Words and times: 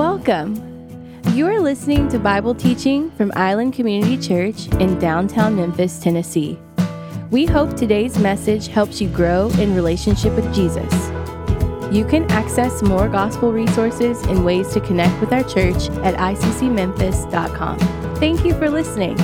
Welcome. 0.00 0.56
You 1.34 1.46
are 1.48 1.60
listening 1.60 2.08
to 2.08 2.18
Bible 2.18 2.54
teaching 2.54 3.10
from 3.10 3.30
Island 3.36 3.74
Community 3.74 4.16
Church 4.16 4.66
in 4.80 4.98
downtown 4.98 5.56
Memphis, 5.56 6.00
Tennessee. 6.00 6.58
We 7.30 7.44
hope 7.44 7.76
today's 7.76 8.18
message 8.18 8.68
helps 8.68 9.02
you 9.02 9.10
grow 9.10 9.50
in 9.58 9.74
relationship 9.74 10.34
with 10.34 10.54
Jesus. 10.54 10.90
You 11.94 12.06
can 12.08 12.24
access 12.30 12.80
more 12.80 13.10
gospel 13.10 13.52
resources 13.52 14.22
and 14.22 14.42
ways 14.42 14.72
to 14.72 14.80
connect 14.80 15.20
with 15.20 15.34
our 15.34 15.44
church 15.44 15.90
at 16.02 16.14
iccmemphis.com. 16.14 17.78
Thank 18.16 18.42
you 18.42 18.54
for 18.54 18.70
listening. 18.70 19.18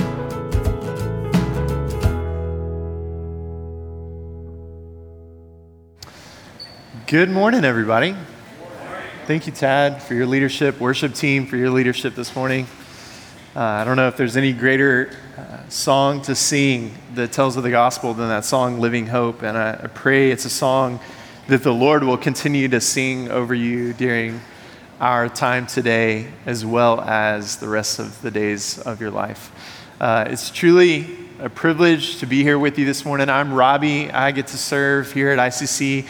Good 7.07 7.31
morning, 7.31 7.65
everybody. 7.65 8.15
Thank 9.27 9.45
you, 9.45 9.51
Tad, 9.51 10.01
for 10.01 10.13
your 10.13 10.25
leadership, 10.25 10.79
worship 10.79 11.13
team, 11.13 11.47
for 11.47 11.57
your 11.57 11.69
leadership 11.69 12.15
this 12.15 12.33
morning. 12.33 12.65
Uh, 13.53 13.59
I 13.59 13.83
don't 13.83 13.97
know 13.97 14.07
if 14.07 14.15
there's 14.15 14.37
any 14.37 14.53
greater 14.53 15.11
uh, 15.37 15.67
song 15.67 16.21
to 16.21 16.33
sing 16.33 16.93
that 17.13 17.33
tells 17.33 17.57
of 17.57 17.63
the 17.63 17.69
gospel 17.69 18.13
than 18.13 18.29
that 18.29 18.45
song, 18.45 18.79
Living 18.79 19.05
Hope. 19.05 19.41
And 19.41 19.57
I, 19.57 19.81
I 19.83 19.87
pray 19.87 20.31
it's 20.31 20.45
a 20.45 20.49
song 20.49 21.01
that 21.49 21.61
the 21.61 21.73
Lord 21.73 22.05
will 22.05 22.15
continue 22.15 22.69
to 22.69 22.79
sing 22.79 23.29
over 23.29 23.53
you 23.53 23.91
during 23.91 24.39
our 25.01 25.27
time 25.27 25.67
today, 25.67 26.27
as 26.45 26.65
well 26.65 27.01
as 27.01 27.57
the 27.57 27.67
rest 27.67 27.99
of 27.99 28.21
the 28.21 28.31
days 28.31 28.79
of 28.79 29.01
your 29.01 29.11
life. 29.11 29.51
Uh, 29.99 30.23
it's 30.29 30.49
truly 30.49 31.17
a 31.41 31.49
privilege 31.49 32.19
to 32.19 32.25
be 32.25 32.43
here 32.43 32.57
with 32.57 32.79
you 32.79 32.85
this 32.85 33.03
morning. 33.03 33.27
I'm 33.27 33.53
Robby. 33.53 34.09
I 34.09 34.31
get 34.31 34.47
to 34.47 34.57
serve 34.57 35.11
here 35.11 35.31
at 35.31 35.37
ICC 35.37 36.07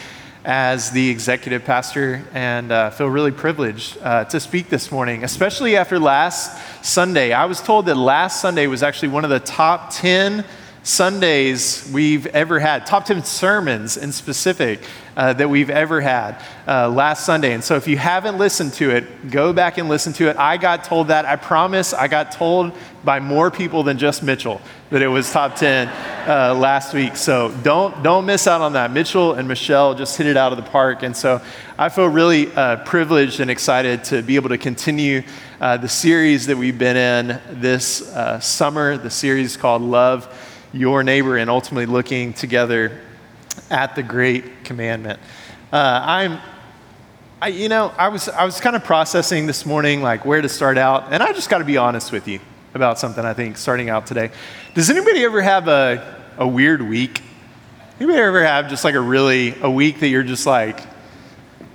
as 0.48 0.90
the 0.92 1.10
executive 1.10 1.62
pastor 1.62 2.24
and 2.32 2.72
uh, 2.72 2.88
feel 2.88 3.06
really 3.06 3.30
privileged 3.30 3.98
uh, 4.00 4.24
to 4.24 4.40
speak 4.40 4.70
this 4.70 4.90
morning, 4.90 5.22
especially 5.22 5.76
after 5.76 5.98
last 5.98 6.58
Sunday. 6.82 7.34
I 7.34 7.44
was 7.44 7.60
told 7.60 7.84
that 7.84 7.96
last 7.96 8.40
Sunday 8.40 8.66
was 8.66 8.82
actually 8.82 9.08
one 9.08 9.24
of 9.24 9.30
the 9.30 9.40
top 9.40 9.90
10 9.92 10.46
Sundays 10.82 11.90
we've 11.92 12.24
ever 12.28 12.58
had, 12.58 12.86
top 12.86 13.04
10 13.04 13.24
sermons 13.24 13.98
in 13.98 14.10
specific 14.10 14.80
uh, 15.18 15.32
that 15.32 15.50
we've 15.50 15.68
ever 15.68 16.00
had 16.00 16.40
uh, 16.68 16.88
last 16.88 17.26
Sunday. 17.26 17.52
And 17.52 17.62
so 17.62 17.74
if 17.74 17.88
you 17.88 17.98
haven't 17.98 18.38
listened 18.38 18.72
to 18.74 18.90
it, 18.90 19.30
go 19.32 19.52
back 19.52 19.76
and 19.76 19.88
listen 19.88 20.12
to 20.14 20.30
it. 20.30 20.36
I 20.36 20.56
got 20.58 20.84
told 20.84 21.08
that. 21.08 21.24
I 21.24 21.34
promise 21.34 21.92
I 21.92 22.06
got 22.06 22.30
told 22.30 22.72
by 23.02 23.18
more 23.18 23.50
people 23.50 23.82
than 23.82 23.98
just 23.98 24.22
Mitchell 24.22 24.60
that 24.90 25.02
it 25.02 25.08
was 25.08 25.32
top 25.32 25.56
10 25.56 25.88
uh, 25.88 26.54
last 26.54 26.94
week. 26.94 27.16
So 27.16 27.52
don't, 27.64 28.00
don't 28.04 28.26
miss 28.26 28.46
out 28.46 28.60
on 28.60 28.74
that. 28.74 28.92
Mitchell 28.92 29.34
and 29.34 29.48
Michelle 29.48 29.96
just 29.96 30.16
hit 30.16 30.28
it 30.28 30.36
out 30.36 30.52
of 30.52 30.56
the 30.56 30.70
park. 30.70 31.02
And 31.02 31.16
so 31.16 31.42
I 31.76 31.88
feel 31.88 32.06
really 32.06 32.52
uh, 32.52 32.76
privileged 32.84 33.40
and 33.40 33.50
excited 33.50 34.04
to 34.04 34.22
be 34.22 34.36
able 34.36 34.50
to 34.50 34.58
continue 34.58 35.24
uh, 35.60 35.78
the 35.78 35.88
series 35.88 36.46
that 36.46 36.56
we've 36.56 36.78
been 36.78 36.96
in 36.96 37.40
this 37.60 38.08
uh, 38.14 38.38
summer, 38.38 38.96
the 38.96 39.10
series 39.10 39.56
called 39.56 39.82
Love 39.82 40.32
your 40.72 41.02
neighbor 41.02 41.36
and 41.38 41.50
ultimately 41.50 41.86
looking 41.86 42.32
together 42.34 43.00
at 43.70 43.94
the 43.94 44.02
great 44.02 44.64
commandment. 44.64 45.20
Uh, 45.72 46.00
I'm, 46.04 46.38
I, 47.40 47.48
you 47.48 47.68
know, 47.68 47.92
I 47.96 48.08
was, 48.08 48.28
I 48.28 48.44
was 48.44 48.60
kind 48.60 48.74
of 48.74 48.84
processing 48.84 49.46
this 49.46 49.64
morning, 49.64 50.02
like 50.02 50.24
where 50.24 50.40
to 50.40 50.48
start 50.48 50.78
out, 50.78 51.12
and 51.12 51.22
I 51.22 51.32
just 51.32 51.50
got 51.50 51.58
to 51.58 51.64
be 51.64 51.76
honest 51.76 52.10
with 52.10 52.26
you 52.26 52.40
about 52.74 52.98
something, 52.98 53.24
I 53.24 53.34
think, 53.34 53.56
starting 53.56 53.88
out 53.88 54.06
today. 54.06 54.30
Does 54.74 54.90
anybody 54.90 55.24
ever 55.24 55.40
have 55.40 55.68
a, 55.68 56.22
a 56.36 56.46
weird 56.46 56.82
week? 56.82 57.22
Anybody 58.00 58.18
ever 58.20 58.44
have 58.44 58.68
just 58.68 58.84
like 58.84 58.94
a 58.94 59.00
really, 59.00 59.54
a 59.60 59.70
week 59.70 60.00
that 60.00 60.08
you're 60.08 60.22
just 60.22 60.46
like, 60.46 60.80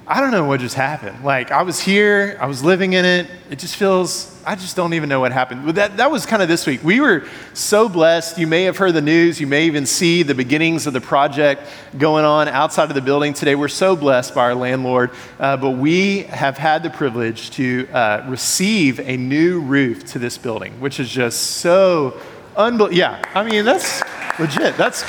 I 0.06 0.20
don't 0.20 0.32
know 0.32 0.44
what 0.44 0.60
just 0.60 0.76
happened. 0.76 1.24
Like, 1.24 1.52
I 1.52 1.62
was 1.62 1.80
here, 1.80 2.38
I 2.42 2.46
was 2.46 2.62
living 2.62 2.92
in 2.92 3.06
it. 3.06 3.28
It 3.50 3.58
just 3.58 3.78
feels, 3.78 4.38
I 4.46 4.56
just 4.56 4.76
don't 4.76 4.94
even 4.94 5.08
know 5.08 5.22
what 5.22 5.32
happened. 5.32 5.66
But 5.66 5.76
that, 5.76 5.96
that 5.96 6.12
was 6.12 6.26
kind 6.26 6.42
of 6.42 6.50
this 6.50 6.68
week. 6.68 6.84
We 6.84 7.00
were 7.00 7.26
so 7.54 7.88
blessed. 7.88 8.38
You 8.38 8.46
may 8.46 8.64
have 8.64 8.76
heard 8.76 8.96
the 8.96 9.02
news. 9.02 9.40
You 9.40 9.48
may 9.48 9.66
even 9.66 9.86
see 9.86 10.22
the 10.24 10.36
beginnings 10.36 10.88
of 10.88 10.94
the 10.94 11.00
project 11.00 11.62
going 11.98 12.26
on 12.26 12.50
outside 12.50 12.90
of 12.90 12.96
the 12.96 13.02
building 13.02 13.34
today. 13.34 13.56
We're 13.56 13.70
so 13.70 13.96
blessed 13.96 14.36
by 14.36 14.42
our 14.42 14.56
landlord. 14.56 15.12
Uh, 15.40 15.56
but 15.56 15.72
we 15.72 16.24
have 16.24 16.58
had 16.58 16.84
the 16.84 16.90
privilege 16.90 17.52
to 17.52 17.88
uh, 17.94 18.26
receive 18.28 19.00
a 19.00 19.16
new 19.16 19.62
roof 19.62 20.04
to 20.08 20.20
this 20.20 20.38
building, 20.38 20.82
which 20.82 21.00
is 21.00 21.10
just 21.10 21.40
so 21.40 22.20
unbelievable. 22.58 22.98
Yeah, 22.98 23.24
I 23.34 23.44
mean, 23.44 23.64
that's 23.64 24.04
legit. 24.38 24.76
That's 24.76 25.06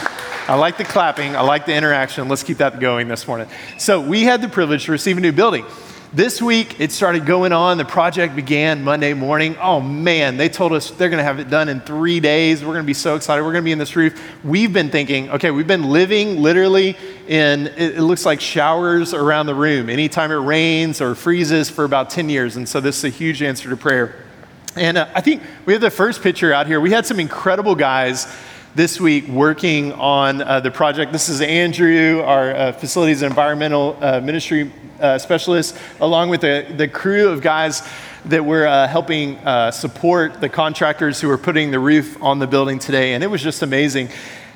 I 0.47 0.57
like 0.57 0.77
the 0.77 0.85
clapping. 0.85 1.35
I 1.35 1.41
like 1.41 1.65
the 1.65 1.75
interaction. 1.75 2.29
Let's 2.29 2.43
keep 2.43 2.59
that 2.59 2.79
going 2.79 3.09
this 3.09 3.27
morning. 3.27 3.49
So, 3.79 3.99
we 3.99 4.25
had 4.25 4.43
the 4.43 4.49
privilege 4.49 4.85
to 4.85 4.93
receive 4.93 5.17
a 5.17 5.21
new 5.21 5.33
building. 5.33 5.65
This 6.13 6.43
week, 6.43 6.79
it 6.81 6.93
started 6.93 7.25
going 7.25 7.53
on. 7.53 7.79
The 7.79 7.87
project 7.87 8.37
began 8.37 8.85
Monday 8.85 9.15
morning. 9.15 9.57
Oh 9.59 9.81
man, 9.81 10.37
they 10.37 10.51
told 10.51 10.75
us 10.75 10.91
they're 10.91 11.09
going 11.09 11.19
to 11.19 11.25
have 11.25 11.41
it 11.41 11.49
done 11.49 11.71
in 11.71 11.81
three 11.81 12.21
days. 12.21 12.61
We're 12.61 12.75
going 12.75 12.85
to 12.85 12.87
be 12.87 12.93
so 12.93 13.17
excited. 13.17 13.43
We're 13.43 13.53
going 13.53 13.63
to 13.63 13.65
be 13.65 13.73
in 13.73 13.79
this 13.79 13.97
roof. 13.97 14.23
We've 14.45 14.71
been 14.71 14.91
thinking, 14.91 15.31
okay, 15.31 15.51
we've 15.51 15.67
been 15.67 15.89
living 15.89 16.43
literally 16.43 16.99
in, 17.27 17.69
it, 17.69 17.99
looks 17.99 18.27
like 18.27 18.43
showers 18.43 19.15
around 19.15 19.47
the 19.47 19.55
room 19.55 19.89
anytime 19.89 20.31
it 20.31 20.35
rains 20.35 21.01
or 21.01 21.15
freezes 21.15 21.71
for 21.71 21.85
about 21.85 22.11
10 22.11 22.29
years. 22.29 22.57
And 22.57 22.69
so, 22.69 22.83
this 22.83 22.99
is 22.99 23.05
a 23.05 23.09
huge 23.09 23.43
answer 23.43 23.71
to 23.71 23.79
prayer. 23.79 24.23
And 24.77 24.99
uh, 24.99 25.09
I 25.15 25.23
think 25.23 25.43
we 25.65 25.73
have 25.73 25.81
the 25.81 25.91
first 25.91 26.21
picture 26.21 26.53
out 26.53 26.67
here. 26.67 26.81
We 26.81 26.91
had 26.91 27.07
some 27.07 27.19
incredible 27.19 27.75
guys 27.75 28.27
this 28.75 29.01
week 29.01 29.29
working 29.29 29.93
on 29.93 30.43
uh, 30.43 30.59
the 30.59 30.71
project. 30.71 31.13
This 31.13 31.29
is 31.29 31.41
Andrew, 31.41 32.23
our 32.23 32.51
uh, 32.51 32.73
facilities 32.73 33.23
and 33.23 33.31
environmental 33.31 33.97
uh, 34.01 34.21
ministry 34.21 34.73
uh, 34.99 35.17
specialist, 35.17 35.79
along 36.01 36.29
with 36.29 36.41
the, 36.41 36.67
the 36.77 36.89
crew 36.89 37.29
of 37.29 37.41
guys 37.41 37.89
that 38.25 38.45
were 38.45 38.67
uh, 38.67 38.89
helping 38.89 39.37
uh, 39.39 39.71
support 39.71 40.41
the 40.41 40.49
contractors 40.49 41.21
who 41.21 41.29
were 41.29 41.39
putting 41.39 41.71
the 41.71 41.79
roof 41.79 42.21
on 42.21 42.41
the 42.41 42.49
building 42.49 42.81
today. 42.81 43.15
And 43.15 43.23
it 43.23 43.29
was 43.29 43.43
just 43.43 43.63
amazing. 43.63 44.09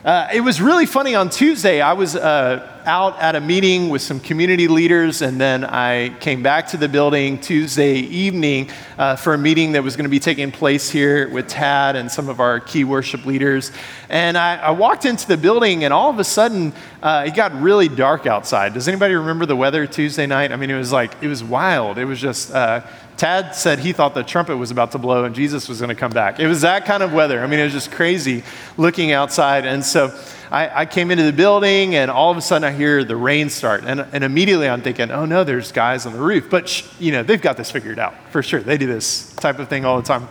Uh, 0.05 0.29
it 0.33 0.41
was 0.41 0.61
really 0.61 0.87
funny 0.87 1.17
on 1.17 1.29
Tuesday. 1.29 1.81
I 1.81 1.95
was 1.95 2.15
uh, 2.15 2.83
out 2.87 3.19
at 3.19 3.35
a 3.35 3.41
meeting 3.41 3.89
with 3.89 4.01
some 4.01 4.21
community 4.21 4.69
leaders, 4.69 5.23
and 5.23 5.41
then 5.41 5.65
I 5.65 6.11
came 6.21 6.41
back 6.41 6.69
to 6.69 6.77
the 6.77 6.89
building 6.89 7.41
Tuesday 7.41 7.95
evening 7.95 8.71
uh, 8.97 9.17
for 9.17 9.35
a 9.35 9.39
meeting 9.39 9.73
that 9.73 9.83
was 9.83 9.97
going 9.97 10.05
to 10.05 10.09
be 10.11 10.21
taking 10.21 10.53
place 10.53 10.89
here 10.89 11.29
with 11.31 11.49
Tad 11.49 11.97
and 11.97 12.09
some 12.09 12.29
of 12.29 12.39
our 12.39 12.61
key 12.61 12.85
worship 12.85 13.27
leaders. 13.27 13.73
And 14.09 14.39
I, 14.39 14.59
I 14.59 14.71
walked 14.71 15.05
into 15.05 15.27
the 15.27 15.37
building, 15.37 15.83
and 15.83 15.93
all 15.93 16.11
of 16.11 16.21
a 16.21 16.25
sudden, 16.25 16.75
uh, 17.03 17.25
it 17.27 17.35
got 17.35 17.53
really 17.61 17.89
dark 17.89 18.25
outside. 18.25 18.75
Does 18.75 18.87
anybody 18.87 19.17
remember 19.17 19.47
the 19.47 19.57
weather 19.57 19.85
Tuesday 19.85 20.27
night? 20.27 20.53
I 20.53 20.57
mean, 20.57 20.71
it 20.71 20.79
was 20.79 20.93
like, 20.93 21.21
it 21.25 21.27
was 21.27 21.43
wild. 21.43 21.99
It 21.99 22.05
was 22.05 22.21
just 22.21 22.55
uh, 22.55 22.87
Tad 23.19 23.57
said 23.57 23.81
he 23.81 23.93
thought 23.93 24.15
the 24.15 24.23
trumpet 24.23 24.57
was 24.57 24.71
about 24.71 24.93
to 24.93 24.99
blow 24.99 25.25
and 25.25 25.35
Jesus 25.35 25.69
was 25.69 25.81
going 25.81 25.89
to 25.89 25.97
come 25.97 26.13
back. 26.13 26.39
It 26.39 26.47
was 26.47 26.61
that 26.61 26.87
kind 26.87 27.03
of 27.03 27.13
weather. 27.13 27.43
I 27.43 27.49
mean, 27.49 27.59
it 27.59 27.65
was 27.65 27.73
just 27.73 27.91
crazy 27.91 28.45
looking 28.77 29.11
outside. 29.11 29.67
And 29.67 29.85
so 29.85 30.17
I, 30.53 30.83
I, 30.83 30.87
came 30.87 31.11
into 31.11 31.25
the 31.25 31.33
building 31.33 31.97
and 31.97 32.13
all 32.13 32.31
of 32.31 32.37
a 32.37 32.41
sudden 32.41 32.63
I 32.63 32.71
hear 32.71 33.03
the 33.03 33.17
rain 33.17 33.51
start. 33.51 33.83
And, 33.85 34.07
and 34.13 34.23
immediately 34.23 34.69
I'm 34.69 34.83
thinking, 34.83 35.11
oh 35.11 35.25
no, 35.25 35.43
there's 35.43 35.73
guys 35.73 36.07
on 36.07 36.13
the 36.13 36.21
roof. 36.21 36.49
But, 36.49 36.69
sh- 36.69 36.85
you 37.01 37.11
know, 37.11 37.25
they've 37.25 37.43
got 37.43 37.57
this 37.57 37.73
figured 37.73 37.99
out 37.99 38.15
for 38.31 38.41
sure. 38.41 38.61
They 38.61 38.79
do 38.79 38.87
this 38.87 39.35
type 39.35 39.59
of 39.59 39.69
thing 39.69 39.85
all 39.85 40.01
the 40.01 40.07
time. 40.07 40.29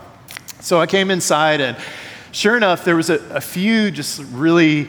So 0.60 0.80
I 0.80 0.86
came 0.86 1.10
inside 1.10 1.60
and 1.60 1.76
sure 2.32 2.56
enough, 2.56 2.86
there 2.86 2.96
was 2.96 3.10
a, 3.10 3.18
a 3.28 3.40
few 3.42 3.90
just 3.90 4.22
really 4.32 4.88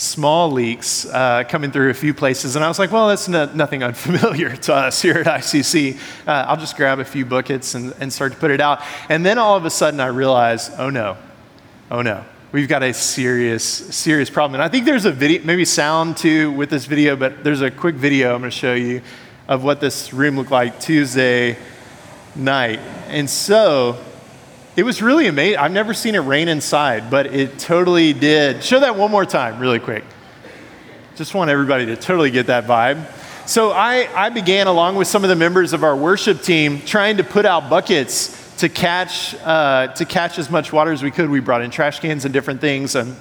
small 0.00 0.50
leaks 0.50 1.04
uh, 1.06 1.44
coming 1.46 1.70
through 1.70 1.90
a 1.90 1.94
few 1.94 2.14
places. 2.14 2.56
And 2.56 2.64
I 2.64 2.68
was 2.68 2.78
like, 2.78 2.90
well, 2.90 3.08
that's 3.08 3.28
no, 3.28 3.44
nothing 3.52 3.82
unfamiliar 3.82 4.56
to 4.56 4.74
us 4.74 5.02
here 5.02 5.18
at 5.18 5.26
ICC. 5.26 5.98
Uh, 6.26 6.30
I'll 6.48 6.56
just 6.56 6.76
grab 6.76 6.98
a 7.00 7.04
few 7.04 7.26
buckets 7.26 7.74
and, 7.74 7.94
and 8.00 8.12
start 8.12 8.32
to 8.32 8.38
put 8.38 8.50
it 8.50 8.60
out. 8.60 8.80
And 9.08 9.24
then 9.24 9.38
all 9.38 9.56
of 9.56 9.64
a 9.66 9.70
sudden 9.70 10.00
I 10.00 10.06
realized, 10.06 10.72
oh 10.78 10.90
no, 10.90 11.18
oh 11.90 12.02
no. 12.02 12.24
We've 12.52 12.68
got 12.68 12.82
a 12.82 12.92
serious, 12.92 13.62
serious 13.62 14.28
problem. 14.28 14.54
And 14.54 14.62
I 14.62 14.68
think 14.68 14.84
there's 14.84 15.04
a 15.04 15.12
video, 15.12 15.44
maybe 15.44 15.64
sound 15.64 16.16
too 16.16 16.50
with 16.50 16.68
this 16.68 16.86
video, 16.86 17.14
but 17.14 17.44
there's 17.44 17.60
a 17.60 17.70
quick 17.70 17.94
video 17.94 18.34
I'm 18.34 18.40
going 18.40 18.50
to 18.50 18.56
show 18.56 18.74
you 18.74 19.02
of 19.46 19.62
what 19.62 19.80
this 19.80 20.12
room 20.12 20.36
looked 20.36 20.50
like 20.50 20.80
Tuesday 20.80 21.56
night. 22.34 22.80
And 23.06 23.30
so 23.30 24.04
it 24.76 24.84
was 24.84 25.02
really 25.02 25.26
amazing. 25.26 25.58
I've 25.58 25.72
never 25.72 25.92
seen 25.92 26.14
it 26.14 26.20
rain 26.20 26.48
inside, 26.48 27.10
but 27.10 27.26
it 27.26 27.58
totally 27.58 28.12
did. 28.12 28.62
Show 28.62 28.80
that 28.80 28.96
one 28.96 29.10
more 29.10 29.26
time, 29.26 29.58
really 29.58 29.80
quick. 29.80 30.04
Just 31.16 31.34
want 31.34 31.50
everybody 31.50 31.86
to 31.86 31.96
totally 31.96 32.30
get 32.30 32.46
that 32.46 32.66
vibe. 32.66 33.04
So 33.48 33.72
I, 33.72 34.08
I 34.14 34.28
began, 34.28 34.68
along 34.68 34.94
with 34.94 35.08
some 35.08 35.24
of 35.24 35.28
the 35.28 35.36
members 35.36 35.72
of 35.72 35.82
our 35.82 35.96
worship 35.96 36.42
team, 36.42 36.80
trying 36.82 37.16
to 37.16 37.24
put 37.24 37.44
out 37.44 37.68
buckets 37.68 38.56
to 38.58 38.68
catch, 38.68 39.34
uh, 39.44 39.88
to 39.94 40.04
catch 40.04 40.38
as 40.38 40.50
much 40.50 40.72
water 40.72 40.92
as 40.92 41.02
we 41.02 41.10
could. 41.10 41.28
We 41.28 41.40
brought 41.40 41.62
in 41.62 41.70
trash 41.70 41.98
cans 41.98 42.24
and 42.24 42.32
different 42.32 42.60
things, 42.60 42.94
and 42.94 43.16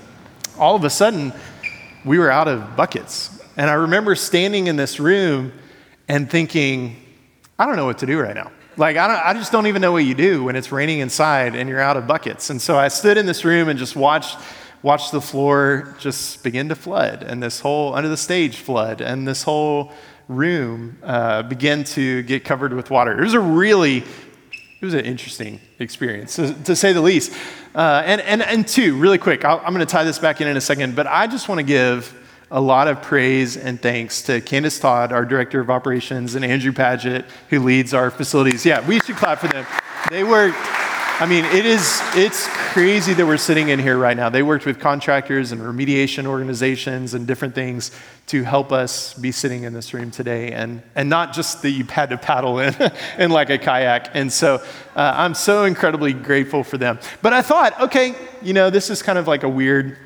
all 0.57 0.75
of 0.75 0.83
a 0.83 0.89
sudden, 0.89 1.33
we 2.05 2.19
were 2.19 2.29
out 2.29 2.47
of 2.47 2.75
buckets. 2.75 3.41
And 3.57 3.69
I 3.69 3.73
remember 3.73 4.13
standing 4.13 4.67
in 4.67 4.75
this 4.75 4.99
room 4.99 5.51
and 6.07 6.29
thinking, 6.29 6.95
I 7.57 7.65
don't 7.65 7.75
know 7.75 7.85
what 7.85 7.97
to 7.99 8.05
do 8.05 8.19
right 8.19 8.35
now. 8.35 8.51
Like, 8.79 8.95
I, 8.95 9.31
I, 9.31 9.33
just 9.33 9.51
don't 9.51 9.67
even 9.67 9.81
know 9.81 9.91
what 9.91 10.05
you 10.05 10.15
do 10.15 10.45
when 10.45 10.55
it's 10.55 10.71
raining 10.71 10.99
inside 10.99 11.53
and 11.53 11.67
you're 11.67 11.81
out 11.81 11.97
of 11.97 12.07
buckets. 12.07 12.49
And 12.49 12.61
so 12.61 12.77
I 12.77 12.87
stood 12.87 13.17
in 13.17 13.25
this 13.25 13.43
room 13.43 13.67
and 13.67 13.77
just 13.77 13.93
watched, 13.93 14.37
watched 14.83 15.11
the 15.11 15.19
floor 15.19 15.97
just 15.99 16.43
begin 16.45 16.69
to 16.69 16.75
flood, 16.75 17.21
and 17.21 17.43
this 17.43 17.59
whole, 17.59 17.93
under 17.93 18.07
the 18.07 18.15
stage 18.15 18.55
flood, 18.55 19.01
and 19.01 19.27
this 19.27 19.43
whole 19.43 19.91
room 20.29 20.97
uh, 21.03 21.43
begin 21.43 21.83
to 21.83 22.23
get 22.23 22.45
covered 22.45 22.71
with 22.71 22.89
water. 22.89 23.19
It 23.19 23.21
was 23.21 23.33
a 23.33 23.39
really 23.41 23.97
it 23.97 24.85
was 24.85 24.93
an 24.93 25.03
interesting 25.03 25.59
experience, 25.79 26.37
to, 26.37 26.53
to 26.63 26.73
say 26.73 26.93
the 26.93 27.01
least. 27.01 27.33
Uh, 27.75 28.01
and, 28.05 28.21
and, 28.21 28.41
and 28.41 28.65
two, 28.65 28.97
really 28.97 29.17
quick, 29.17 29.43
i 29.43 29.57
am 29.57 29.73
going 29.73 29.79
to 29.79 29.85
tie 29.85 30.05
this 30.05 30.19
back 30.19 30.39
in 30.39 30.47
in 30.47 30.55
a 30.55 30.61
second, 30.61 30.95
but 30.95 31.05
I 31.05 31.27
just 31.27 31.49
want 31.49 31.59
to 31.59 31.63
give 31.63 32.17
a 32.51 32.59
lot 32.59 32.87
of 32.87 33.01
praise 33.01 33.57
and 33.57 33.79
thanks 33.79 34.23
to 34.23 34.41
Candace 34.41 34.79
Todd, 34.79 35.11
our 35.11 35.25
director 35.25 35.59
of 35.59 35.69
operations, 35.69 36.35
and 36.35 36.43
Andrew 36.43 36.71
Paget, 36.71 37.25
who 37.49 37.59
leads 37.59 37.93
our 37.93 38.09
facilities. 38.09 38.65
Yeah, 38.65 38.85
we 38.87 38.99
should 38.99 39.17
clap 39.17 39.39
for 39.39 39.47
them. 39.47 39.65
They 40.09 40.23
work. 40.23 40.55
I 41.21 41.25
mean, 41.25 41.43
it 41.45 41.65
is, 41.65 42.01
it's 42.15 42.47
crazy 42.71 43.13
that 43.13 43.25
we're 43.25 43.35
sitting 43.35 43.69
in 43.69 43.77
here 43.77 43.97
right 43.97 44.15
now. 44.15 44.29
They 44.29 44.41
worked 44.41 44.65
with 44.65 44.79
contractors 44.79 45.51
and 45.51 45.61
remediation 45.61 46.25
organizations 46.25 47.13
and 47.13 47.27
different 47.27 47.53
things 47.53 47.91
to 48.27 48.43
help 48.43 48.71
us 48.71 49.13
be 49.15 49.33
sitting 49.33 49.63
in 49.63 49.73
this 49.73 49.93
room 49.93 50.11
today. 50.11 50.53
And, 50.53 50.81
and 50.95 51.09
not 51.09 51.33
just 51.33 51.61
that 51.63 51.71
you 51.71 51.83
had 51.83 52.11
to 52.11 52.17
paddle 52.17 52.59
in, 52.59 52.73
in 53.19 53.31
like 53.31 53.49
a 53.49 53.57
kayak. 53.57 54.11
And 54.13 54.31
so 54.31 54.63
uh, 54.95 55.13
I'm 55.15 55.33
so 55.33 55.65
incredibly 55.65 56.13
grateful 56.13 56.63
for 56.63 56.77
them. 56.77 56.99
But 57.21 57.33
I 57.33 57.41
thought, 57.41 57.79
okay, 57.81 58.15
you 58.41 58.53
know, 58.53 58.69
this 58.69 58.89
is 58.89 59.03
kind 59.03 59.19
of 59.19 59.27
like 59.27 59.43
a 59.43 59.49
weird 59.49 59.97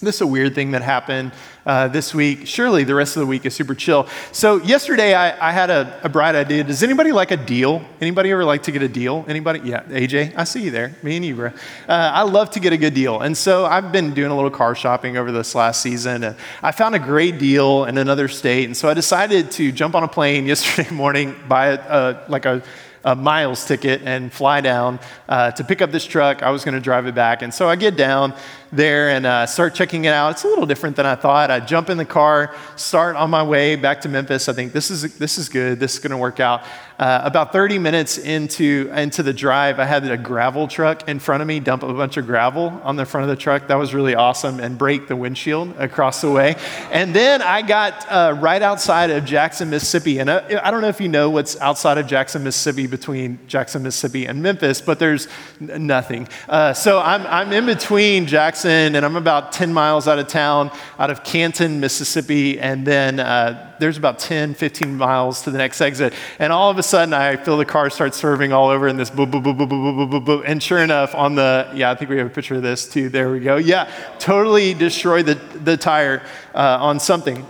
this 0.00 0.16
is 0.16 0.20
a 0.20 0.26
weird 0.26 0.54
thing 0.54 0.72
that 0.72 0.82
happened 0.82 1.32
uh, 1.64 1.88
this 1.88 2.14
week. 2.14 2.46
Surely 2.46 2.84
the 2.84 2.94
rest 2.94 3.16
of 3.16 3.20
the 3.20 3.26
week 3.26 3.46
is 3.46 3.54
super 3.54 3.74
chill. 3.74 4.06
So 4.30 4.56
yesterday 4.62 5.14
I, 5.14 5.48
I 5.48 5.52
had 5.52 5.70
a, 5.70 6.00
a, 6.02 6.08
bright 6.08 6.34
idea. 6.34 6.64
Does 6.64 6.82
anybody 6.82 7.12
like 7.12 7.30
a 7.30 7.36
deal? 7.36 7.82
Anybody 8.00 8.30
ever 8.30 8.44
like 8.44 8.62
to 8.64 8.72
get 8.72 8.82
a 8.82 8.88
deal? 8.88 9.24
Anybody? 9.26 9.60
Yeah, 9.64 9.82
AJ, 9.84 10.36
I 10.36 10.44
see 10.44 10.62
you 10.62 10.70
there. 10.70 10.94
Me 11.02 11.16
and 11.16 11.24
you, 11.24 11.34
bro. 11.34 11.46
Uh, 11.46 11.52
I 11.88 12.22
love 12.22 12.50
to 12.50 12.60
get 12.60 12.72
a 12.72 12.76
good 12.76 12.94
deal. 12.94 13.20
And 13.20 13.36
so 13.36 13.64
I've 13.64 13.90
been 13.90 14.12
doing 14.12 14.30
a 14.30 14.34
little 14.34 14.50
car 14.50 14.74
shopping 14.74 15.16
over 15.16 15.32
this 15.32 15.54
last 15.54 15.80
season. 15.80 16.24
And 16.24 16.36
I 16.62 16.72
found 16.72 16.94
a 16.94 17.00
great 17.00 17.38
deal 17.38 17.84
in 17.86 17.96
another 17.96 18.28
state. 18.28 18.66
And 18.66 18.76
so 18.76 18.88
I 18.88 18.94
decided 18.94 19.50
to 19.52 19.72
jump 19.72 19.94
on 19.94 20.02
a 20.02 20.08
plane 20.08 20.46
yesterday 20.56 20.90
morning, 20.90 21.34
buy 21.48 21.68
a, 21.68 21.78
a 21.78 22.24
like 22.28 22.44
a 22.44 22.62
a 23.06 23.14
miles 23.14 23.64
ticket 23.64 24.02
and 24.04 24.32
fly 24.32 24.60
down 24.60 24.98
uh, 25.28 25.52
to 25.52 25.62
pick 25.62 25.80
up 25.80 25.92
this 25.92 26.04
truck. 26.04 26.42
I 26.42 26.50
was 26.50 26.64
going 26.64 26.74
to 26.74 26.80
drive 26.80 27.06
it 27.06 27.14
back. 27.14 27.40
And 27.40 27.54
so 27.54 27.68
I 27.68 27.76
get 27.76 27.96
down 27.96 28.34
there 28.72 29.10
and 29.10 29.26
uh, 29.26 29.46
start 29.46 29.74
checking 29.74 30.04
it 30.04 30.12
out. 30.12 30.32
It's 30.32 30.44
a 30.44 30.48
little 30.48 30.66
different 30.66 30.96
than 30.96 31.06
I 31.06 31.14
thought. 31.14 31.50
I 31.50 31.60
jump 31.60 31.90
in 31.90 31.98
the 31.98 32.04
car, 32.04 32.54
start 32.76 33.16
on 33.16 33.30
my 33.30 33.42
way 33.42 33.76
back 33.76 34.00
to 34.02 34.08
Memphis. 34.08 34.48
I 34.48 34.52
think 34.52 34.72
this 34.72 34.90
is, 34.90 35.16
this 35.18 35.38
is 35.38 35.48
good. 35.48 35.80
This 35.80 35.94
is 35.94 35.98
going 35.98 36.10
to 36.10 36.16
work 36.16 36.40
out. 36.40 36.64
Uh, 36.98 37.20
about 37.24 37.52
30 37.52 37.78
minutes 37.78 38.16
into, 38.16 38.90
into 38.94 39.22
the 39.22 39.32
drive, 39.32 39.78
I 39.78 39.84
had 39.84 40.10
a 40.10 40.16
gravel 40.16 40.66
truck 40.66 41.06
in 41.06 41.18
front 41.18 41.42
of 41.42 41.46
me 41.46 41.60
dump 41.60 41.82
a 41.82 41.92
bunch 41.92 42.16
of 42.16 42.26
gravel 42.26 42.80
on 42.84 42.96
the 42.96 43.04
front 43.04 43.24
of 43.24 43.36
the 43.36 43.40
truck. 43.40 43.68
That 43.68 43.74
was 43.74 43.92
really 43.92 44.14
awesome 44.14 44.60
and 44.60 44.78
break 44.78 45.06
the 45.06 45.14
windshield 45.14 45.74
across 45.78 46.22
the 46.22 46.30
way. 46.30 46.56
And 46.90 47.14
then 47.14 47.42
I 47.42 47.60
got 47.60 48.10
uh, 48.10 48.34
right 48.40 48.62
outside 48.62 49.10
of 49.10 49.26
Jackson, 49.26 49.68
Mississippi. 49.68 50.20
And 50.20 50.30
I, 50.30 50.36
uh, 50.36 50.60
I, 50.66 50.70
don't 50.70 50.80
know 50.80 50.88
if 50.88 50.98
you 50.98 51.08
know 51.08 51.28
what's 51.28 51.60
outside 51.60 51.98
of 51.98 52.06
Jackson, 52.06 52.42
Mississippi 52.42 52.86
between 52.86 53.40
Jackson, 53.46 53.82
Mississippi 53.82 54.24
and 54.24 54.42
Memphis, 54.42 54.80
but 54.80 54.98
there's 54.98 55.28
n- 55.60 55.86
nothing. 55.86 56.26
Uh, 56.48 56.72
so 56.72 56.98
I'm, 56.98 57.26
I'm 57.26 57.52
in 57.52 57.66
between 57.66 58.24
Jackson 58.24 58.55
Jackson, 58.56 58.96
and 58.96 59.04
I'm 59.04 59.16
about 59.16 59.52
10 59.52 59.70
miles 59.70 60.08
out 60.08 60.18
of 60.18 60.28
town, 60.28 60.70
out 60.98 61.10
of 61.10 61.22
Canton, 61.22 61.78
Mississippi, 61.78 62.58
and 62.58 62.86
then 62.86 63.20
uh, 63.20 63.76
there's 63.80 63.98
about 63.98 64.18
10, 64.18 64.54
15 64.54 64.96
miles 64.96 65.42
to 65.42 65.50
the 65.50 65.58
next 65.58 65.82
exit. 65.82 66.14
And 66.38 66.50
all 66.54 66.70
of 66.70 66.78
a 66.78 66.82
sudden, 66.82 67.12
I 67.12 67.36
feel 67.36 67.58
the 67.58 67.66
car 67.66 67.90
start 67.90 68.14
swerving 68.14 68.54
all 68.54 68.70
over 68.70 68.88
in 68.88 68.96
this 68.96 69.10
boop, 69.10 69.30
boop, 69.30 69.44
boop, 69.44 69.58
boop, 69.58 69.68
boop, 69.68 70.10
boop, 70.10 70.24
boop, 70.24 70.42
And 70.46 70.62
sure 70.62 70.78
enough, 70.78 71.14
on 71.14 71.34
the, 71.34 71.70
yeah, 71.74 71.90
I 71.90 71.96
think 71.96 72.08
we 72.08 72.16
have 72.16 72.28
a 72.28 72.30
picture 72.30 72.54
of 72.54 72.62
this 72.62 72.88
too. 72.88 73.10
There 73.10 73.30
we 73.30 73.40
go. 73.40 73.56
Yeah, 73.56 73.90
totally 74.18 74.72
destroyed 74.72 75.26
the, 75.26 75.34
the 75.34 75.76
tire 75.76 76.22
uh, 76.54 76.78
on 76.80 76.98
something. 76.98 77.44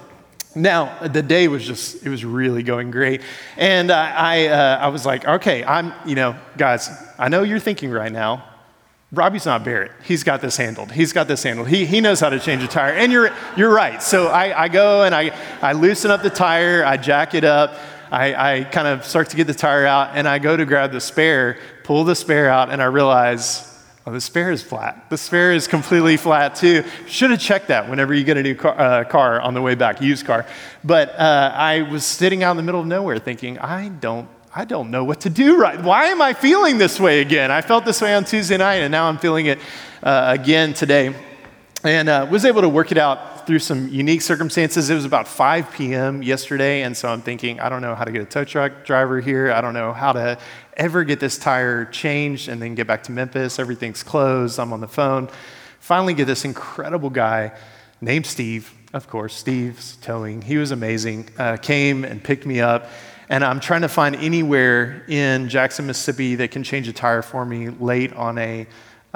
Now, 0.56 1.06
the 1.06 1.23
day 1.23 1.47
was 1.47 1.64
just, 1.64 2.05
it 2.05 2.08
was 2.08 2.25
really 2.25 2.64
going 2.64 2.91
great. 2.91 3.20
And 3.56 3.93
I, 3.93 4.11
I, 4.11 4.47
uh, 4.49 4.79
I 4.79 4.88
was 4.88 5.06
like, 5.06 5.25
okay, 5.25 5.62
I'm, 5.62 5.93
you 6.05 6.17
know, 6.17 6.35
guys, 6.56 6.91
I 7.17 7.29
know 7.29 7.44
you're 7.44 7.61
thinking 7.61 7.93
right 7.93 8.11
now, 8.11 8.56
Robby's 9.12 9.47
not 9.47 9.64
Barrett. 9.64 9.93
He's 10.03 10.25
got 10.25 10.41
this 10.41 10.56
handled. 10.56 10.91
He's 10.91 11.12
got 11.12 11.29
this 11.29 11.43
handled. 11.44 11.69
He, 11.69 11.87
he 11.87 12.00
knows 12.00 12.19
how 12.19 12.29
to 12.29 12.41
change 12.41 12.64
a 12.64 12.67
tire. 12.67 12.93
And 12.93 13.12
you're, 13.12 13.31
you're 13.56 13.73
right. 13.73 14.03
So 14.03 14.26
I, 14.26 14.64
I 14.64 14.69
go 14.69 15.05
and 15.05 15.14
I, 15.14 15.37
I 15.62 15.73
loosen 15.75 16.11
up 16.11 16.23
the 16.23 16.31
tire, 16.31 16.85
I 16.85 16.97
jack 16.97 17.35
it 17.35 17.44
up, 17.44 17.79
I, 18.11 18.35
I 18.58 18.64
kind 18.64 18.88
of 18.88 19.05
start 19.05 19.31
to 19.31 19.37
get 19.37 19.47
the 19.47 19.55
tire 19.55 19.87
out, 19.87 20.17
and 20.17 20.26
I 20.26 20.38
go 20.41 20.56
to 20.56 20.64
grab 20.64 20.91
the 20.91 21.00
spare, 21.00 21.58
pull 21.85 22.05
the 22.05 22.17
spare 22.17 22.49
out, 22.49 22.70
and 22.70 22.82
I 22.82 22.87
realize, 22.87 23.81
oh, 24.06 24.12
the 24.12 24.20
spare 24.20 24.50
is 24.50 24.62
flat. 24.62 25.08
The 25.08 25.19
spare 25.19 25.53
is 25.53 25.69
completely 25.69 26.17
flat 26.17 26.56
too. 26.56 26.85
Should 27.06 27.31
have 27.31 27.41
checked 27.41 27.69
that 27.69 27.88
whenever 27.88 28.12
you 28.12 28.25
get 28.25 28.37
a 28.37 28.43
new 28.43 28.56
car, 28.56 28.79
uh, 28.79 29.05
car 29.05 29.41
on 29.41 29.55
the 29.55 29.62
way 29.62 29.76
back, 29.76 30.00
used 30.00 30.26
car. 30.26 30.47
But 30.82 31.11
uh, 31.19 31.53
I 31.55 31.82
was 31.82 32.05
sitting 32.05 32.43
out 32.43 32.53
in 32.53 32.56
the 32.56 32.62
middle 32.64 32.81
of 32.81 32.87
nowhere 32.88 33.19
thinking, 33.20 33.58
I 33.58 33.88
don't 33.88 34.29
I 34.58 34.64
don't 34.64 34.91
know 34.91 35.05
what 35.05 35.20
to 35.20 35.29
do 35.29 35.58
right. 35.58 35.79
Why 35.79 36.06
am 36.06 36.23
I 36.23 36.32
feeling 36.32 36.79
this 36.79 36.99
way 36.99 37.20
again? 37.20 37.50
I 37.50 37.61
felt 37.61 37.85
this 37.85 38.00
way 38.00 38.14
on 38.14 38.25
Tuesday 38.25 38.56
night, 38.56 38.76
and 38.76 38.91
now 38.91 39.06
I'm 39.06 39.19
feeling 39.19 39.44
it 39.44 39.58
uh, 40.03 40.35
again 40.41 40.73
today. 40.73 41.14
And 41.85 42.08
uh, 42.08 42.26
was 42.31 42.47
able 42.47 42.62
to 42.62 42.69
work 42.70 42.91
it 42.91 42.97
out 42.97 43.47
through 43.47 43.58
some 43.58 43.88
unique 43.88 44.23
circumstances. 44.23 44.88
It 44.88 44.94
was 44.94 45.05
about 45.05 45.29
5 45.29 45.73
p.m. 45.73 46.23
yesterday, 46.23 46.85
and 46.85 46.97
so 46.97 47.11
I'm 47.11 47.20
thinking, 47.20 47.61
I 47.61 47.69
don't 47.69 47.82
know 47.82 47.94
how 47.94 48.05
to 48.05 48.11
get 48.11 48.23
a 48.23 48.25
tow 48.25 48.44
truck 48.44 48.87
driver 48.87 49.20
here. 49.20 49.53
I 49.53 49.61
don't 49.61 49.75
know 49.75 49.93
how 49.93 50.12
to 50.12 50.38
ever 50.75 51.05
get 51.05 51.20
this 51.20 51.37
tire 51.37 51.85
changed 51.85 52.49
and 52.49 52.61
then 52.62 52.75
get 52.75 52.87
back 52.87 53.03
to 53.05 53.12
Memphis. 53.12 53.58
Everything's 53.58 54.03
closed. 54.03 54.58
I'm 54.58 54.73
on 54.73 54.81
the 54.81 54.88
phone. 54.88 55.29
Finally, 55.81 56.14
get 56.14 56.29
this 56.29 56.47
incredible 56.47 57.11
guy 57.11 57.53
named 58.00 58.25
Steve, 58.25 58.73
of 58.94 59.06
course, 59.06 59.35
Steve's 59.35 59.97
towing. 59.97 60.41
He 60.41 60.56
was 60.56 60.70
amazing. 60.70 61.29
Uh, 61.37 61.58
came 61.58 62.06
and 62.06 62.25
picked 62.25 62.47
me 62.47 62.61
up 62.61 62.88
and 63.28 63.44
I'm 63.44 63.61
trying 63.61 63.82
to 63.82 63.88
find 63.88 64.14
anywhere 64.17 65.02
in 65.08 65.49
Jackson, 65.49 65.87
Mississippi 65.87 66.37
that 66.37 66.50
can 66.50 66.62
change 66.62 66.88
a 66.88 66.93
tire 66.93 67.23
for 67.23 67.44
me 67.44 67.69
late 67.69 68.12
on 68.12 68.38
a 68.38 68.67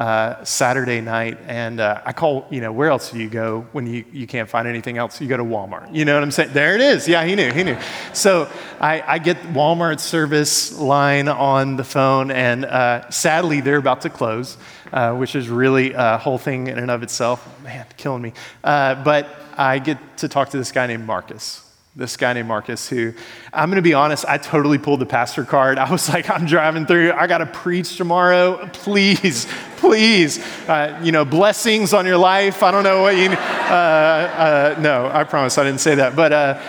uh, 0.01 0.43
Saturday 0.45 1.01
night. 1.01 1.39
And 1.47 1.79
uh, 1.79 2.01
I 2.05 2.13
call, 2.13 2.47
you 2.51 2.61
know, 2.61 2.73
where 2.73 2.89
else 2.89 3.11
do 3.11 3.19
you 3.19 3.29
go 3.29 3.67
when 3.73 3.87
you, 3.87 4.05
you 4.13 4.27
can't 4.27 4.49
find 4.49 4.67
anything 4.67 4.97
else? 4.97 5.21
You 5.21 5.29
go 5.29 5.37
to 5.37 5.45
Walmart. 5.45 5.95
You 5.95 6.05
know 6.07 6.15
what 6.15 6.23
I'm 6.23 6.31
saying? 6.31 6.55
There 6.55 6.75
it 6.75 6.81
is. 6.81 7.07
Yeah, 7.07 7.25
he 7.25 7.35
knew, 7.35 7.53
he 7.53 7.63
knew. 7.63 7.77
So 8.15 8.51
I, 8.81 9.03
I 9.07 9.19
get 9.19 9.37
Walmart 9.53 10.01
service 10.01 10.77
line 10.79 11.29
on 11.29 11.77
the 11.77 11.85
phone, 11.85 12.31
and 12.31 12.65
uh, 12.65 13.11
sadly, 13.11 13.61
they're 13.61 13.77
about 13.77 14.01
to 14.01 14.11
close, 14.11 14.57
uh, 14.93 15.15
which 15.15 15.37
is 15.37 15.49
really 15.49 15.93
a 15.93 16.17
whole 16.17 16.39
thing 16.39 16.69
in 16.69 16.79
and 16.79 16.91
of 16.91 17.03
itself. 17.03 17.47
Man, 17.63 17.87
killing 17.97 18.23
me. 18.23 18.33
Uh, 18.65 19.05
but 19.05 19.29
I 19.57 19.79
get 19.79 19.99
to 20.19 20.29
talk 20.29 20.49
to 20.51 20.57
this 20.57 20.73
guy 20.73 20.87
named 20.87 21.07
Marcus 21.07 21.70
this 21.97 22.17
guy 22.17 22.33
named 22.33 22.47
Marcus, 22.47 22.89
who 22.89 23.13
I'm 23.53 23.69
going 23.69 23.77
to 23.77 23.83
be 23.83 23.95
honest, 23.95 24.25
I 24.29 24.39
totally 24.39 24.79
pulled 24.79 25.01
the 25.01 25.07
pastor 25.07 25.45
card. 25.45 25.77
I 25.77 25.91
was 25.91 26.09
like, 26.13 26.31
I'm 26.31 26.47
driving 26.47 26.87
through, 26.87 27.13
I 27.13 27.27
got 27.27 27.39
to 27.39 27.47
preach 27.47 27.97
tomorrow. 27.97 28.69
Please, 28.73 29.47
please, 29.79 30.39
uh, 30.69 31.01
you 31.03 31.11
know, 31.11 31.25
blessings 31.25 31.93
on 31.93 32.07
your 32.07 32.17
life. 32.17 32.63
I 32.63 32.71
don't 32.71 32.85
know 32.85 33.03
what 33.03 33.17
you, 33.17 33.31
uh, 33.31 33.35
uh, 33.35 34.81
no, 34.81 35.11
I 35.13 35.25
promise 35.25 35.59
I 35.59 35.65
didn't 35.65 35.81
say 35.81 35.97
that, 35.97 36.15
but 36.15 36.33
uh, 36.33 36.61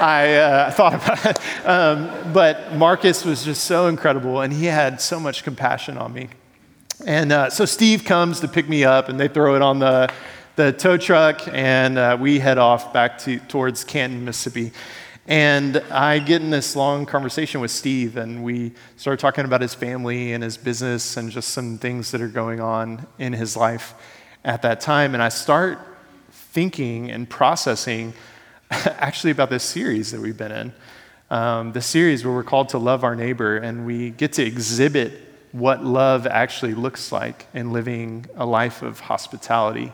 I 0.00 0.34
uh, 0.34 0.70
thought 0.72 0.94
about 0.94 1.26
it. 1.26 1.38
Um, 1.66 2.32
but 2.32 2.76
Marcus 2.76 3.24
was 3.24 3.44
just 3.44 3.64
so 3.64 3.88
incredible, 3.88 4.40
and 4.40 4.52
he 4.52 4.66
had 4.66 5.00
so 5.00 5.18
much 5.18 5.42
compassion 5.42 5.98
on 5.98 6.12
me. 6.12 6.28
And 7.04 7.32
uh, 7.32 7.50
so 7.50 7.64
Steve 7.64 8.04
comes 8.04 8.38
to 8.38 8.46
pick 8.46 8.68
me 8.68 8.84
up, 8.84 9.08
and 9.08 9.18
they 9.18 9.26
throw 9.26 9.56
it 9.56 9.62
on 9.62 9.80
the 9.80 10.08
the 10.56 10.72
tow 10.72 10.96
truck, 10.96 11.46
and 11.48 11.98
uh, 11.98 12.16
we 12.18 12.38
head 12.38 12.56
off 12.56 12.90
back 12.90 13.18
to, 13.18 13.38
towards 13.40 13.84
Canton, 13.84 14.24
Mississippi. 14.24 14.72
And 15.26 15.76
I 15.90 16.18
get 16.18 16.40
in 16.40 16.48
this 16.48 16.74
long 16.74 17.04
conversation 17.04 17.60
with 17.60 17.70
Steve, 17.70 18.16
and 18.16 18.42
we 18.42 18.72
start 18.96 19.18
talking 19.18 19.44
about 19.44 19.60
his 19.60 19.74
family 19.74 20.32
and 20.32 20.42
his 20.42 20.56
business 20.56 21.18
and 21.18 21.30
just 21.30 21.50
some 21.50 21.76
things 21.76 22.10
that 22.12 22.22
are 22.22 22.28
going 22.28 22.60
on 22.60 23.06
in 23.18 23.34
his 23.34 23.54
life 23.54 23.92
at 24.46 24.62
that 24.62 24.80
time. 24.80 25.12
And 25.12 25.22
I 25.22 25.28
start 25.28 25.78
thinking 26.30 27.10
and 27.10 27.28
processing 27.28 28.14
actually 28.70 29.32
about 29.32 29.50
this 29.50 29.62
series 29.62 30.10
that 30.12 30.22
we've 30.22 30.38
been 30.38 30.52
in. 30.52 30.72
Um, 31.28 31.72
the 31.72 31.82
series 31.82 32.24
where 32.24 32.32
we're 32.32 32.44
called 32.44 32.70
to 32.70 32.78
love 32.78 33.04
our 33.04 33.14
neighbor, 33.14 33.58
and 33.58 33.84
we 33.84 34.08
get 34.08 34.32
to 34.34 34.42
exhibit 34.42 35.20
what 35.52 35.84
love 35.84 36.26
actually 36.26 36.72
looks 36.72 37.12
like 37.12 37.44
in 37.52 37.74
living 37.74 38.24
a 38.36 38.46
life 38.46 38.80
of 38.80 39.00
hospitality 39.00 39.92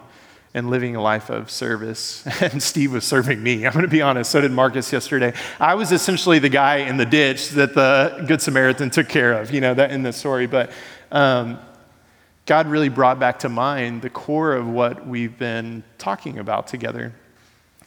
and 0.55 0.69
living 0.69 0.97
a 0.97 1.01
life 1.01 1.31
of 1.31 1.51
service. 1.51 2.25
And 2.43 2.63
Steve 2.63 2.93
was 2.93 3.05
serving 3.05 3.43
me. 3.43 3.65
I'm 3.67 3.73
going 3.73 3.85
to 3.85 3.89
be 3.89 4.03
honest. 4.03 4.31
So 4.31 4.41
did 4.41 4.51
Marcus 4.51 4.93
yesterday. 4.93 5.33
I 5.61 5.75
was 5.75 5.93
essentially 5.93 6.39
the 6.39 6.49
guy 6.49 6.79
in 6.79 6.97
the 6.97 7.07
ditch 7.07 7.51
that 7.51 7.75
the 7.75 8.25
Good 8.27 8.43
Samaritan 8.43 8.91
took 8.91 9.09
care 9.09 9.33
of, 9.33 9.53
you 9.53 9.61
know, 9.61 9.75
that 9.75 9.93
in 9.93 10.03
the 10.03 10.13
story. 10.13 10.47
But 10.47 10.71
um, 11.11 11.59
God 12.47 12.67
really 12.67 12.89
brought 12.89 13.19
back 13.19 13.39
to 13.41 13.49
mind 13.49 14.03
the 14.03 14.11
core 14.11 14.55
of 14.55 14.69
what 14.69 15.07
we've 15.07 15.39
been 15.39 15.85
talking 15.99 16.39
about 16.39 16.67
together. 16.67 17.15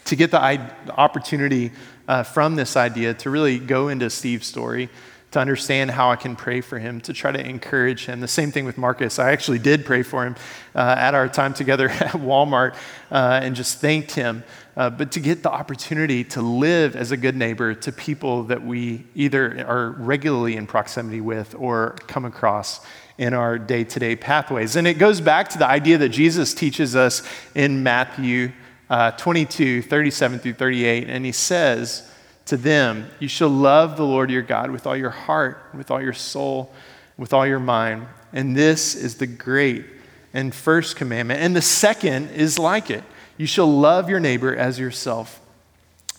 To 0.06 0.16
get 0.16 0.32
the, 0.32 0.40
the 0.86 0.96
opportunity 0.96 1.72
uh, 2.08 2.24
from 2.24 2.56
this 2.56 2.78
idea 2.78 3.14
to 3.16 3.30
really 3.30 3.60
go 3.60 3.90
into 3.90 4.10
Steve's 4.10 4.48
story 4.48 4.90
to 5.36 5.40
understand 5.42 5.92
how 5.92 6.12
I 6.12 6.16
can 6.16 6.34
pray 6.34 6.62
for 6.62 6.80
him, 6.80 7.02
to 7.02 7.12
try 7.12 7.30
to 7.30 7.46
encourage 7.46 8.06
him. 8.06 8.22
The 8.22 8.28
same 8.28 8.54
thing 8.54 8.64
with 8.64 8.78
Marcus. 8.78 9.20
I 9.20 9.34
actually 9.34 9.60
did 9.60 9.86
pray 9.86 10.02
for 10.02 10.26
him 10.26 10.38
uh, 10.74 10.96
at 10.98 11.14
our 11.14 11.28
time 11.28 11.54
together 11.54 11.90
at 11.90 12.14
Walmart 12.14 12.74
uh, 13.12 13.42
and 13.44 13.54
just 13.54 13.82
thanked 13.82 14.12
him. 14.12 14.46
Uh, 14.78 14.90
but 14.90 15.12
to 15.12 15.20
get 15.20 15.44
the 15.44 15.52
opportunity 15.52 16.24
to 16.24 16.42
live 16.42 16.96
as 16.96 17.12
a 17.12 17.18
good 17.18 17.36
neighbor 17.36 17.74
to 17.74 17.92
people 17.92 18.44
that 18.44 18.66
we 18.66 19.04
either 19.14 19.66
are 19.68 19.90
regularly 19.90 20.56
in 20.56 20.68
proximity 20.68 21.20
with 21.20 21.54
or 21.60 21.98
come 22.08 22.24
across 22.24 22.80
in 23.18 23.34
our 23.34 23.60
day 23.60 23.84
to 23.84 24.00
day 24.00 24.16
pathways. 24.16 24.78
And 24.78 24.88
it 24.88 24.94
goes 24.94 25.20
back 25.20 25.50
to 25.50 25.58
the 25.58 25.68
idea 25.68 25.98
that 25.98 26.10
Jesus 26.10 26.54
teaches 26.54 26.96
us 26.96 27.24
in 27.56 27.84
Matthew 27.84 28.54
uh, 28.90 29.12
22, 29.12 29.82
37 29.82 30.40
through 30.40 30.54
38. 30.54 31.10
And 31.10 31.26
he 31.26 31.34
says 31.34 32.10
to 32.46 32.58
them, 32.58 33.10
You 33.20 33.28
shall 33.28 33.50
love 33.50 33.98
the 33.98 34.06
Lord 34.06 34.30
your 34.30 34.42
God 34.42 34.72
with 34.72 34.86
all 34.88 34.96
your 34.96 35.10
heart, 35.10 35.70
with 35.74 35.92
all 35.92 36.02
your 36.02 36.14
soul, 36.14 36.72
with 37.18 37.34
all 37.34 37.46
your 37.46 37.60
mind. 37.60 38.08
And 38.34 38.56
this 38.56 38.96
is 38.96 39.16
the 39.16 39.28
great 39.28 39.86
and 40.34 40.54
first 40.54 40.96
commandment. 40.96 41.40
And 41.40 41.56
the 41.56 41.62
second 41.62 42.30
is 42.32 42.60
like 42.60 42.90
it 42.90 43.04
you 43.38 43.48
shall 43.48 43.68
love 43.68 44.10
your 44.10 44.20
neighbor 44.20 44.56
as 44.56 44.80
yourself. 44.80 45.42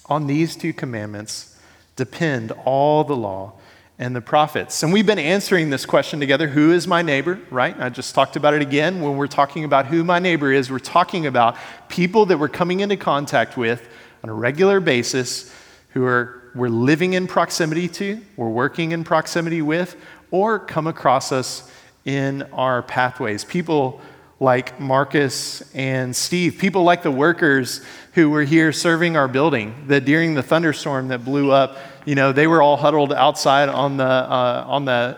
On 0.07 0.27
these 0.27 0.55
two 0.55 0.73
commandments 0.73 1.59
depend 1.97 2.53
all 2.65 3.05
the 3.05 3.17
law 3.17 3.55
and 3.99 4.15
the 4.15 4.21
prophets. 4.21 4.83
And 4.83 4.93
we've 4.93 5.07
been 5.07 5.19
answering 5.19 5.71
this 5.71 5.87
question 5.87 6.21
together 6.21 6.49
who 6.49 6.73
is 6.73 6.87
my 6.87 7.01
neighbor, 7.01 7.41
right? 7.51 7.75
I 7.81 7.89
just 7.89 8.15
talked 8.15 8.37
about 8.37 8.53
it 8.53 8.61
again. 8.61 9.01
When 9.01 9.17
we're 9.17 9.27
talking 9.27 9.65
about 9.65 9.87
who 9.87 10.05
my 10.05 10.19
neighbor 10.19 10.53
is, 10.53 10.71
we're 10.71 10.79
talking 10.79 11.27
about 11.27 11.57
people 11.89 12.27
that 12.27 12.39
we're 12.39 12.49
coming 12.49 12.81
into 12.81 12.97
contact 12.97 13.57
with 13.57 13.89
on 14.23 14.29
a 14.29 14.35
regular 14.35 14.81
basis 14.81 15.51
who 15.97 16.05
are 16.05 16.43
we're 16.55 16.69
living 16.69 17.15
in 17.15 17.27
proximity 17.27 17.89
to, 17.89 18.21
we're 18.37 18.51
working 18.51 18.93
in 18.93 19.03
proximity 19.03 19.63
with, 19.63 19.97
or 20.31 20.59
come 20.59 20.87
across 20.87 21.33
us 21.33 21.71
in 22.05 22.43
our 22.53 22.83
pathways. 22.83 23.47
People 23.47 24.03
like 24.39 24.79
Marcus 24.79 25.75
and 25.75 26.15
Steve, 26.15 26.59
people 26.59 26.83
like 26.83 27.03
the 27.03 27.11
workers 27.11 27.81
who 28.13 28.29
were 28.29 28.43
here 28.43 28.73
serving 28.73 29.17
our 29.17 29.27
building, 29.27 29.85
that 29.87 30.05
during 30.05 30.35
the 30.35 30.43
thunderstorm 30.43 31.09
that 31.09 31.25
blew 31.25 31.51
up, 31.51 31.79
you 32.05 32.15
know, 32.15 32.31
they 32.31 32.47
were 32.47 32.61
all 32.61 32.77
huddled 32.77 33.15
outside 33.15 33.71
on 33.71 33.97
the, 33.97 34.05
uh, 34.05 34.67
on 34.69 34.85
the, 34.85 35.17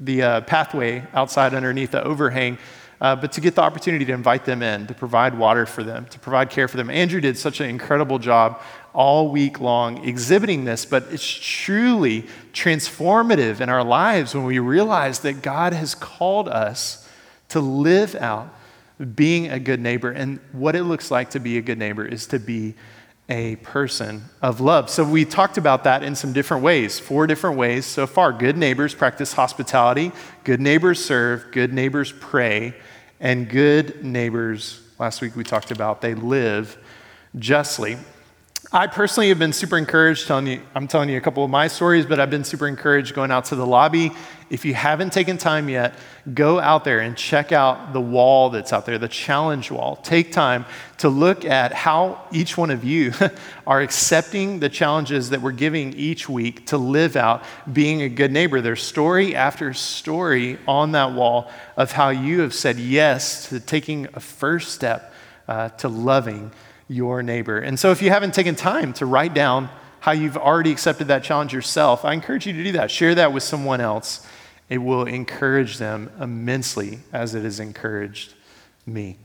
the 0.00 0.22
uh, 0.22 0.40
pathway 0.40 1.06
outside 1.14 1.54
underneath 1.54 1.92
the 1.92 2.02
overhang. 2.02 2.58
Uh, 3.00 3.16
but 3.16 3.32
to 3.32 3.40
get 3.40 3.54
the 3.54 3.62
opportunity 3.62 4.04
to 4.04 4.12
invite 4.12 4.44
them 4.44 4.62
in, 4.62 4.86
to 4.86 4.92
provide 4.92 5.36
water 5.38 5.64
for 5.64 5.82
them, 5.82 6.04
to 6.06 6.18
provide 6.18 6.50
care 6.50 6.68
for 6.68 6.76
them. 6.76 6.90
Andrew 6.90 7.20
did 7.20 7.38
such 7.38 7.60
an 7.60 7.70
incredible 7.70 8.18
job 8.18 8.60
all 8.92 9.30
week 9.30 9.58
long 9.58 10.04
exhibiting 10.06 10.64
this, 10.64 10.84
but 10.84 11.04
it's 11.10 11.26
truly 11.26 12.26
transformative 12.52 13.60
in 13.60 13.70
our 13.70 13.82
lives 13.82 14.34
when 14.34 14.44
we 14.44 14.58
realize 14.58 15.20
that 15.20 15.40
God 15.40 15.72
has 15.72 15.94
called 15.94 16.48
us 16.48 17.08
to 17.48 17.60
live 17.60 18.14
out 18.16 18.54
being 19.14 19.50
a 19.50 19.58
good 19.58 19.80
neighbor. 19.80 20.10
And 20.10 20.38
what 20.52 20.76
it 20.76 20.84
looks 20.84 21.10
like 21.10 21.30
to 21.30 21.40
be 21.40 21.56
a 21.56 21.62
good 21.62 21.78
neighbor 21.78 22.04
is 22.04 22.26
to 22.26 22.38
be 22.38 22.74
a 23.30 23.56
person 23.56 24.24
of 24.42 24.60
love. 24.60 24.90
So 24.90 25.04
we 25.04 25.24
talked 25.24 25.56
about 25.56 25.84
that 25.84 26.02
in 26.02 26.16
some 26.16 26.32
different 26.32 26.64
ways, 26.64 26.98
four 26.98 27.28
different 27.28 27.56
ways 27.56 27.86
so 27.86 28.06
far. 28.06 28.32
Good 28.32 28.56
neighbors 28.56 28.92
practice 28.92 29.32
hospitality, 29.32 30.10
good 30.42 30.60
neighbors 30.60 31.02
serve, 31.02 31.52
good 31.52 31.72
neighbors 31.72 32.12
pray, 32.18 32.74
and 33.20 33.48
good 33.48 34.04
neighbors, 34.04 34.82
last 34.98 35.20
week 35.20 35.36
we 35.36 35.44
talked 35.44 35.70
about, 35.70 36.00
they 36.00 36.14
live 36.14 36.76
justly. 37.38 37.96
I 38.72 38.86
personally 38.86 39.30
have 39.30 39.38
been 39.40 39.52
super 39.52 39.76
encouraged. 39.76 40.28
Telling 40.28 40.46
you, 40.46 40.62
I'm 40.76 40.86
telling 40.86 41.08
you 41.08 41.16
a 41.16 41.20
couple 41.20 41.42
of 41.42 41.50
my 41.50 41.66
stories, 41.66 42.06
but 42.06 42.20
I've 42.20 42.30
been 42.30 42.44
super 42.44 42.68
encouraged 42.68 43.14
going 43.14 43.32
out 43.32 43.46
to 43.46 43.56
the 43.56 43.66
lobby. 43.66 44.12
If 44.48 44.64
you 44.64 44.74
haven't 44.74 45.12
taken 45.12 45.38
time 45.38 45.68
yet, 45.68 45.94
go 46.34 46.60
out 46.60 46.84
there 46.84 47.00
and 47.00 47.16
check 47.16 47.50
out 47.50 47.92
the 47.92 48.00
wall 48.00 48.48
that's 48.50 48.72
out 48.72 48.86
there, 48.86 48.96
the 48.96 49.08
challenge 49.08 49.72
wall. 49.72 49.96
Take 49.96 50.30
time 50.30 50.66
to 50.98 51.08
look 51.08 51.44
at 51.44 51.72
how 51.72 52.24
each 52.30 52.56
one 52.56 52.70
of 52.70 52.84
you 52.84 53.12
are 53.66 53.80
accepting 53.80 54.60
the 54.60 54.68
challenges 54.68 55.30
that 55.30 55.42
we're 55.42 55.50
giving 55.50 55.92
each 55.94 56.28
week 56.28 56.66
to 56.66 56.78
live 56.78 57.16
out 57.16 57.42
being 57.72 58.02
a 58.02 58.08
good 58.08 58.30
neighbor. 58.30 58.60
There's 58.60 58.84
story 58.84 59.34
after 59.34 59.74
story 59.74 60.58
on 60.68 60.92
that 60.92 61.12
wall 61.12 61.50
of 61.76 61.90
how 61.90 62.10
you 62.10 62.42
have 62.42 62.54
said 62.54 62.78
yes 62.78 63.48
to 63.48 63.58
taking 63.58 64.06
a 64.14 64.20
first 64.20 64.70
step 64.70 65.12
uh, 65.48 65.70
to 65.70 65.88
loving 65.88 66.52
your 66.90 67.22
neighbor. 67.22 67.58
And 67.58 67.78
so, 67.78 67.92
if 67.92 68.02
you 68.02 68.10
haven't 68.10 68.34
taken 68.34 68.56
time 68.56 68.92
to 68.94 69.06
write 69.06 69.32
down 69.32 69.70
how 70.00 70.12
you've 70.12 70.36
already 70.36 70.72
accepted 70.72 71.08
that 71.08 71.22
challenge 71.22 71.52
yourself, 71.52 72.04
I 72.04 72.12
encourage 72.12 72.46
you 72.46 72.52
to 72.52 72.64
do 72.64 72.72
that. 72.72 72.90
Share 72.90 73.14
that 73.14 73.32
with 73.32 73.44
someone 73.44 73.80
else. 73.80 74.26
It 74.68 74.78
will 74.78 75.04
encourage 75.04 75.78
them 75.78 76.10
immensely 76.20 77.00
as 77.12 77.34
it 77.34 77.44
has 77.44 77.60
encouraged 77.60 78.34
me. 78.86 79.16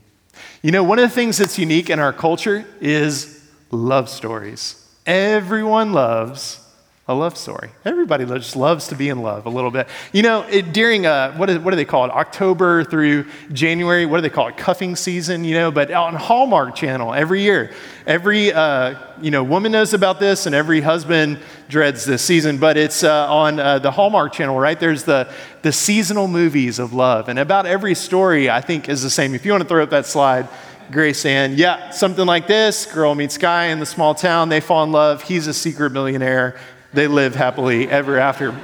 You 0.62 0.70
know, 0.70 0.84
one 0.84 0.98
of 0.98 1.08
the 1.08 1.14
things 1.14 1.38
that's 1.38 1.58
unique 1.58 1.90
in 1.90 1.98
our 1.98 2.12
culture 2.12 2.64
is 2.80 3.44
love 3.70 4.08
stories. 4.08 4.82
Everyone 5.04 5.92
loves 5.92 6.60
a 7.08 7.14
love 7.14 7.36
story. 7.36 7.70
Everybody 7.84 8.24
just 8.24 8.56
loves 8.56 8.88
to 8.88 8.96
be 8.96 9.10
in 9.10 9.22
love 9.22 9.46
a 9.46 9.48
little 9.48 9.70
bit. 9.70 9.86
You 10.12 10.22
know, 10.22 10.42
it, 10.42 10.72
during, 10.72 11.06
uh, 11.06 11.36
what, 11.36 11.48
is, 11.48 11.58
what 11.60 11.70
do 11.70 11.76
they 11.76 11.84
call 11.84 12.04
it? 12.04 12.10
October 12.10 12.82
through 12.82 13.26
January, 13.52 14.06
what 14.06 14.18
do 14.18 14.22
they 14.22 14.30
call 14.30 14.48
it? 14.48 14.56
Cuffing 14.56 14.96
season, 14.96 15.44
you 15.44 15.54
know, 15.54 15.70
but 15.70 15.92
on 15.92 16.16
Hallmark 16.16 16.74
Channel 16.74 17.14
every 17.14 17.42
year, 17.42 17.72
every, 18.08 18.52
uh, 18.52 18.98
you 19.22 19.30
know, 19.30 19.44
woman 19.44 19.70
knows 19.70 19.94
about 19.94 20.18
this 20.18 20.46
and 20.46 20.54
every 20.54 20.80
husband 20.80 21.38
dreads 21.68 22.04
this 22.04 22.22
season, 22.22 22.58
but 22.58 22.76
it's 22.76 23.04
uh, 23.04 23.32
on 23.32 23.60
uh, 23.60 23.78
the 23.78 23.92
Hallmark 23.92 24.32
Channel, 24.32 24.58
right? 24.58 24.78
There's 24.78 25.04
the, 25.04 25.32
the 25.62 25.70
seasonal 25.70 26.26
movies 26.26 26.80
of 26.80 26.92
love. 26.92 27.28
And 27.28 27.38
about 27.38 27.66
every 27.66 27.94
story, 27.94 28.50
I 28.50 28.60
think, 28.60 28.88
is 28.88 29.04
the 29.04 29.10
same. 29.10 29.32
If 29.32 29.44
you 29.44 29.52
want 29.52 29.62
to 29.62 29.68
throw 29.68 29.84
up 29.84 29.90
that 29.90 30.06
slide, 30.06 30.48
Grace 30.90 31.24
Ann, 31.24 31.54
yeah, 31.56 31.90
something 31.90 32.26
like 32.26 32.46
this 32.48 32.86
girl 32.86 33.14
meets 33.14 33.38
guy 33.38 33.66
in 33.66 33.80
the 33.80 33.86
small 33.86 34.14
town, 34.14 34.48
they 34.48 34.60
fall 34.60 34.84
in 34.84 34.92
love, 34.92 35.22
he's 35.22 35.46
a 35.46 35.54
secret 35.54 35.90
millionaire 35.90 36.56
they 36.96 37.06
live 37.06 37.34
happily 37.34 37.88
ever 37.88 38.18
after. 38.18 38.58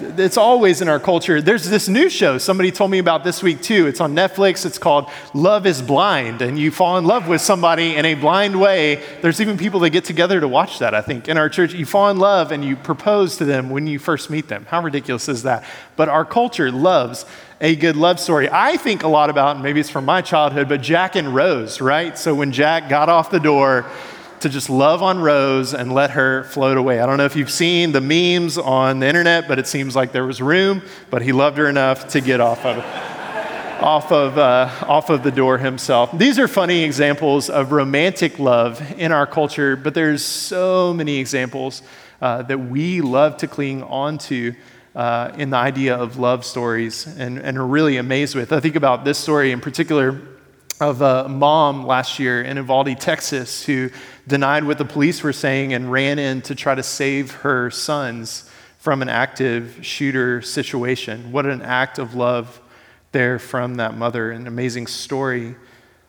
It's 0.00 0.36
always 0.36 0.82
in 0.82 0.88
our 0.88 1.00
culture. 1.00 1.40
There's 1.40 1.70
this 1.70 1.88
new 1.88 2.10
show 2.10 2.36
somebody 2.36 2.70
told 2.70 2.90
me 2.90 2.98
about 2.98 3.24
this 3.24 3.42
week 3.42 3.62
too. 3.62 3.86
It's 3.86 4.00
on 4.00 4.14
Netflix. 4.14 4.66
It's 4.66 4.76
called 4.76 5.08
Love 5.32 5.66
is 5.66 5.80
Blind, 5.80 6.42
and 6.42 6.58
you 6.58 6.70
fall 6.70 6.98
in 6.98 7.06
love 7.06 7.28
with 7.28 7.40
somebody 7.40 7.94
in 7.96 8.04
a 8.04 8.14
blind 8.14 8.60
way. 8.60 9.02
There's 9.22 9.40
even 9.40 9.56
people 9.56 9.80
that 9.80 9.90
get 9.90 10.04
together 10.04 10.40
to 10.40 10.48
watch 10.48 10.80
that, 10.80 10.94
I 10.94 11.00
think. 11.00 11.28
In 11.28 11.38
our 11.38 11.48
church, 11.48 11.72
you 11.72 11.86
fall 11.86 12.10
in 12.10 12.18
love 12.18 12.52
and 12.52 12.64
you 12.64 12.76
propose 12.76 13.36
to 13.38 13.44
them 13.44 13.70
when 13.70 13.86
you 13.86 13.98
first 13.98 14.28
meet 14.28 14.48
them. 14.48 14.66
How 14.68 14.82
ridiculous 14.82 15.28
is 15.28 15.44
that? 15.44 15.64
But 15.96 16.10
our 16.10 16.24
culture 16.24 16.70
loves 16.70 17.24
a 17.60 17.74
good 17.74 17.96
love 17.96 18.20
story. 18.20 18.50
I 18.50 18.76
think 18.76 19.02
a 19.02 19.08
lot 19.08 19.30
about, 19.30 19.60
maybe 19.60 19.80
it's 19.80 19.88
from 19.88 20.04
my 20.04 20.20
childhood, 20.20 20.68
but 20.68 20.82
Jack 20.82 21.16
and 21.16 21.34
Rose, 21.34 21.80
right? 21.80 22.18
So 22.18 22.34
when 22.34 22.52
Jack 22.52 22.90
got 22.90 23.08
off 23.08 23.30
the 23.30 23.40
door, 23.40 23.86
to 24.44 24.50
just 24.50 24.68
love 24.68 25.02
on 25.02 25.20
Rose 25.20 25.72
and 25.72 25.90
let 25.90 26.10
her 26.10 26.44
float 26.44 26.76
away. 26.76 27.00
I 27.00 27.06
don't 27.06 27.16
know 27.16 27.24
if 27.24 27.34
you've 27.34 27.50
seen 27.50 27.92
the 27.92 28.02
memes 28.02 28.58
on 28.58 29.00
the 29.00 29.06
internet, 29.06 29.48
but 29.48 29.58
it 29.58 29.66
seems 29.66 29.96
like 29.96 30.12
there 30.12 30.26
was 30.26 30.42
room, 30.42 30.82
but 31.08 31.22
he 31.22 31.32
loved 31.32 31.56
her 31.56 31.66
enough 31.66 32.08
to 32.08 32.20
get 32.20 32.42
off 32.42 32.62
of 32.66 32.84
off 33.80 34.12
of, 34.12 34.36
uh, 34.36 34.70
off 34.86 35.08
of 35.08 35.22
the 35.22 35.30
door 35.30 35.56
himself. 35.56 36.10
These 36.12 36.38
are 36.38 36.46
funny 36.46 36.84
examples 36.84 37.48
of 37.48 37.72
romantic 37.72 38.38
love 38.38 38.82
in 38.98 39.12
our 39.12 39.26
culture, 39.26 39.76
but 39.76 39.94
there's 39.94 40.22
so 40.22 40.92
many 40.92 41.16
examples 41.16 41.82
uh, 42.20 42.42
that 42.42 42.58
we 42.58 43.00
love 43.00 43.38
to 43.38 43.48
cling 43.48 43.82
onto 43.82 44.54
uh, 44.94 45.32
in 45.38 45.50
the 45.50 45.56
idea 45.56 45.96
of 45.96 46.18
love 46.18 46.44
stories 46.44 47.06
and, 47.06 47.38
and 47.38 47.56
are 47.56 47.66
really 47.66 47.96
amazed 47.96 48.34
with. 48.34 48.52
I 48.52 48.60
think 48.60 48.76
about 48.76 49.06
this 49.06 49.18
story 49.18 49.52
in 49.52 49.60
particular 49.60 50.20
of 50.84 51.00
a 51.00 51.26
mom 51.30 51.86
last 51.86 52.18
year 52.18 52.42
in 52.42 52.58
Uvalde, 52.58 53.00
Texas, 53.00 53.64
who 53.64 53.88
denied 54.26 54.64
what 54.64 54.76
the 54.76 54.84
police 54.84 55.22
were 55.22 55.32
saying 55.32 55.72
and 55.72 55.90
ran 55.90 56.18
in 56.18 56.42
to 56.42 56.54
try 56.54 56.74
to 56.74 56.82
save 56.82 57.32
her 57.36 57.70
sons 57.70 58.50
from 58.78 59.00
an 59.00 59.08
active 59.08 59.78
shooter 59.80 60.42
situation. 60.42 61.32
What 61.32 61.46
an 61.46 61.62
act 61.62 61.98
of 61.98 62.14
love 62.14 62.60
there 63.12 63.38
from 63.38 63.76
that 63.76 63.96
mother, 63.96 64.30
an 64.30 64.46
amazing 64.46 64.86
story 64.86 65.54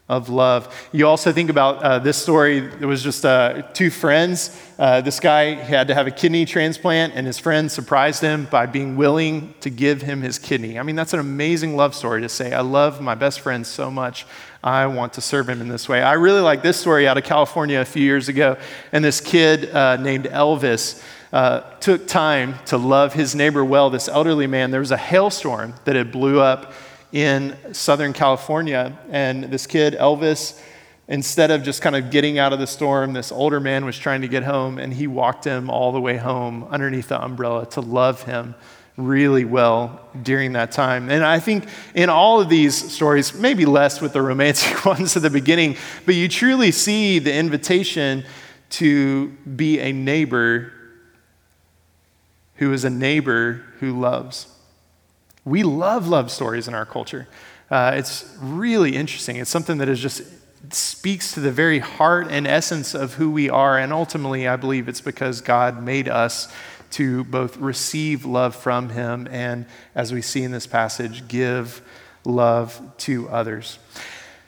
of 0.08 0.29
love. 0.29 0.88
You 0.91 1.08
also 1.08 1.32
think 1.32 1.50
about 1.50 1.82
uh, 1.82 2.00
this 2.00 2.17
story. 2.17 2.58
It 2.58 2.86
was 2.86 3.01
just 3.01 3.25
uh, 3.25 3.63
two 3.74 3.89
friends. 3.89 4.55
Uh, 4.77 5.01
this 5.01 5.20
guy 5.20 5.55
had 5.55 5.88
to 5.88 5.96
have 5.96 6.05
a 6.05 6.12
kidney 6.12 6.46
transplant, 6.46 7.13
and 7.15 7.25
his 7.25 7.39
friend 7.39 7.72
surprised 7.72 8.22
him 8.22 8.46
by 8.51 8.67
being 8.67 8.98
willing 8.98 9.55
to 9.62 9.72
give 9.72 10.03
him 10.03 10.22
his 10.22 10.38
kidney. 10.38 10.77
I 10.77 10.84
mean, 10.84 10.96
that's 10.96 11.13
an 11.13 11.20
amazing 11.20 11.75
love 11.75 11.96
story 11.96 12.22
to 12.22 12.29
say, 12.29 12.53
I 12.53 12.62
love 12.62 13.01
my 13.01 13.15
best 13.15 13.39
friend 13.39 13.65
so 13.65 13.89
much. 13.89 14.27
I 14.65 14.88
want 14.88 15.13
to 15.13 15.22
serve 15.22 15.48
him 15.48 15.62
in 15.62 15.67
this 15.67 15.88
way. 15.88 16.01
I 16.01 16.13
really 16.13 16.41
like 16.41 16.63
this 16.63 16.75
story 16.75 17.07
out 17.07 17.19
of 17.19 17.24
California 17.24 17.79
a 17.81 17.86
few 17.86 18.01
years 18.01 18.29
ago. 18.29 18.57
And 18.91 19.05
this 19.05 19.22
kid 19.22 19.69
uh, 19.69 19.98
named 19.98 20.25
Elvis 20.25 21.03
uh, 21.31 21.60
took 21.79 22.07
time 22.07 22.55
to 22.65 22.77
love 22.77 23.13
his 23.13 23.36
neighbor 23.36 23.63
well, 23.63 23.91
this 23.91 24.07
elderly 24.07 24.48
man. 24.48 24.72
There 24.72 24.79
was 24.79 24.89
a 24.89 24.98
hailstorm 24.98 25.75
that 25.84 25.95
had 25.95 26.12
blew 26.12 26.39
up 26.39 26.74
in 27.12 27.55
Southern 27.74 28.12
California. 28.12 28.98
And 29.12 29.43
this 29.43 29.67
kid, 29.67 29.93
Elvis, 29.93 30.60
Instead 31.07 31.51
of 31.51 31.62
just 31.62 31.84
kind 31.84 31.95
of 31.95 32.10
getting 32.10 32.39
out 32.39 32.51
of 32.51 32.57
the 32.57 32.65
storm, 32.65 33.13
this 33.13 33.31
older 33.31 33.60
man 33.60 33.86
was 33.86 33.95
trying 33.95 34.22
to 34.22 34.27
get 34.27 34.41
home, 34.41 34.79
and 34.79 34.91
he 34.91 35.05
walked 35.05 35.45
him 35.45 35.69
all 35.69 35.91
the 35.91 36.01
way 36.01 36.17
home 36.17 36.63
underneath 36.72 37.10
the 37.10 37.24
umbrella 37.24 37.63
to 37.67 37.79
love 37.79 38.24
him 38.24 38.55
really 38.98 39.44
well 39.44 40.00
during 40.22 40.54
that 40.54 40.72
time. 40.72 41.10
And 41.10 41.24
I 41.24 41.40
think 41.40 41.68
in 41.94 42.10
all 42.10 42.40
of 42.40 42.50
these 42.50 42.75
stories, 42.94 43.34
maybe 43.34 43.66
less 43.66 44.00
with 44.00 44.14
the 44.14 44.22
romantic 44.22 44.86
ones 44.86 45.16
at 45.16 45.24
the 45.24 45.30
beginning, 45.30 45.75
but 46.06 46.16
you 46.16 46.28
truly 46.28 46.72
see 46.72 47.20
the 47.20 47.34
invitation 47.34 48.24
to 48.72 49.30
be 49.56 49.80
a 49.80 49.92
neighbor 49.92 50.72
who 52.56 52.72
is 52.72 52.86
a 52.86 52.90
neighbor 52.90 53.64
who 53.80 54.00
loves. 54.00 54.48
We 55.44 55.64
love 55.64 56.08
love 56.08 56.32
stories 56.32 56.68
in 56.68 56.74
our 56.74 56.86
culture. 56.86 57.28
Uh, 57.70 57.94
it's 57.96 58.36
really 58.40 58.96
interesting. 58.96 59.36
It's 59.38 59.50
something 59.50 59.78
that 59.80 59.90
is 59.90 60.00
just 60.00 60.24
speaks 60.72 61.34
to 61.34 61.40
the 61.40 61.52
very 61.52 61.80
heart 61.80 62.28
and 62.30 62.48
essence 62.48 62.94
of 62.96 63.16
who 63.16 63.30
we 63.30 63.50
are. 63.50 63.78
And 63.78 63.94
ultimately, 63.94 64.48
I 64.48 64.56
believe 64.56 64.88
it's 64.88 65.02
because 65.02 65.42
God 65.42 65.84
made 65.84 66.08
us 66.08 66.52
to 66.96 67.24
both 67.25 67.58
receive 67.58 68.25
love 68.25 68.56
from 68.56 68.90
Him 68.90 69.28
and, 69.32 69.66
as 69.96 70.14
we 70.14 70.22
see 70.22 70.44
in 70.44 70.52
this 70.52 70.68
passage, 70.68 71.28
give 71.28 71.82
love 72.24 72.82
to 73.00 73.30
others. 73.30 73.80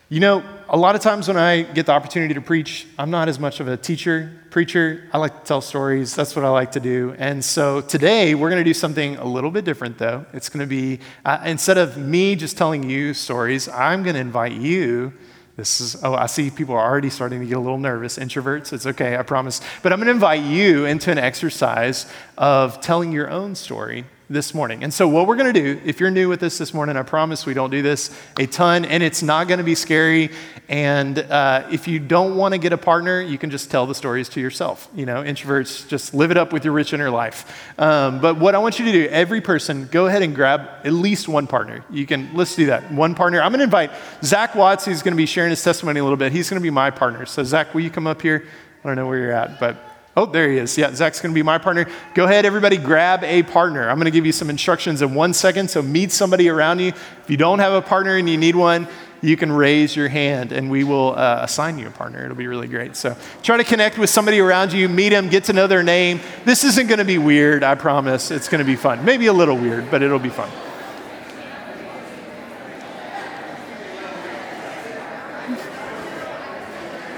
You 0.09 0.21
know, 0.21 0.41
a 0.69 0.77
lot 0.77 0.95
of 0.95 1.01
times 1.01 1.27
when 1.27 1.35
I 1.35 1.63
get 1.63 1.85
the 1.85 1.91
opportunity 1.91 2.33
to 2.33 2.39
preach, 2.39 2.87
I'm 2.97 3.11
not 3.11 3.27
as 3.27 3.37
much 3.37 3.59
of 3.59 3.67
a 3.67 3.75
teacher, 3.75 4.31
preacher. 4.49 5.03
I 5.11 5.17
like 5.17 5.41
to 5.41 5.45
tell 5.45 5.59
stories. 5.59 6.15
That's 6.15 6.33
what 6.33 6.45
I 6.45 6.49
like 6.49 6.71
to 6.71 6.79
do. 6.79 7.13
And 7.17 7.43
so 7.43 7.81
today 7.81 8.33
we're 8.33 8.49
going 8.49 8.63
to 8.63 8.69
do 8.69 8.73
something 8.73 9.17
a 9.17 9.25
little 9.25 9.51
bit 9.51 9.65
different, 9.65 9.97
though. 9.97 10.25
It's 10.31 10.47
going 10.47 10.61
to 10.61 10.65
be, 10.65 11.01
uh, 11.25 11.39
instead 11.43 11.77
of 11.77 11.97
me 11.97 12.37
just 12.37 12.57
telling 12.57 12.89
you 12.89 13.13
stories, 13.13 13.67
I'm 13.67 14.03
going 14.03 14.13
to 14.13 14.21
invite 14.21 14.53
you 14.53 15.11
this 15.57 15.81
is, 15.81 16.03
oh, 16.03 16.13
I 16.13 16.27
see 16.27 16.51
people 16.51 16.75
are 16.75 16.87
already 16.87 17.09
starting 17.09 17.39
to 17.39 17.45
get 17.47 17.57
a 17.57 17.59
little 17.59 17.79
nervous. 17.79 18.19
Introverts, 18.19 18.73
it's 18.73 18.85
okay, 18.85 19.17
I 19.17 19.23
promise. 19.23 19.59
But 19.81 19.91
I'm 19.91 19.97
going 19.97 20.05
to 20.05 20.11
invite 20.11 20.43
you 20.43 20.85
into 20.85 21.11
an 21.11 21.17
exercise 21.17 22.05
of 22.37 22.79
telling 22.79 23.11
your 23.11 23.27
own 23.29 23.55
story 23.55 24.05
this 24.29 24.53
morning. 24.53 24.83
And 24.83 24.93
so, 24.93 25.07
what 25.07 25.25
we're 25.25 25.37
going 25.37 25.53
to 25.53 25.61
do, 25.61 25.81
if 25.85 25.99
you're 25.99 26.11
new 26.11 26.27
with 26.27 26.43
us 26.43 26.57
this 26.57 26.73
morning, 26.73 26.97
I 26.97 27.03
promise 27.03 27.45
we 27.45 27.53
don't 27.53 27.69
do 27.69 27.81
this 27.81 28.15
a 28.37 28.45
ton, 28.45 28.83
and 28.83 29.01
it's 29.01 29.23
not 29.23 29.47
going 29.47 29.59
to 29.59 29.63
be 29.63 29.75
scary. 29.75 30.31
And 30.67 31.17
uh, 31.19 31.67
if 31.71 31.87
you 31.87 31.99
don't 31.99 32.35
want 32.35 32.53
to 32.53 32.57
get 32.57 32.73
a 32.73 32.77
partner, 32.77 33.21
you 33.21 33.37
can 33.37 33.49
just 33.49 33.71
tell 33.71 33.85
the 33.85 33.95
stories 33.95 34.27
to 34.29 34.41
yourself. 34.41 34.89
You 34.93 35.05
know, 35.05 35.23
introverts, 35.23 35.87
just 35.87 36.13
live 36.13 36.31
it 36.31 36.37
up 36.37 36.51
with 36.51 36.65
your 36.65 36.73
rich 36.73 36.91
inner 36.91 37.09
life. 37.09 37.71
Um, 37.79 38.19
but 38.19 38.37
what 38.37 38.53
I 38.53 38.57
want 38.57 38.79
you 38.79 38.85
to 38.85 38.91
do, 38.91 39.07
every 39.07 39.39
person, 39.39 39.87
go 39.87 40.07
ahead 40.07 40.21
and 40.21 40.35
grab 40.35 40.67
at 40.83 40.91
least 40.91 41.29
one 41.29 41.47
partner. 41.47 41.85
You 41.89 42.05
can, 42.05 42.29
let's 42.33 42.55
do 42.55 42.65
that. 42.65 42.91
One 42.91 43.15
partner. 43.15 43.41
I'm 43.41 43.51
going 43.51 43.59
to 43.59 43.63
invite 43.63 43.91
Zach 44.23 44.55
Watts, 44.55 44.83
who's 44.83 45.01
going 45.01 45.13
to 45.13 45.17
be 45.17 45.25
sharing 45.25 45.51
his 45.51 45.63
testimony 45.63 46.01
a 46.01 46.03
little 46.03 46.17
bit. 46.17 46.33
He's 46.33 46.49
going 46.49 46.59
to 46.59 46.63
be 46.63 46.69
my 46.69 46.91
partner. 46.91 47.25
So, 47.25 47.43
Zach, 47.45 47.73
will 47.73 47.81
you 47.81 47.89
come 47.89 48.07
up 48.07 48.21
here? 48.21 48.45
I 48.83 48.87
don't 48.87 48.97
know 48.97 49.07
where 49.07 49.19
you're 49.19 49.31
at, 49.31 49.59
but 49.59 49.86
Oh, 50.17 50.25
there 50.25 50.49
he 50.49 50.57
is. 50.57 50.75
Yeah, 50.75 50.95
Zach's 50.95 51.21
going 51.21 51.31
to 51.31 51.35
be 51.35 51.43
my 51.43 51.59
partner. 51.59 51.85
Go 52.15 52.25
ahead, 52.25 52.43
everybody, 52.43 52.77
grab 52.77 53.23
a 53.23 53.43
partner. 53.43 53.87
I'm 53.87 53.97
going 53.97 54.05
to 54.05 54.11
give 54.11 54.25
you 54.25 54.31
some 54.31 54.49
instructions 54.49 55.03
in 55.03 55.13
one 55.13 55.31
second. 55.31 55.69
So 55.69 55.83
meet 55.83 56.11
somebody 56.11 56.49
around 56.49 56.79
you. 56.79 56.87
If 56.87 57.25
you 57.27 57.37
don't 57.37 57.59
have 57.59 57.71
a 57.73 57.83
partner 57.83 58.17
and 58.17 58.27
you 58.27 58.35
need 58.35 58.55
one, 58.55 58.87
you 59.21 59.37
can 59.37 59.51
raise 59.51 59.95
your 59.95 60.07
hand 60.07 60.51
and 60.51 60.71
we 60.71 60.83
will 60.83 61.13
uh, 61.15 61.41
assign 61.43 61.77
you 61.77 61.85
a 61.85 61.91
partner. 61.91 62.25
It'll 62.25 62.35
be 62.35 62.47
really 62.47 62.67
great. 62.67 62.95
So 62.95 63.15
try 63.43 63.57
to 63.57 63.63
connect 63.63 63.99
with 63.99 64.09
somebody 64.09 64.39
around 64.39 64.73
you, 64.73 64.89
meet 64.89 65.09
them, 65.09 65.29
get 65.29 65.43
to 65.45 65.53
know 65.53 65.67
their 65.67 65.83
name. 65.83 66.19
This 66.45 66.63
isn't 66.63 66.87
going 66.87 66.97
to 66.97 67.05
be 67.05 67.19
weird, 67.19 67.61
I 67.61 67.75
promise. 67.75 68.31
It's 68.31 68.49
going 68.49 68.59
to 68.59 68.65
be 68.65 68.75
fun. 68.75 69.05
Maybe 69.05 69.27
a 69.27 69.33
little 69.33 69.55
weird, 69.55 69.91
but 69.91 70.01
it'll 70.01 70.17
be 70.17 70.29
fun. 70.29 70.49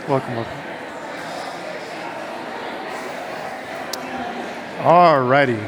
Welcome, 0.06 0.36
welcome. 0.36 0.59
All 4.80 5.22
righty. 5.22 5.60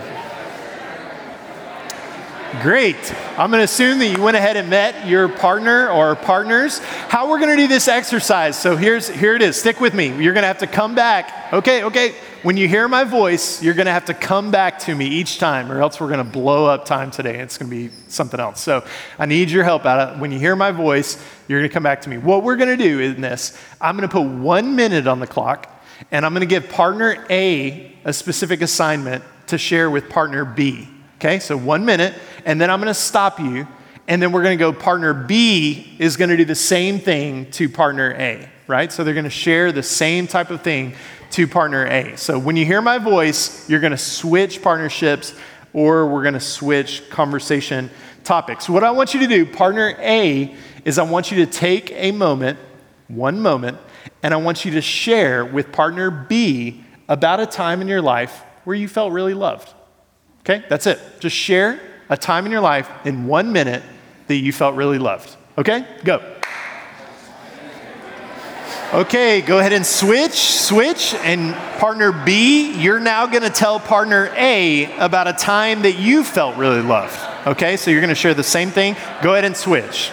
Great. 2.62 3.13
I'm 3.38 3.50
going 3.50 3.60
to 3.60 3.65
assume 3.65 4.00
that 4.00 4.08
you 4.08 4.22
went 4.22 4.38
ahead 4.38 4.56
and 4.56 4.70
met 4.70 5.06
your 5.08 5.27
partner 5.27 5.89
or 5.89 6.15
partners. 6.15 6.80
How 6.80 7.30
we're 7.30 7.39
going 7.39 7.56
to 7.56 7.62
do 7.62 7.68
this 7.68 7.89
exercise. 7.89 8.58
So 8.58 8.77
here's 8.77 9.10
here 9.10 9.36
it 9.36 9.41
is. 9.41 9.58
Stick 9.58 9.82
with 9.82 9.94
me. 9.94 10.08
You're 10.08 10.34
going 10.34 10.44
to 10.44 10.48
have 10.48 10.60
to 10.60 10.68
come 10.68 10.96
back. 10.96 11.51
Okay, 11.53 11.84
okay. 11.84 12.15
When 12.44 12.56
you 12.56 12.70
hear 12.70 12.88
my 12.88 13.03
voice, 13.03 13.62
you're 13.62 13.74
going 13.74 13.86
to 13.86 13.91
have 13.91 14.06
to 14.06 14.13
come 14.13 14.50
back 14.50 14.80
to 14.80 14.96
me 14.96 15.08
each 15.08 15.39
time 15.39 15.72
or 15.72 15.82
else 15.82 16.00
we're 16.00 16.10
going 16.10 16.25
to 16.25 16.32
blow 16.32 16.65
up 16.65 16.86
time 16.86 17.12
today. 17.12 17.39
It's 17.39 17.58
going 17.58 17.70
to 17.70 17.75
be 17.75 17.94
something 18.08 18.39
else. 18.39 18.62
So 18.62 18.86
I 19.19 19.26
need 19.26 19.50
your 19.50 19.63
help 19.63 19.86
out. 19.86 20.19
When 20.19 20.32
you 20.32 20.39
hear 20.39 20.56
my 20.56 20.71
voice, 20.71 21.21
you're 21.47 21.60
going 21.60 21.69
to 21.69 21.74
come 21.74 21.84
back 21.84 22.02
to 22.02 22.10
me. 22.10 22.17
What 22.17 22.43
we're 22.43 22.56
going 22.58 22.78
to 22.78 22.84
do 22.84 23.00
in 23.00 23.21
this, 23.21 23.58
I'm 23.80 23.97
going 23.97 24.08
to 24.08 24.13
put 24.13 24.26
1 24.26 24.76
minute 24.76 25.06
on 25.06 25.19
the 25.19 25.28
clock 25.28 25.70
and 26.09 26.25
I'm 26.25 26.33
going 26.33 26.41
to 26.41 26.47
give 26.47 26.69
partner 26.69 27.25
A 27.29 27.95
a 28.03 28.13
specific 28.13 28.61
assignment 28.61 29.23
to 29.47 29.57
share 29.57 29.89
with 29.89 30.09
partner 30.09 30.45
B. 30.45 30.87
Okay, 31.17 31.39
so 31.39 31.55
one 31.55 31.85
minute, 31.85 32.15
and 32.45 32.59
then 32.59 32.71
I'm 32.71 32.79
going 32.79 32.87
to 32.87 32.93
stop 32.93 33.39
you, 33.39 33.67
and 34.07 34.21
then 34.21 34.31
we're 34.31 34.41
going 34.41 34.57
to 34.57 34.63
go 34.63 34.73
partner 34.73 35.13
B 35.13 35.95
is 35.99 36.17
going 36.17 36.29
to 36.31 36.37
do 36.37 36.45
the 36.45 36.55
same 36.55 36.99
thing 36.99 37.51
to 37.51 37.69
partner 37.69 38.13
A, 38.17 38.49
right? 38.65 38.91
So 38.91 39.03
they're 39.03 39.13
going 39.13 39.25
to 39.25 39.29
share 39.29 39.71
the 39.71 39.83
same 39.83 40.25
type 40.25 40.49
of 40.49 40.61
thing 40.61 40.93
to 41.31 41.47
partner 41.47 41.85
A. 41.85 42.17
So 42.17 42.39
when 42.39 42.55
you 42.55 42.65
hear 42.65 42.81
my 42.81 42.97
voice, 42.97 43.69
you're 43.69 43.79
going 43.79 43.91
to 43.91 43.97
switch 43.97 44.61
partnerships 44.61 45.33
or 45.73 46.07
we're 46.07 46.23
going 46.23 46.33
to 46.33 46.39
switch 46.39 47.09
conversation 47.09 47.89
topics. 48.23 48.67
What 48.67 48.83
I 48.83 48.91
want 48.91 49.13
you 49.13 49.21
to 49.21 49.27
do, 49.27 49.45
partner 49.45 49.95
A, 49.99 50.55
is 50.83 50.97
I 50.97 51.03
want 51.03 51.31
you 51.31 51.45
to 51.45 51.51
take 51.51 51.91
a 51.91 52.11
moment, 52.11 52.59
one 53.07 53.39
moment, 53.39 53.77
and 54.23 54.33
I 54.33 54.37
want 54.37 54.65
you 54.65 54.71
to 54.71 54.81
share 54.81 55.45
with 55.45 55.71
partner 55.71 56.11
B 56.11 56.83
about 57.07 57.39
a 57.39 57.45
time 57.45 57.81
in 57.81 57.87
your 57.87 58.01
life 58.01 58.43
where 58.63 58.75
you 58.75 58.87
felt 58.87 59.11
really 59.11 59.33
loved. 59.33 59.73
Okay, 60.41 60.63
that's 60.69 60.87
it. 60.87 60.99
Just 61.19 61.35
share 61.35 61.79
a 62.09 62.17
time 62.17 62.45
in 62.45 62.51
your 62.51 62.61
life 62.61 62.89
in 63.05 63.27
one 63.27 63.51
minute 63.51 63.83
that 64.27 64.35
you 64.35 64.51
felt 64.51 64.75
really 64.75 64.97
loved. 64.97 65.35
Okay, 65.57 65.85
go. 66.03 66.21
Okay, 68.93 69.39
go 69.39 69.59
ahead 69.59 69.71
and 69.71 69.85
switch, 69.85 70.33
switch, 70.33 71.13
and 71.13 71.55
partner 71.79 72.11
B, 72.11 72.73
you're 72.73 72.99
now 72.99 73.25
gonna 73.25 73.49
tell 73.49 73.79
partner 73.79 74.29
A 74.35 74.93
about 74.97 75.29
a 75.29 75.33
time 75.33 75.83
that 75.83 75.97
you 75.97 76.25
felt 76.25 76.57
really 76.57 76.81
loved. 76.81 77.17
Okay, 77.47 77.77
so 77.77 77.89
you're 77.89 78.01
gonna 78.01 78.13
share 78.15 78.33
the 78.33 78.43
same 78.43 78.69
thing. 78.69 78.97
Go 79.21 79.31
ahead 79.31 79.45
and 79.45 79.55
switch. 79.55 80.11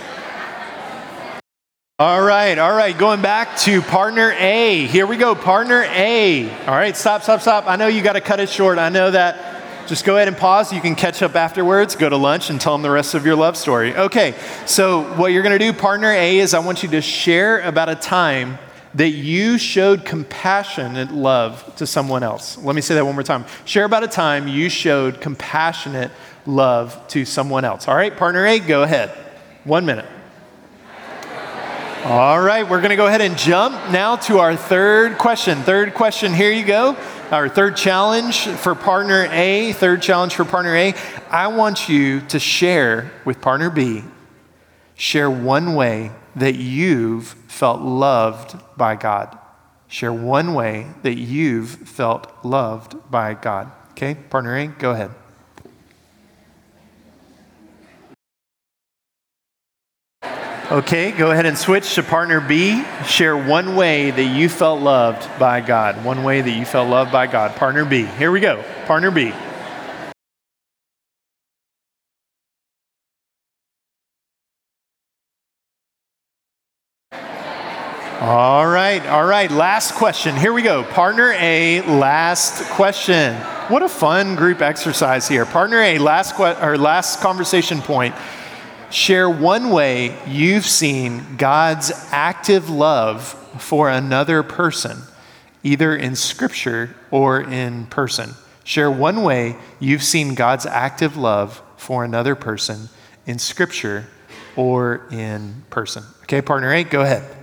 All 2.00 2.22
right, 2.22 2.56
all 2.58 2.72
right, 2.72 2.96
going 2.96 3.22
back 3.22 3.56
to 3.62 3.82
partner 3.82 4.30
A. 4.38 4.86
Here 4.86 5.04
we 5.04 5.16
go, 5.16 5.34
partner 5.34 5.82
A. 5.82 6.48
All 6.66 6.76
right, 6.76 6.96
stop, 6.96 7.24
stop, 7.24 7.40
stop. 7.40 7.66
I 7.66 7.74
know 7.74 7.88
you 7.88 8.04
got 8.04 8.12
to 8.12 8.20
cut 8.20 8.38
it 8.38 8.48
short. 8.48 8.78
I 8.78 8.88
know 8.88 9.10
that. 9.10 9.88
Just 9.88 10.04
go 10.04 10.14
ahead 10.14 10.28
and 10.28 10.36
pause. 10.36 10.72
You 10.72 10.80
can 10.80 10.94
catch 10.94 11.22
up 11.22 11.34
afterwards, 11.34 11.96
go 11.96 12.08
to 12.08 12.16
lunch, 12.16 12.50
and 12.50 12.60
tell 12.60 12.72
them 12.74 12.82
the 12.82 12.90
rest 12.90 13.14
of 13.14 13.26
your 13.26 13.34
love 13.34 13.56
story. 13.56 13.96
Okay, 13.96 14.36
so 14.64 15.12
what 15.14 15.32
you're 15.32 15.42
going 15.42 15.58
to 15.58 15.64
do, 15.72 15.72
partner 15.72 16.12
A, 16.12 16.38
is 16.38 16.54
I 16.54 16.60
want 16.60 16.84
you 16.84 16.88
to 16.90 17.02
share 17.02 17.62
about 17.62 17.88
a 17.88 17.96
time 17.96 18.60
that 18.94 19.10
you 19.10 19.58
showed 19.58 20.04
compassionate 20.04 21.10
love 21.10 21.74
to 21.78 21.84
someone 21.84 22.22
else. 22.22 22.56
Let 22.58 22.76
me 22.76 22.80
say 22.80 22.94
that 22.94 23.04
one 23.04 23.14
more 23.14 23.24
time. 23.24 23.44
Share 23.64 23.86
about 23.86 24.04
a 24.04 24.08
time 24.08 24.46
you 24.46 24.68
showed 24.68 25.20
compassionate 25.20 26.12
love 26.46 27.08
to 27.08 27.24
someone 27.24 27.64
else. 27.64 27.88
All 27.88 27.96
right, 27.96 28.16
partner 28.16 28.46
A, 28.46 28.60
go 28.60 28.84
ahead. 28.84 29.10
One 29.64 29.84
minute. 29.84 30.06
All 32.04 32.40
right, 32.40 32.62
we're 32.62 32.78
going 32.78 32.90
to 32.90 32.96
go 32.96 33.08
ahead 33.08 33.20
and 33.20 33.36
jump 33.36 33.74
now 33.90 34.14
to 34.16 34.38
our 34.38 34.54
third 34.54 35.18
question. 35.18 35.58
Third 35.62 35.94
question, 35.94 36.32
here 36.32 36.52
you 36.52 36.64
go. 36.64 36.96
Our 37.32 37.48
third 37.48 37.76
challenge 37.76 38.46
for 38.46 38.76
partner 38.76 39.26
A, 39.32 39.72
third 39.72 40.00
challenge 40.00 40.36
for 40.36 40.44
partner 40.44 40.76
A. 40.76 40.94
I 41.28 41.48
want 41.48 41.88
you 41.88 42.20
to 42.28 42.38
share 42.38 43.10
with 43.24 43.40
partner 43.40 43.68
B, 43.68 44.04
share 44.94 45.28
one 45.28 45.74
way 45.74 46.12
that 46.36 46.54
you've 46.54 47.26
felt 47.48 47.80
loved 47.80 48.56
by 48.76 48.94
God. 48.94 49.36
Share 49.88 50.12
one 50.12 50.54
way 50.54 50.86
that 51.02 51.18
you've 51.18 51.70
felt 51.70 52.32
loved 52.44 53.10
by 53.10 53.34
God. 53.34 53.72
Okay, 53.90 54.14
partner 54.14 54.56
A, 54.56 54.68
go 54.68 54.92
ahead. 54.92 55.10
Okay, 60.70 61.12
go 61.12 61.30
ahead 61.30 61.46
and 61.46 61.56
switch 61.56 61.94
to 61.94 62.02
partner 62.02 62.42
B. 62.42 62.84
Share 63.06 63.34
one 63.38 63.74
way 63.74 64.10
that 64.10 64.24
you 64.24 64.50
felt 64.50 64.82
loved 64.82 65.26
by 65.38 65.62
God. 65.62 66.04
One 66.04 66.24
way 66.24 66.42
that 66.42 66.50
you 66.50 66.66
felt 66.66 66.90
loved 66.90 67.10
by 67.10 67.26
God. 67.26 67.56
Partner 67.56 67.86
B. 67.86 68.04
Here 68.04 68.30
we 68.30 68.40
go. 68.40 68.62
Partner 68.84 69.10
B. 69.10 69.32
All 78.20 78.66
right, 78.66 79.00
all 79.06 79.24
right. 79.24 79.50
Last 79.50 79.94
question. 79.94 80.36
Here 80.36 80.52
we 80.52 80.60
go. 80.60 80.84
Partner 80.84 81.32
A, 81.38 81.80
last 81.82 82.64
question. 82.72 83.34
What 83.68 83.82
a 83.82 83.88
fun 83.88 84.34
group 84.34 84.60
exercise 84.60 85.26
here. 85.26 85.46
Partner 85.46 85.80
A, 85.80 85.98
last 85.98 86.34
que- 86.36 86.62
or 86.62 86.76
last 86.76 87.20
conversation 87.20 87.80
point. 87.80 88.14
Share 88.90 89.28
one 89.28 89.70
way 89.70 90.16
you've 90.26 90.66
seen 90.66 91.36
God's 91.36 91.92
active 92.10 92.70
love 92.70 93.24
for 93.58 93.90
another 93.90 94.42
person, 94.42 95.02
either 95.62 95.94
in 95.94 96.16
scripture 96.16 96.96
or 97.10 97.40
in 97.40 97.86
person. 97.86 98.30
Share 98.64 98.90
one 98.90 99.22
way 99.22 99.56
you've 99.78 100.02
seen 100.02 100.34
God's 100.34 100.64
active 100.64 101.16
love 101.16 101.62
for 101.76 102.02
another 102.02 102.34
person 102.34 102.88
in 103.26 103.38
scripture 103.38 104.06
or 104.56 105.06
in 105.10 105.64
person. 105.70 106.04
Okay, 106.22 106.40
partner 106.40 106.72
A, 106.72 106.84
go 106.84 107.02
ahead. 107.02 107.37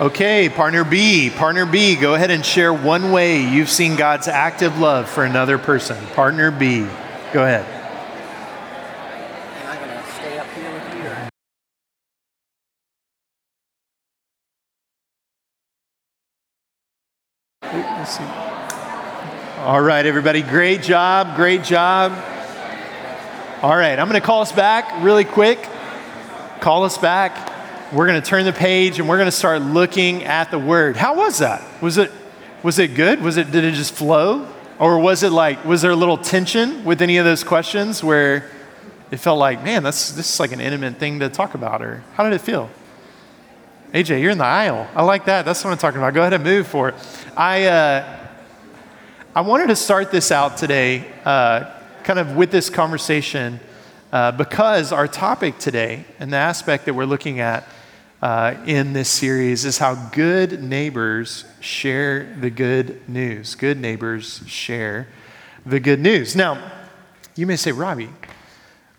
Okay, 0.00 0.48
partner 0.48 0.82
B, 0.82 1.28
partner 1.28 1.66
B, 1.66 1.94
go 1.94 2.14
ahead 2.14 2.30
and 2.30 2.42
share 2.42 2.72
one 2.72 3.12
way 3.12 3.42
you've 3.42 3.68
seen 3.68 3.96
God's 3.96 4.28
active 4.28 4.78
love 4.78 5.10
for 5.10 5.24
another 5.24 5.58
person. 5.58 5.98
Partner 6.14 6.50
B, 6.50 6.86
go 7.34 7.44
ahead. 7.44 7.66
All 19.58 19.82
right, 19.82 20.06
everybody, 20.06 20.40
great 20.40 20.80
job, 20.80 21.36
great 21.36 21.62
job. 21.62 22.12
All 23.60 23.76
right, 23.76 23.98
I'm 23.98 24.08
going 24.08 24.18
to 24.18 24.26
call 24.26 24.40
us 24.40 24.52
back 24.52 25.02
really 25.04 25.24
quick. 25.24 25.58
Call 26.60 26.84
us 26.84 26.96
back. 26.96 27.49
We're 27.92 28.06
going 28.06 28.22
to 28.22 28.26
turn 28.26 28.44
the 28.44 28.52
page 28.52 29.00
and 29.00 29.08
we're 29.08 29.16
going 29.16 29.26
to 29.26 29.32
start 29.32 29.62
looking 29.62 30.22
at 30.22 30.52
the 30.52 30.60
word. 30.60 30.96
How 30.96 31.16
was 31.16 31.38
that? 31.38 31.60
Was 31.82 31.98
it 31.98 32.12
was 32.62 32.78
it 32.78 32.94
good? 32.94 33.20
Was 33.20 33.36
it 33.36 33.50
did 33.50 33.64
it 33.64 33.74
just 33.74 33.94
flow? 33.94 34.46
Or 34.78 35.00
was 35.00 35.24
it 35.24 35.30
like 35.30 35.64
was 35.64 35.82
there 35.82 35.90
a 35.90 35.96
little 35.96 36.16
tension 36.16 36.84
with 36.84 37.02
any 37.02 37.16
of 37.16 37.24
those 37.24 37.42
questions 37.42 38.04
where 38.04 38.48
it 39.10 39.16
felt 39.16 39.40
like, 39.40 39.64
man, 39.64 39.82
that's 39.82 40.12
this 40.12 40.34
is 40.34 40.38
like 40.38 40.52
an 40.52 40.60
intimate 40.60 40.98
thing 40.98 41.18
to 41.18 41.28
talk 41.28 41.54
about 41.54 41.82
or 41.82 42.04
how 42.14 42.22
did 42.22 42.32
it 42.32 42.40
feel? 42.40 42.70
AJ, 43.92 44.22
you're 44.22 44.30
in 44.30 44.38
the 44.38 44.44
aisle. 44.44 44.88
I 44.94 45.02
like 45.02 45.24
that. 45.24 45.44
That's 45.44 45.64
what 45.64 45.72
I'm 45.72 45.78
talking 45.78 45.98
about. 45.98 46.14
Go 46.14 46.20
ahead 46.20 46.32
and 46.32 46.44
move 46.44 46.68
for 46.68 46.90
it. 46.90 46.94
I, 47.36 47.64
uh, 47.64 48.18
I 49.34 49.40
wanted 49.40 49.66
to 49.66 49.74
start 49.74 50.12
this 50.12 50.30
out 50.30 50.56
today, 50.56 51.10
uh, 51.24 51.74
kind 52.04 52.20
of 52.20 52.36
with 52.36 52.52
this 52.52 52.70
conversation, 52.70 53.58
uh, 54.12 54.30
because 54.30 54.92
our 54.92 55.08
topic 55.08 55.58
today 55.58 56.04
and 56.20 56.32
the 56.32 56.36
aspect 56.36 56.84
that 56.84 56.94
we're 56.94 57.04
looking 57.04 57.40
at 57.40 57.66
uh, 58.22 58.54
in 58.66 58.92
this 58.92 59.08
series 59.08 59.64
is 59.64 59.78
how 59.78 59.94
good 60.10 60.62
neighbors 60.62 61.44
share 61.60 62.34
the 62.40 62.50
good 62.50 63.08
news. 63.08 63.54
Good 63.54 63.80
neighbors 63.80 64.42
share 64.46 65.08
the 65.64 65.80
good 65.80 66.00
news. 66.00 66.36
Now, 66.36 66.70
you 67.34 67.46
may 67.46 67.56
say, 67.56 67.72
Robby, 67.72 68.10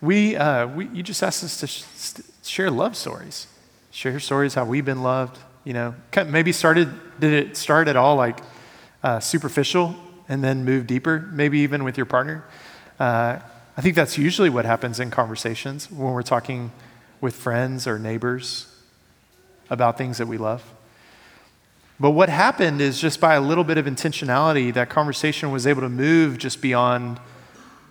we, 0.02 0.36
uh, 0.36 0.68
we, 0.68 0.88
you 0.88 1.04
just 1.04 1.22
asked 1.22 1.44
us 1.44 1.60
to 1.60 1.68
sh- 1.68 2.24
share 2.44 2.72
love 2.72 2.96
stories 2.96 3.48
share 3.92 4.20
stories 4.20 4.54
how 4.54 4.66
we've 4.66 4.86
been 4.86 5.04
loved. 5.04 5.38
You 5.64 5.74
know, 5.74 5.96
maybe 6.26 6.52
started, 6.52 6.90
did 7.20 7.34
it 7.34 7.58
start 7.58 7.88
at 7.88 7.96
all 7.96 8.16
like 8.16 8.40
uh, 9.04 9.20
superficial 9.20 9.96
and 10.28 10.44
then 10.44 10.66
move 10.66 10.88
deeper, 10.88 11.30
maybe 11.32 11.60
even 11.60 11.84
with 11.84 11.98
your 11.98 12.08
partner? 12.08 12.44
Uh, 13.00 13.40
I 13.78 13.82
think 13.82 13.96
that's 13.96 14.18
usually 14.18 14.50
what 14.50 14.66
happens 14.66 15.00
in 15.00 15.12
conversations 15.12 15.92
when 15.92 16.14
we're 16.14 16.24
talking 16.24 16.72
with 17.20 17.36
friends 17.36 17.86
or 17.86 18.00
neighbors 18.00 18.68
about 19.72 19.98
things 19.98 20.20
that 20.20 20.28
we 20.28 20.38
love. 20.38 20.64
But 22.00 22.12
what 22.12 22.30
happened 22.30 22.82
is 22.82 23.00
just 23.00 23.20
by 23.20 23.36
a 23.36 23.42
little 23.42 23.64
bit 23.64 23.78
of 23.78 23.86
intentionality, 23.86 24.74
that 24.74 24.90
conversation 24.90 25.52
was 25.52 25.66
able 25.66 25.82
to 25.82 25.90
move 25.90 26.38
just 26.38 26.62
beyond 26.62 27.20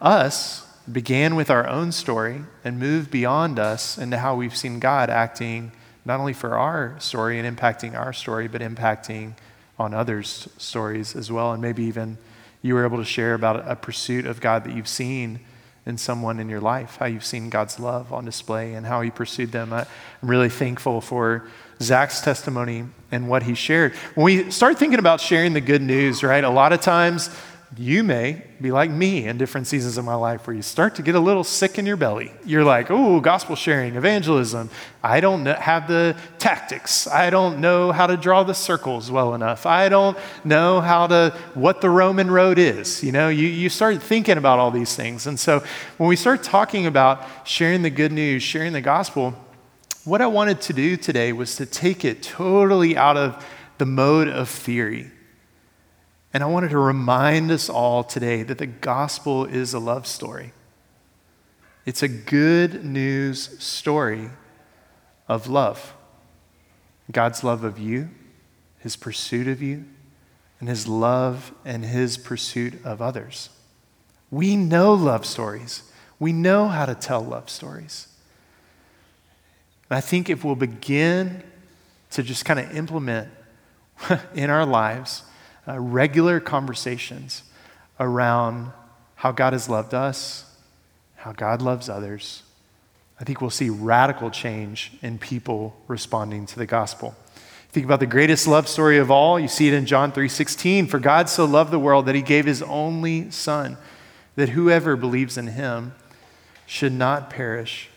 us, 0.00 0.66
began 0.90 1.36
with 1.36 1.50
our 1.50 1.66
own 1.66 1.90
story, 1.90 2.42
and 2.64 2.78
move 2.78 3.10
beyond 3.10 3.58
us 3.58 3.98
into 3.98 4.18
how 4.18 4.34
we've 4.34 4.56
seen 4.56 4.78
God 4.78 5.10
acting 5.10 5.72
not 6.04 6.18
only 6.18 6.32
for 6.32 6.58
our 6.58 6.96
story 6.98 7.38
and 7.38 7.56
impacting 7.56 7.94
our 7.94 8.12
story, 8.12 8.48
but 8.48 8.60
impacting 8.60 9.34
on 9.78 9.94
others' 9.94 10.48
stories 10.58 11.14
as 11.14 11.30
well. 11.30 11.52
And 11.52 11.62
maybe 11.62 11.84
even 11.84 12.18
you 12.62 12.74
were 12.74 12.84
able 12.84 12.98
to 12.98 13.04
share 13.04 13.34
about 13.34 13.68
a 13.68 13.76
pursuit 13.76 14.26
of 14.26 14.40
God 14.40 14.64
that 14.64 14.74
you've 14.74 14.88
seen 14.88 15.40
in 15.86 15.96
someone 15.96 16.40
in 16.40 16.48
your 16.48 16.60
life, 16.60 16.96
how 16.96 17.06
you've 17.06 17.24
seen 17.24 17.48
God's 17.48 17.78
love 17.78 18.12
on 18.12 18.24
display 18.24 18.74
and 18.74 18.86
how 18.86 19.00
He 19.00 19.10
pursued 19.10 19.52
them. 19.52 19.72
I'm 19.72 19.86
really 20.22 20.50
thankful 20.50 21.00
for 21.00 21.48
Zach's 21.82 22.20
testimony 22.20 22.84
and 23.10 23.28
what 23.28 23.42
he 23.42 23.54
shared. 23.54 23.94
When 24.14 24.24
we 24.24 24.50
start 24.50 24.78
thinking 24.78 24.98
about 24.98 25.20
sharing 25.20 25.52
the 25.52 25.60
good 25.60 25.82
news, 25.82 26.22
right, 26.22 26.44
a 26.44 26.50
lot 26.50 26.72
of 26.72 26.80
times 26.80 27.30
you 27.76 28.02
may 28.02 28.42
be 28.60 28.72
like 28.72 28.90
me 28.90 29.26
in 29.26 29.38
different 29.38 29.64
seasons 29.66 29.96
of 29.96 30.04
my 30.04 30.14
life 30.14 30.44
where 30.46 30.56
you 30.56 30.62
start 30.62 30.96
to 30.96 31.02
get 31.02 31.14
a 31.14 31.20
little 31.20 31.44
sick 31.44 31.78
in 31.78 31.86
your 31.86 31.96
belly. 31.96 32.32
You're 32.44 32.64
like, 32.64 32.90
oh, 32.90 33.20
gospel 33.20 33.54
sharing, 33.54 33.94
evangelism. 33.94 34.70
I 35.04 35.20
don't 35.20 35.46
have 35.46 35.86
the 35.86 36.16
tactics. 36.38 37.06
I 37.06 37.30
don't 37.30 37.60
know 37.60 37.92
how 37.92 38.08
to 38.08 38.16
draw 38.16 38.42
the 38.42 38.54
circles 38.54 39.08
well 39.08 39.34
enough. 39.34 39.66
I 39.66 39.88
don't 39.88 40.18
know 40.42 40.80
how 40.80 41.06
to, 41.06 41.32
what 41.54 41.80
the 41.80 41.90
Roman 41.90 42.28
road 42.28 42.58
is. 42.58 43.04
You 43.04 43.12
know, 43.12 43.28
you, 43.28 43.46
you 43.46 43.68
start 43.68 44.02
thinking 44.02 44.36
about 44.36 44.58
all 44.58 44.72
these 44.72 44.96
things. 44.96 45.28
And 45.28 45.38
so 45.38 45.62
when 45.96 46.08
we 46.08 46.16
start 46.16 46.42
talking 46.42 46.86
about 46.86 47.24
sharing 47.44 47.82
the 47.82 47.90
good 47.90 48.10
news, 48.10 48.42
sharing 48.42 48.72
the 48.72 48.80
gospel, 48.80 49.34
what 50.04 50.20
I 50.20 50.26
wanted 50.26 50.60
to 50.62 50.72
do 50.72 50.96
today 50.96 51.32
was 51.32 51.56
to 51.56 51.66
take 51.66 52.04
it 52.04 52.22
totally 52.22 52.96
out 52.96 53.16
of 53.16 53.46
the 53.78 53.86
mode 53.86 54.28
of 54.28 54.48
theory 54.48 55.10
and 56.32 56.42
I 56.42 56.46
wanted 56.46 56.70
to 56.70 56.78
remind 56.78 57.50
us 57.50 57.68
all 57.68 58.04
today 58.04 58.42
that 58.44 58.58
the 58.58 58.66
gospel 58.66 59.44
is 59.44 59.74
a 59.74 59.80
love 59.80 60.06
story. 60.06 60.52
It's 61.84 62.02
a 62.02 62.08
good 62.08 62.84
news 62.84 63.58
story 63.62 64.30
of 65.28 65.48
love 65.48 65.94
God's 67.10 67.42
love 67.42 67.64
of 67.64 67.76
you, 67.76 68.08
his 68.78 68.94
pursuit 68.94 69.48
of 69.48 69.60
you, 69.60 69.84
and 70.60 70.68
his 70.68 70.86
love 70.86 71.52
and 71.64 71.84
his 71.84 72.16
pursuit 72.16 72.74
of 72.84 73.02
others. 73.02 73.48
We 74.30 74.54
know 74.54 74.94
love 74.94 75.26
stories, 75.26 75.82
we 76.20 76.32
know 76.32 76.68
how 76.68 76.86
to 76.86 76.94
tell 76.94 77.20
love 77.20 77.50
stories. 77.50 78.06
And 79.90 79.96
I 79.96 80.00
think 80.00 80.30
if 80.30 80.44
we'll 80.44 80.54
begin 80.54 81.42
to 82.12 82.22
just 82.22 82.44
kind 82.44 82.60
of 82.60 82.74
implement 82.74 83.28
in 84.34 84.48
our 84.48 84.64
lives, 84.64 85.24
uh, 85.68 85.78
regular 85.78 86.40
conversations 86.40 87.42
around 87.98 88.72
how 89.16 89.32
God 89.32 89.52
has 89.52 89.68
loved 89.68 89.92
us, 89.92 90.56
how 91.16 91.32
God 91.32 91.60
loves 91.60 91.88
others, 91.88 92.44
I 93.20 93.24
think 93.24 93.40
we'll 93.42 93.50
see 93.50 93.68
radical 93.68 94.30
change 94.30 94.92
in 95.02 95.18
people 95.18 95.76
responding 95.88 96.46
to 96.46 96.58
the 96.58 96.64
gospel. 96.64 97.14
Think 97.70 97.84
about 97.84 98.00
the 98.00 98.06
greatest 98.06 98.46
love 98.46 98.66
story 98.66 98.96
of 98.96 99.10
all. 99.10 99.38
You 99.38 99.46
see 99.46 99.68
it 99.68 99.74
in 99.74 99.86
John 99.86 100.10
3:16. 100.10 100.86
For 100.86 100.98
God 100.98 101.28
so 101.28 101.44
loved 101.44 101.70
the 101.70 101.78
world 101.78 102.06
that 102.06 102.14
he 102.14 102.22
gave 102.22 102.46
his 102.46 102.62
only 102.62 103.30
son, 103.30 103.76
that 104.36 104.50
whoever 104.50 104.96
believes 104.96 105.36
in 105.36 105.48
him 105.48 105.94
should 106.66 106.92
not 106.92 107.28
perish, 107.28 107.89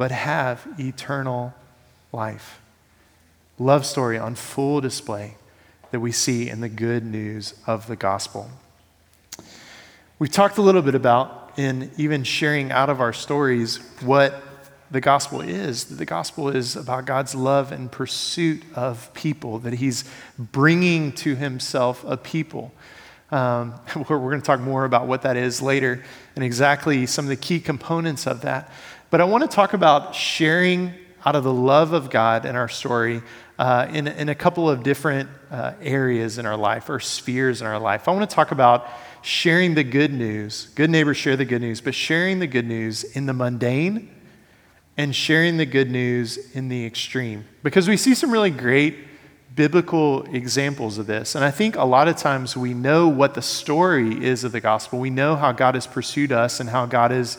but 0.00 0.10
have 0.10 0.66
eternal 0.78 1.52
life. 2.10 2.58
Love 3.58 3.84
story 3.84 4.16
on 4.16 4.34
full 4.34 4.80
display 4.80 5.34
that 5.90 6.00
we 6.00 6.10
see 6.10 6.48
in 6.48 6.62
the 6.62 6.70
good 6.70 7.04
news 7.04 7.52
of 7.66 7.86
the 7.86 7.96
gospel. 7.96 8.48
We 10.18 10.26
talked 10.26 10.56
a 10.56 10.62
little 10.62 10.80
bit 10.80 10.94
about 10.94 11.52
in 11.58 11.90
even 11.98 12.24
sharing 12.24 12.72
out 12.72 12.88
of 12.88 12.98
our 12.98 13.12
stories 13.12 13.76
what 14.00 14.42
the 14.90 15.02
gospel 15.02 15.42
is. 15.42 15.84
The 15.84 16.06
gospel 16.06 16.48
is 16.48 16.76
about 16.76 17.04
God's 17.04 17.34
love 17.34 17.70
and 17.70 17.92
pursuit 17.92 18.62
of 18.74 19.12
people, 19.12 19.58
that 19.58 19.74
He's 19.74 20.04
bringing 20.38 21.12
to 21.16 21.36
Himself 21.36 22.02
a 22.04 22.16
people. 22.16 22.72
Um, 23.30 23.74
we're, 24.08 24.16
we're 24.16 24.30
going 24.30 24.40
to 24.40 24.46
talk 24.46 24.60
more 24.60 24.86
about 24.86 25.06
what 25.08 25.20
that 25.22 25.36
is 25.36 25.60
later 25.60 26.02
and 26.36 26.42
exactly 26.42 27.04
some 27.04 27.26
of 27.26 27.28
the 27.28 27.36
key 27.36 27.60
components 27.60 28.26
of 28.26 28.40
that. 28.40 28.72
But 29.10 29.20
I 29.20 29.24
want 29.24 29.42
to 29.42 29.48
talk 29.48 29.72
about 29.72 30.14
sharing 30.14 30.94
out 31.24 31.34
of 31.34 31.42
the 31.42 31.52
love 31.52 31.92
of 31.92 32.10
God 32.10 32.46
in 32.46 32.54
our 32.54 32.68
story 32.68 33.22
uh, 33.58 33.88
in, 33.90 34.06
in 34.06 34.28
a 34.28 34.34
couple 34.34 34.70
of 34.70 34.82
different 34.84 35.28
uh, 35.50 35.72
areas 35.82 36.38
in 36.38 36.46
our 36.46 36.56
life 36.56 36.88
or 36.88 37.00
spheres 37.00 37.60
in 37.60 37.66
our 37.66 37.78
life. 37.78 38.06
I 38.06 38.12
want 38.12 38.28
to 38.28 38.34
talk 38.34 38.52
about 38.52 38.86
sharing 39.20 39.74
the 39.74 39.82
good 39.82 40.12
news. 40.12 40.68
Good 40.76 40.90
neighbors 40.90 41.16
share 41.16 41.36
the 41.36 41.44
good 41.44 41.60
news, 41.60 41.80
but 41.80 41.94
sharing 41.94 42.38
the 42.38 42.46
good 42.46 42.66
news 42.66 43.04
in 43.04 43.26
the 43.26 43.32
mundane 43.32 44.14
and 44.96 45.14
sharing 45.14 45.56
the 45.56 45.66
good 45.66 45.90
news 45.90 46.38
in 46.54 46.68
the 46.68 46.86
extreme. 46.86 47.44
Because 47.62 47.88
we 47.88 47.96
see 47.96 48.14
some 48.14 48.30
really 48.30 48.50
great 48.50 48.96
biblical 49.56 50.22
examples 50.34 50.98
of 50.98 51.06
this. 51.06 51.34
And 51.34 51.44
I 51.44 51.50
think 51.50 51.74
a 51.74 51.84
lot 51.84 52.06
of 52.06 52.16
times 52.16 52.56
we 52.56 52.72
know 52.72 53.08
what 53.08 53.34
the 53.34 53.42
story 53.42 54.24
is 54.24 54.44
of 54.44 54.52
the 54.52 54.60
gospel. 54.60 55.00
We 55.00 55.10
know 55.10 55.34
how 55.34 55.50
God 55.50 55.74
has 55.74 55.86
pursued 55.86 56.30
us 56.30 56.60
and 56.60 56.70
how 56.70 56.86
God 56.86 57.10
is 57.10 57.36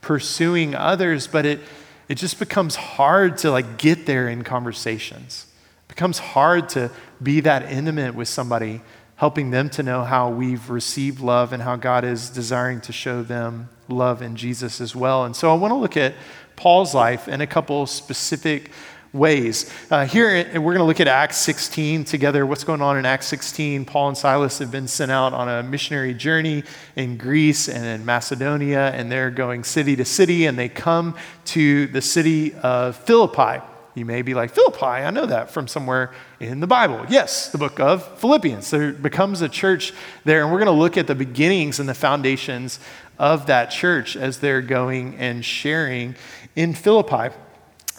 pursuing 0.00 0.74
others, 0.74 1.26
but 1.26 1.46
it, 1.46 1.60
it 2.08 2.16
just 2.16 2.38
becomes 2.38 2.76
hard 2.76 3.38
to 3.38 3.50
like 3.50 3.78
get 3.78 4.06
there 4.06 4.28
in 4.28 4.42
conversations 4.42 5.46
It 5.84 5.88
becomes 5.88 6.18
hard 6.18 6.68
to 6.70 6.90
be 7.22 7.40
that 7.40 7.70
intimate 7.70 8.14
with 8.14 8.28
somebody 8.28 8.80
helping 9.16 9.50
them 9.50 9.68
to 9.68 9.82
know 9.82 10.02
how 10.02 10.30
we've 10.30 10.70
received 10.70 11.20
love 11.20 11.52
and 11.52 11.62
how 11.62 11.76
God 11.76 12.04
is 12.04 12.30
desiring 12.30 12.80
to 12.80 12.92
show 12.92 13.22
them 13.22 13.68
love 13.86 14.22
in 14.22 14.34
Jesus 14.34 14.80
as 14.80 14.96
well. 14.96 15.26
And 15.26 15.36
so 15.36 15.52
I 15.52 15.54
want 15.54 15.72
to 15.72 15.76
look 15.76 15.96
at 15.96 16.14
Paul's 16.56 16.94
life 16.94 17.28
and 17.28 17.42
a 17.42 17.46
couple 17.46 17.86
specific 17.86 18.70
ways. 19.12 19.70
Uh, 19.90 20.06
here, 20.06 20.46
we're 20.54 20.74
going 20.74 20.78
to 20.78 20.84
look 20.84 21.00
at 21.00 21.08
Acts 21.08 21.36
16 21.38 22.04
together. 22.04 22.46
What's 22.46 22.62
going 22.62 22.80
on 22.80 22.96
in 22.96 23.04
Acts 23.04 23.26
16? 23.26 23.84
Paul 23.84 24.08
and 24.08 24.16
Silas 24.16 24.58
have 24.58 24.70
been 24.70 24.86
sent 24.86 25.10
out 25.10 25.32
on 25.32 25.48
a 25.48 25.62
missionary 25.62 26.14
journey 26.14 26.62
in 26.94 27.16
Greece 27.16 27.68
and 27.68 27.84
in 27.84 28.04
Macedonia, 28.04 28.90
and 28.94 29.10
they're 29.10 29.30
going 29.30 29.64
city 29.64 29.96
to 29.96 30.04
city, 30.04 30.46
and 30.46 30.58
they 30.58 30.68
come 30.68 31.16
to 31.46 31.88
the 31.88 32.00
city 32.00 32.54
of 32.54 32.96
Philippi. 32.96 33.64
You 33.94 34.04
may 34.04 34.22
be 34.22 34.34
like, 34.34 34.54
Philippi, 34.54 34.84
I 34.84 35.10
know 35.10 35.26
that 35.26 35.50
from 35.50 35.66
somewhere 35.66 36.12
in 36.38 36.60
the 36.60 36.68
Bible. 36.68 37.04
Yes, 37.08 37.50
the 37.50 37.58
book 37.58 37.80
of 37.80 38.06
Philippians. 38.20 38.70
There 38.70 38.92
becomes 38.92 39.42
a 39.42 39.48
church 39.48 39.92
there, 40.24 40.42
and 40.42 40.52
we're 40.52 40.58
going 40.58 40.66
to 40.66 40.80
look 40.80 40.96
at 40.96 41.08
the 41.08 41.16
beginnings 41.16 41.80
and 41.80 41.88
the 41.88 41.94
foundations 41.94 42.78
of 43.18 43.46
that 43.46 43.72
church 43.72 44.16
as 44.16 44.38
they're 44.38 44.62
going 44.62 45.16
and 45.16 45.44
sharing 45.44 46.14
in 46.54 46.74
Philippi. 46.74 47.34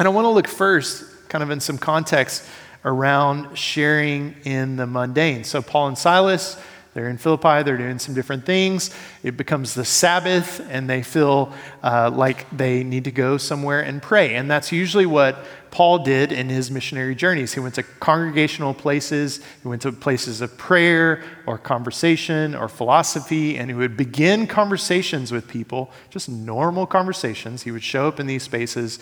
And 0.01 0.07
I 0.07 0.09
want 0.09 0.25
to 0.25 0.29
look 0.29 0.47
first, 0.47 1.29
kind 1.29 1.43
of 1.43 1.51
in 1.51 1.59
some 1.59 1.77
context, 1.77 2.43
around 2.83 3.55
sharing 3.55 4.35
in 4.45 4.75
the 4.75 4.87
mundane. 4.87 5.43
So, 5.43 5.61
Paul 5.61 5.89
and 5.89 5.95
Silas 5.95 6.57
they're 6.93 7.07
in 7.07 7.17
Philippi, 7.17 7.63
they're 7.63 7.77
doing 7.77 7.99
some 7.99 8.13
different 8.13 8.45
things. 8.45 8.93
It 9.23 9.37
becomes 9.37 9.73
the 9.73 9.85
Sabbath, 9.85 10.59
and 10.69 10.89
they 10.89 11.03
feel 11.03 11.53
uh, 11.81 12.11
like 12.13 12.49
they 12.55 12.83
need 12.83 13.05
to 13.05 13.11
go 13.11 13.37
somewhere 13.37 13.79
and 13.79 14.01
pray. 14.01 14.35
And 14.35 14.51
that's 14.51 14.73
usually 14.73 15.05
what 15.05 15.45
Paul 15.71 15.99
did 15.99 16.33
in 16.33 16.49
his 16.49 16.69
missionary 16.69 17.15
journeys. 17.15 17.53
He 17.53 17.61
went 17.61 17.75
to 17.75 17.83
congregational 17.83 18.73
places, 18.73 19.39
he 19.61 19.69
went 19.69 19.83
to 19.83 19.93
places 19.93 20.41
of 20.41 20.57
prayer 20.57 21.23
or 21.45 21.57
conversation 21.57 22.55
or 22.55 22.67
philosophy, 22.67 23.57
and 23.57 23.69
he 23.69 23.73
would 23.73 23.95
begin 23.95 24.45
conversations 24.45 25.31
with 25.31 25.47
people, 25.47 25.91
just 26.09 26.27
normal 26.27 26.85
conversations. 26.85 27.63
He 27.63 27.71
would 27.71 27.83
show 27.83 28.09
up 28.09 28.19
in 28.19 28.27
these 28.27 28.43
spaces, 28.43 28.99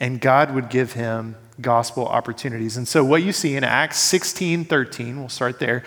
and 0.00 0.20
God 0.20 0.54
would 0.54 0.68
give 0.68 0.92
him 0.92 1.36
gospel 1.60 2.06
opportunities. 2.06 2.76
And 2.76 2.86
so, 2.86 3.04
what 3.04 3.22
you 3.22 3.32
see 3.32 3.56
in 3.56 3.64
Acts 3.64 3.98
16 3.98 4.64
13, 4.64 5.18
we'll 5.18 5.28
start 5.28 5.58
there 5.58 5.84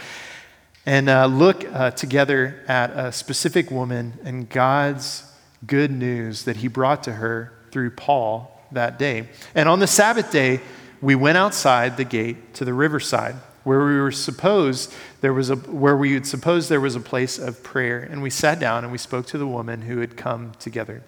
and 0.85 1.09
uh, 1.09 1.25
look 1.25 1.65
uh, 1.73 1.91
together 1.91 2.63
at 2.67 2.91
a 2.91 3.11
specific 3.11 3.71
woman 3.71 4.13
and 4.23 4.47
God's 4.49 5.23
good 5.65 5.91
news 5.91 6.43
that 6.43 6.57
he 6.57 6.67
brought 6.67 7.03
to 7.03 7.13
her 7.13 7.51
through 7.71 7.91
Paul 7.91 8.61
that 8.71 8.99
day. 8.99 9.27
And 9.55 9.67
on 9.67 9.79
the 9.79 9.87
Sabbath 9.87 10.31
day, 10.31 10.61
we 11.01 11.15
went 11.15 11.37
outside 11.37 11.97
the 11.97 12.03
gate 12.03 12.53
to 12.55 12.65
the 12.65 12.73
riverside 12.73 13.35
where 13.63 13.83
we 13.83 13.99
were 13.99 14.11
supposed 14.11 14.93
there 15.21 15.33
was 15.33 15.49
a 15.49 15.55
where 15.55 15.97
we 15.97 16.13
would 16.13 16.27
suppose 16.27 16.69
there 16.69 16.79
was 16.79 16.95
a 16.95 16.99
place 16.99 17.39
of 17.39 17.63
prayer 17.63 17.99
and 17.99 18.21
we 18.21 18.29
sat 18.29 18.59
down 18.59 18.83
and 18.83 18.91
we 18.91 18.97
spoke 18.97 19.25
to 19.25 19.37
the 19.37 19.47
woman 19.47 19.81
who 19.81 19.99
had 19.99 20.15
come 20.15 20.51
together 20.59 21.03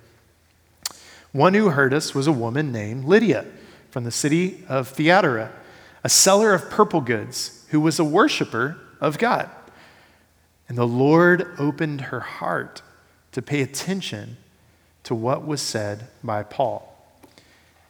one 1.38 1.54
who 1.54 1.69
heard 1.69 1.93
us 1.93 2.15
was 2.15 2.28
a 2.28 2.32
woman 2.32 2.71
named 2.71 3.06
lydia 3.06 3.45
from 3.91 4.04
the 4.04 4.12
city 4.12 4.63
of 4.67 4.88
Thyatira, 4.89 5.52
a 6.04 6.10
seller 6.10 6.54
of 6.54 6.69
purple 6.69 7.02
goods 7.02 7.65
who 7.69 7.80
was 7.80 8.00
a 8.00 8.04
worshiper 8.04 8.78
of 9.00 9.17
god 9.17 9.50
and 10.69 10.78
the 10.78 10.88
Lord 10.88 11.47
opened 11.58 12.02
her 12.02 12.19
heart 12.19 12.82
to 13.32 13.41
pay 13.41 13.62
attention 13.62 14.38
to 15.04 15.15
what 15.15 15.45
was 15.45 15.62
said 15.62 16.08
by 16.23 16.43
Paul. 16.43 16.93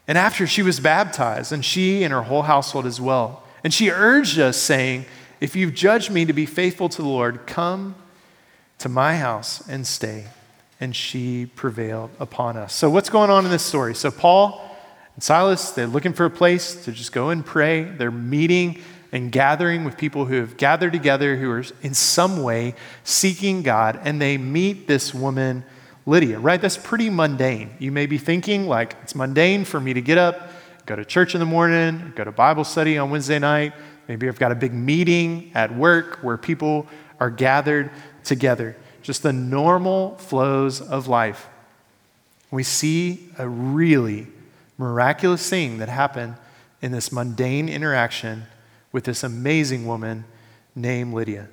And 0.07 0.17
after 0.17 0.45
she 0.45 0.62
was 0.62 0.79
baptized, 0.79 1.51
and 1.51 1.65
she 1.65 2.03
and 2.03 2.13
her 2.13 2.23
whole 2.23 2.43
household 2.43 2.86
as 2.86 3.01
well, 3.01 3.43
and 3.63 3.73
she 3.73 3.89
urged 3.89 4.39
us, 4.39 4.57
saying, 4.57 5.05
If 5.41 5.55
you've 5.55 5.73
judged 5.73 6.12
me 6.12 6.25
to 6.25 6.33
be 6.33 6.45
faithful 6.45 6.88
to 6.89 7.01
the 7.01 7.07
Lord, 7.07 7.47
come 7.47 7.95
to 8.77 8.89
my 8.89 9.17
house 9.17 9.67
and 9.67 9.86
stay. 9.86 10.27
And 10.80 10.96
she 10.96 11.48
prevailed 11.48 12.12
upon 12.20 12.56
us. 12.56 12.74
So, 12.74 12.90
what's 12.90 13.10
going 13.10 13.30
on 13.30 13.46
in 13.46 13.52
this 13.52 13.63
story? 13.63 13.96
So, 13.96 14.12
Paul 14.12 14.63
and 15.16 15.24
Silas, 15.24 15.72
they're 15.72 15.88
looking 15.88 16.13
for 16.13 16.26
a 16.26 16.30
place 16.30 16.76
to 16.86 16.92
just 16.92 17.12
go 17.12 17.30
and 17.30 17.44
pray. 17.44 17.84
They're 17.84 18.12
meeting 18.12 18.80
and 19.12 19.32
gathering 19.32 19.84
with 19.84 19.98
people 19.98 20.26
who 20.26 20.36
have 20.36 20.58
gathered 20.58 20.94
together, 20.94 21.36
who 21.38 21.50
are 21.50 21.63
in 21.82 21.94
some 21.94 22.44
way 22.44 22.76
seeking 23.04 23.63
God, 23.63 24.00
and 24.04 24.22
they 24.22 24.38
meet 24.38 24.88
this 24.88 25.13
woman, 25.13 25.63
Lydia, 26.06 26.40
right? 26.40 26.62
That's 26.62 26.78
pretty 26.78 27.10
mundane. 27.10 27.72
You 27.80 27.92
may 27.92 28.06
be 28.06 28.18
thinking, 28.18 28.68
like, 28.68 28.96
it's 29.04 29.16
mundane 29.16 29.66
for 29.66 29.80
me 29.80 29.94
to 29.94 30.02
get 30.02 30.18
up, 30.18 30.52
go 30.86 30.96
to 30.96 31.06
church 31.06 31.34
in 31.34 31.40
the 31.40 31.46
morning, 31.46 32.13
go 32.16 32.24
to 32.24 32.32
Bible 32.32 32.63
study 32.63 32.98
on 32.98 33.10
Wednesday 33.10 33.40
night. 33.40 33.74
Maybe 34.08 34.28
I've 34.28 34.40
got 34.40 34.52
a 34.52 34.56
big 34.56 34.74
meeting 34.74 35.52
at 35.54 35.76
work 35.76 36.20
where 36.22 36.38
people 36.38 36.88
are 37.20 37.30
gathered 37.30 37.92
together. 38.24 38.76
Just 39.08 39.24
the 39.24 39.32
normal 39.32 40.17
flows 40.17 40.82
of 40.82 41.08
life. 41.08 41.48
We 42.52 42.63
see 42.63 43.30
a 43.38 43.48
really 43.48 44.28
miraculous 44.78 45.50
thing 45.50 45.78
that 45.78 45.88
happened 45.88 46.36
in 46.82 46.91
this 46.91 47.10
mundane 47.10 47.70
interaction 47.70 48.48
with 48.91 49.06
this 49.06 49.24
amazing 49.24 49.88
woman 49.88 50.26
named 50.76 51.13
Lydia. 51.13 51.48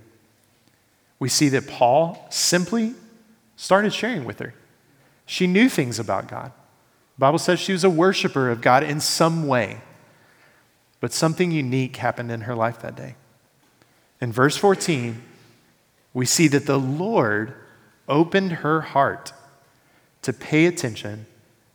We 1.21 1.29
see 1.29 1.49
that 1.51 1.69
Paul 1.69 2.27
simply 2.29 2.95
started 3.55 3.93
sharing 3.93 4.25
with 4.25 4.41
her. 4.41 4.53
She 5.25 5.47
knew 5.47 5.69
things 5.69 6.01
about 6.01 6.27
God. 6.27 6.51
The 7.15 7.21
Bible 7.21 7.39
says 7.39 7.61
she 7.61 7.71
was 7.71 7.85
a 7.85 7.89
worshiper 7.89 8.51
of 8.51 8.63
God 8.63 8.83
in 8.83 8.99
some 8.99 9.47
way. 9.47 9.81
But 10.99 11.13
something 11.13 11.53
unique 11.53 11.99
happened 11.99 12.33
in 12.33 12.41
her 12.41 12.57
life 12.57 12.83
that 12.83 12.97
day. 12.97 13.15
In 14.21 14.33
verse 14.33 14.57
14, 14.57 15.23
we 16.15 16.25
see 16.25 16.49
that 16.49 16.67
the 16.67 16.79
Lord 16.79 17.55
opened 18.09 18.53
her 18.53 18.81
heart 18.81 19.33
to 20.23 20.33
pay 20.33 20.67
attention 20.67 21.27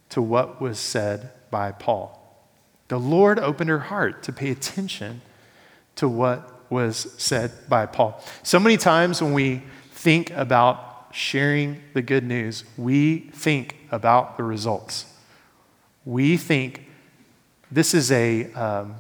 to 0.09 0.21
what 0.21 0.59
was 0.59 0.79
said 0.79 1.31
by 1.51 1.71
Paul. 1.71 2.15
The 2.87 2.99
Lord 2.99 3.37
opened 3.37 3.69
her 3.69 3.79
heart 3.79 4.23
to 4.23 4.33
pay 4.33 4.49
attention 4.49 5.21
to 5.97 6.07
what 6.07 6.71
was 6.71 7.13
said 7.17 7.51
by 7.67 7.85
Paul. 7.85 8.23
So 8.41 8.59
many 8.59 8.77
times 8.77 9.21
when 9.21 9.33
we 9.33 9.63
think 9.91 10.31
about 10.31 11.09
sharing 11.11 11.81
the 11.93 12.01
good 12.01 12.23
news, 12.23 12.63
we 12.77 13.19
think 13.33 13.75
about 13.91 14.37
the 14.37 14.43
results. 14.43 15.05
We 16.05 16.37
think 16.37 16.85
this 17.71 17.93
is 17.93 18.11
a, 18.11 18.51
um, 18.53 18.95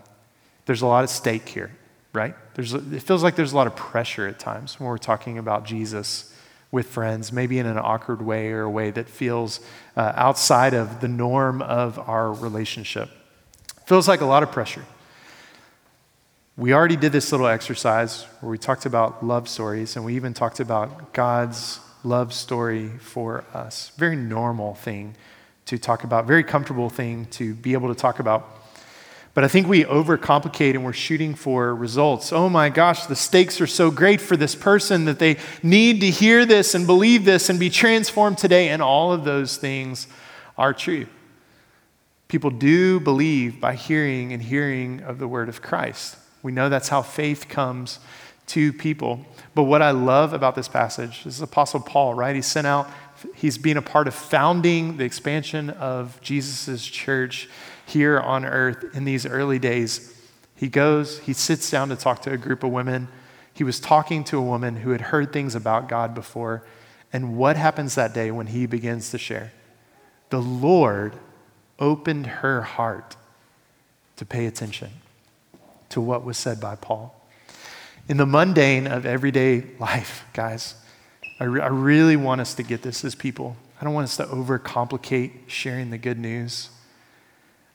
there's 0.65 0.81
a 0.81 0.87
lot 0.87 1.03
of 1.03 1.09
stake 1.09 1.47
here, 1.47 1.71
right? 2.13 2.35
There's, 2.55 2.73
it 2.73 3.03
feels 3.03 3.23
like 3.23 3.35
there's 3.35 3.53
a 3.53 3.55
lot 3.55 3.67
of 3.67 3.75
pressure 3.75 4.27
at 4.27 4.39
times 4.39 4.79
when 4.79 4.89
we're 4.89 4.97
talking 4.97 5.37
about 5.37 5.65
Jesus 5.65 6.33
with 6.71 6.87
friends, 6.87 7.31
maybe 7.31 7.57
in 7.57 7.65
an 7.65 7.77
awkward 7.77 8.21
way 8.21 8.51
or 8.51 8.61
a 8.61 8.69
way 8.69 8.91
that 8.91 9.09
feels 9.09 9.59
uh, 9.95 10.13
outside 10.15 10.73
of 10.73 11.01
the 11.01 11.07
norm 11.07 11.61
of 11.61 11.97
our 11.97 12.31
relationship. 12.31 13.09
Feels 13.85 14.07
like 14.07 14.21
a 14.21 14.25
lot 14.25 14.43
of 14.43 14.51
pressure. 14.51 14.85
We 16.55 16.73
already 16.73 16.95
did 16.95 17.11
this 17.11 17.31
little 17.31 17.47
exercise 17.47 18.23
where 18.41 18.51
we 18.51 18.57
talked 18.57 18.85
about 18.85 19.25
love 19.25 19.47
stories, 19.47 19.95
and 19.95 20.05
we 20.05 20.15
even 20.15 20.33
talked 20.33 20.59
about 20.59 21.13
God's 21.13 21.79
love 22.03 22.33
story 22.33 22.89
for 22.99 23.45
us. 23.53 23.91
Very 23.97 24.15
normal 24.15 24.75
thing 24.75 25.15
to 25.65 25.77
talk 25.77 26.03
about, 26.03 26.25
very 26.25 26.43
comfortable 26.43 26.89
thing 26.89 27.25
to 27.27 27.53
be 27.53 27.73
able 27.73 27.87
to 27.87 27.95
talk 27.95 28.19
about. 28.19 28.58
But 29.33 29.43
I 29.43 29.47
think 29.47 29.67
we 29.67 29.83
overcomplicate 29.83 30.71
and 30.71 30.83
we're 30.83 30.91
shooting 30.91 31.35
for 31.35 31.73
results. 31.75 32.33
Oh 32.33 32.49
my 32.49 32.69
gosh, 32.69 33.05
the 33.05 33.15
stakes 33.15 33.61
are 33.61 33.67
so 33.67 33.91
great 33.91 34.19
for 34.19 34.35
this 34.35 34.55
person 34.55 35.05
that 35.05 35.19
they 35.19 35.37
need 35.61 36.01
to 36.01 36.09
hear 36.09 36.45
this 36.45 36.73
and 36.73 36.87
believe 36.87 37.25
this 37.25 37.49
and 37.49 37.59
be 37.59 37.69
transformed 37.69 38.37
today. 38.37 38.69
And 38.69 38.81
all 38.81 39.13
of 39.13 39.23
those 39.23 39.57
things 39.57 40.07
are 40.57 40.73
true. 40.73 41.07
People 42.27 42.49
do 42.49 42.99
believe 42.99 43.61
by 43.61 43.75
hearing 43.75 44.33
and 44.33 44.41
hearing 44.41 45.01
of 45.01 45.19
the 45.19 45.27
word 45.27 45.47
of 45.47 45.61
Christ. 45.61 46.17
We 46.43 46.51
know 46.51 46.69
that's 46.69 46.89
how 46.89 47.01
faith 47.01 47.47
comes 47.49 47.99
to 48.47 48.73
people. 48.73 49.25
But 49.53 49.63
what 49.63 49.81
I 49.81 49.91
love 49.91 50.33
about 50.33 50.55
this 50.55 50.67
passage 50.67 51.25
is 51.25 51.41
Apostle 51.41 51.79
Paul, 51.79 52.13
right? 52.13 52.35
He 52.35 52.41
sent 52.41 52.67
out, 52.67 52.89
he's 53.35 53.57
being 53.57 53.77
a 53.77 53.81
part 53.81 54.07
of 54.07 54.15
founding 54.15 54.97
the 54.97 55.05
expansion 55.05 55.69
of 55.69 56.19
Jesus' 56.21 56.85
church 56.85 57.49
here 57.89 58.19
on 58.19 58.45
earth 58.45 58.95
in 58.95 59.05
these 59.05 59.25
early 59.25 59.59
days. 59.59 60.15
He 60.55 60.67
goes, 60.67 61.19
he 61.19 61.33
sits 61.33 61.69
down 61.69 61.89
to 61.89 61.95
talk 61.95 62.21
to 62.23 62.31
a 62.31 62.37
group 62.37 62.63
of 62.63 62.71
women. 62.71 63.07
He 63.53 63.63
was 63.63 63.79
talking 63.79 64.23
to 64.25 64.37
a 64.37 64.41
woman 64.41 64.77
who 64.77 64.91
had 64.91 65.01
heard 65.01 65.33
things 65.33 65.55
about 65.55 65.89
God 65.89 66.13
before. 66.13 66.63
And 67.11 67.37
what 67.37 67.55
happens 67.55 67.95
that 67.95 68.13
day 68.13 68.31
when 68.31 68.47
he 68.47 68.65
begins 68.65 69.11
to 69.11 69.17
share? 69.17 69.51
The 70.29 70.41
Lord 70.41 71.13
opened 71.79 72.27
her 72.27 72.61
heart 72.61 73.15
to 74.17 74.25
pay 74.25 74.45
attention 74.45 74.89
to 75.89 76.01
what 76.01 76.23
was 76.23 76.37
said 76.37 76.59
by 76.59 76.75
Paul. 76.75 77.15
In 78.07 78.17
the 78.17 78.25
mundane 78.25 78.85
of 78.85 79.05
everyday 79.05 79.63
life, 79.79 80.25
guys, 80.33 80.75
I, 81.39 81.45
re- 81.45 81.61
I 81.61 81.67
really 81.67 82.15
want 82.15 82.41
us 82.41 82.53
to 82.55 82.63
get 82.63 82.81
this 82.81 83.05
as 83.05 83.15
people. 83.15 83.55
I 83.79 83.85
don't 83.85 83.93
want 83.93 84.05
us 84.05 84.17
to 84.17 84.25
overcomplicate 84.25 85.31
sharing 85.47 85.89
the 85.89 85.97
good 85.97 86.19
news. 86.19 86.69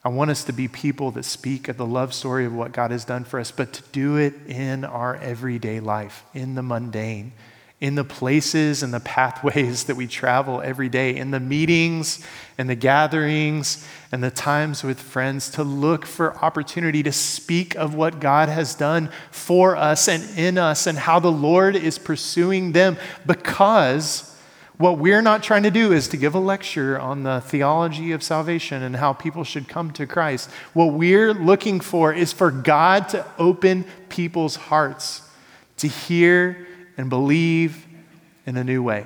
I 0.05 0.09
want 0.09 0.29
us 0.29 0.43
to 0.43 0.53
be 0.53 0.67
people 0.67 1.09
that 1.11 1.25
speak 1.25 1.67
of 1.67 1.77
the 1.77 1.85
love 1.85 2.13
story 2.13 2.45
of 2.45 2.53
what 2.53 2.71
God 2.71 2.91
has 2.91 3.05
done 3.05 3.23
for 3.23 3.39
us, 3.39 3.49
but 3.49 3.73
to 3.73 3.81
do 3.91 4.17
it 4.17 4.35
in 4.45 4.85
our 4.85 5.15
everyday 5.15 5.79
life, 5.79 6.23
in 6.35 6.53
the 6.53 6.61
mundane, 6.61 7.33
in 7.81 7.95
the 7.95 8.03
places 8.03 8.83
and 8.83 8.93
the 8.93 8.99
pathways 8.99 9.85
that 9.85 9.95
we 9.95 10.05
travel 10.05 10.61
every 10.61 10.89
day, 10.89 11.15
in 11.15 11.31
the 11.31 11.39
meetings 11.39 12.23
and 12.59 12.69
the 12.69 12.75
gatherings 12.75 13.83
and 14.11 14.23
the 14.23 14.29
times 14.29 14.83
with 14.83 14.99
friends, 14.99 15.49
to 15.49 15.63
look 15.63 16.05
for 16.05 16.37
opportunity 16.37 17.01
to 17.01 17.11
speak 17.11 17.73
of 17.73 17.95
what 17.95 18.19
God 18.19 18.47
has 18.47 18.75
done 18.75 19.09
for 19.31 19.75
us 19.75 20.07
and 20.07 20.23
in 20.37 20.59
us 20.59 20.85
and 20.85 20.99
how 20.99 21.19
the 21.19 21.31
Lord 21.31 21.75
is 21.75 21.97
pursuing 21.97 22.73
them 22.73 22.95
because 23.25 24.34
what 24.77 24.97
we're 24.97 25.21
not 25.21 25.41
trying 25.41 25.63
to 25.63 25.71
do 25.71 25.93
is 25.93 26.07
to 26.09 26.17
give 26.17 26.35
a 26.35 26.39
lecture 26.39 26.99
on 26.99 27.23
the 27.23 27.41
theology 27.41 28.11
of 28.11 28.21
salvation 28.21 28.83
and 28.83 28.95
how 28.95 29.13
people 29.13 29.43
should 29.43 29.67
come 29.67 29.91
to 29.91 30.05
Christ. 30.05 30.49
What 30.73 30.93
we're 30.93 31.33
looking 31.33 31.79
for 31.79 32.13
is 32.13 32.33
for 32.33 32.51
God 32.51 33.09
to 33.09 33.25
open 33.37 33.85
people's 34.09 34.55
hearts 34.55 35.21
to 35.77 35.87
hear 35.87 36.67
and 36.97 37.09
believe 37.09 37.85
in 38.45 38.57
a 38.57 38.63
new 38.63 38.83
way. 38.83 39.05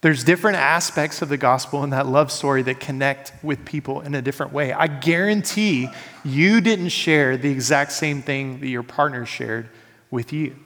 There's 0.00 0.22
different 0.22 0.58
aspects 0.58 1.22
of 1.22 1.30
the 1.30 1.38
gospel 1.38 1.82
in 1.82 1.90
that 1.90 2.06
love 2.06 2.30
story 2.30 2.62
that 2.62 2.78
connect 2.78 3.32
with 3.42 3.64
people 3.64 4.02
in 4.02 4.14
a 4.14 4.20
different 4.20 4.52
way. 4.52 4.70
I 4.72 4.86
guarantee 4.86 5.88
you 6.22 6.60
didn't 6.60 6.90
share 6.90 7.38
the 7.38 7.50
exact 7.50 7.92
same 7.92 8.20
thing 8.20 8.60
that 8.60 8.68
your 8.68 8.82
partner 8.82 9.24
shared 9.24 9.70
with 10.10 10.30
you. 10.30 10.56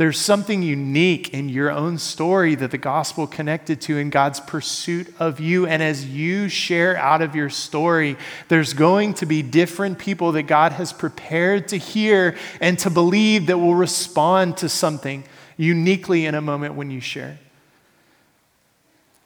There's 0.00 0.18
something 0.18 0.62
unique 0.62 1.34
in 1.34 1.50
your 1.50 1.70
own 1.70 1.98
story 1.98 2.54
that 2.54 2.70
the 2.70 2.78
gospel 2.78 3.26
connected 3.26 3.82
to 3.82 3.98
in 3.98 4.08
God's 4.08 4.40
pursuit 4.40 5.12
of 5.18 5.40
you. 5.40 5.66
And 5.66 5.82
as 5.82 6.06
you 6.06 6.48
share 6.48 6.96
out 6.96 7.20
of 7.20 7.36
your 7.36 7.50
story, 7.50 8.16
there's 8.48 8.72
going 8.72 9.12
to 9.12 9.26
be 9.26 9.42
different 9.42 9.98
people 9.98 10.32
that 10.32 10.44
God 10.44 10.72
has 10.72 10.90
prepared 10.90 11.68
to 11.68 11.76
hear 11.76 12.34
and 12.62 12.78
to 12.78 12.88
believe 12.88 13.48
that 13.48 13.58
will 13.58 13.74
respond 13.74 14.56
to 14.56 14.70
something 14.70 15.22
uniquely 15.58 16.24
in 16.24 16.34
a 16.34 16.40
moment 16.40 16.76
when 16.76 16.90
you 16.90 17.00
share. 17.02 17.38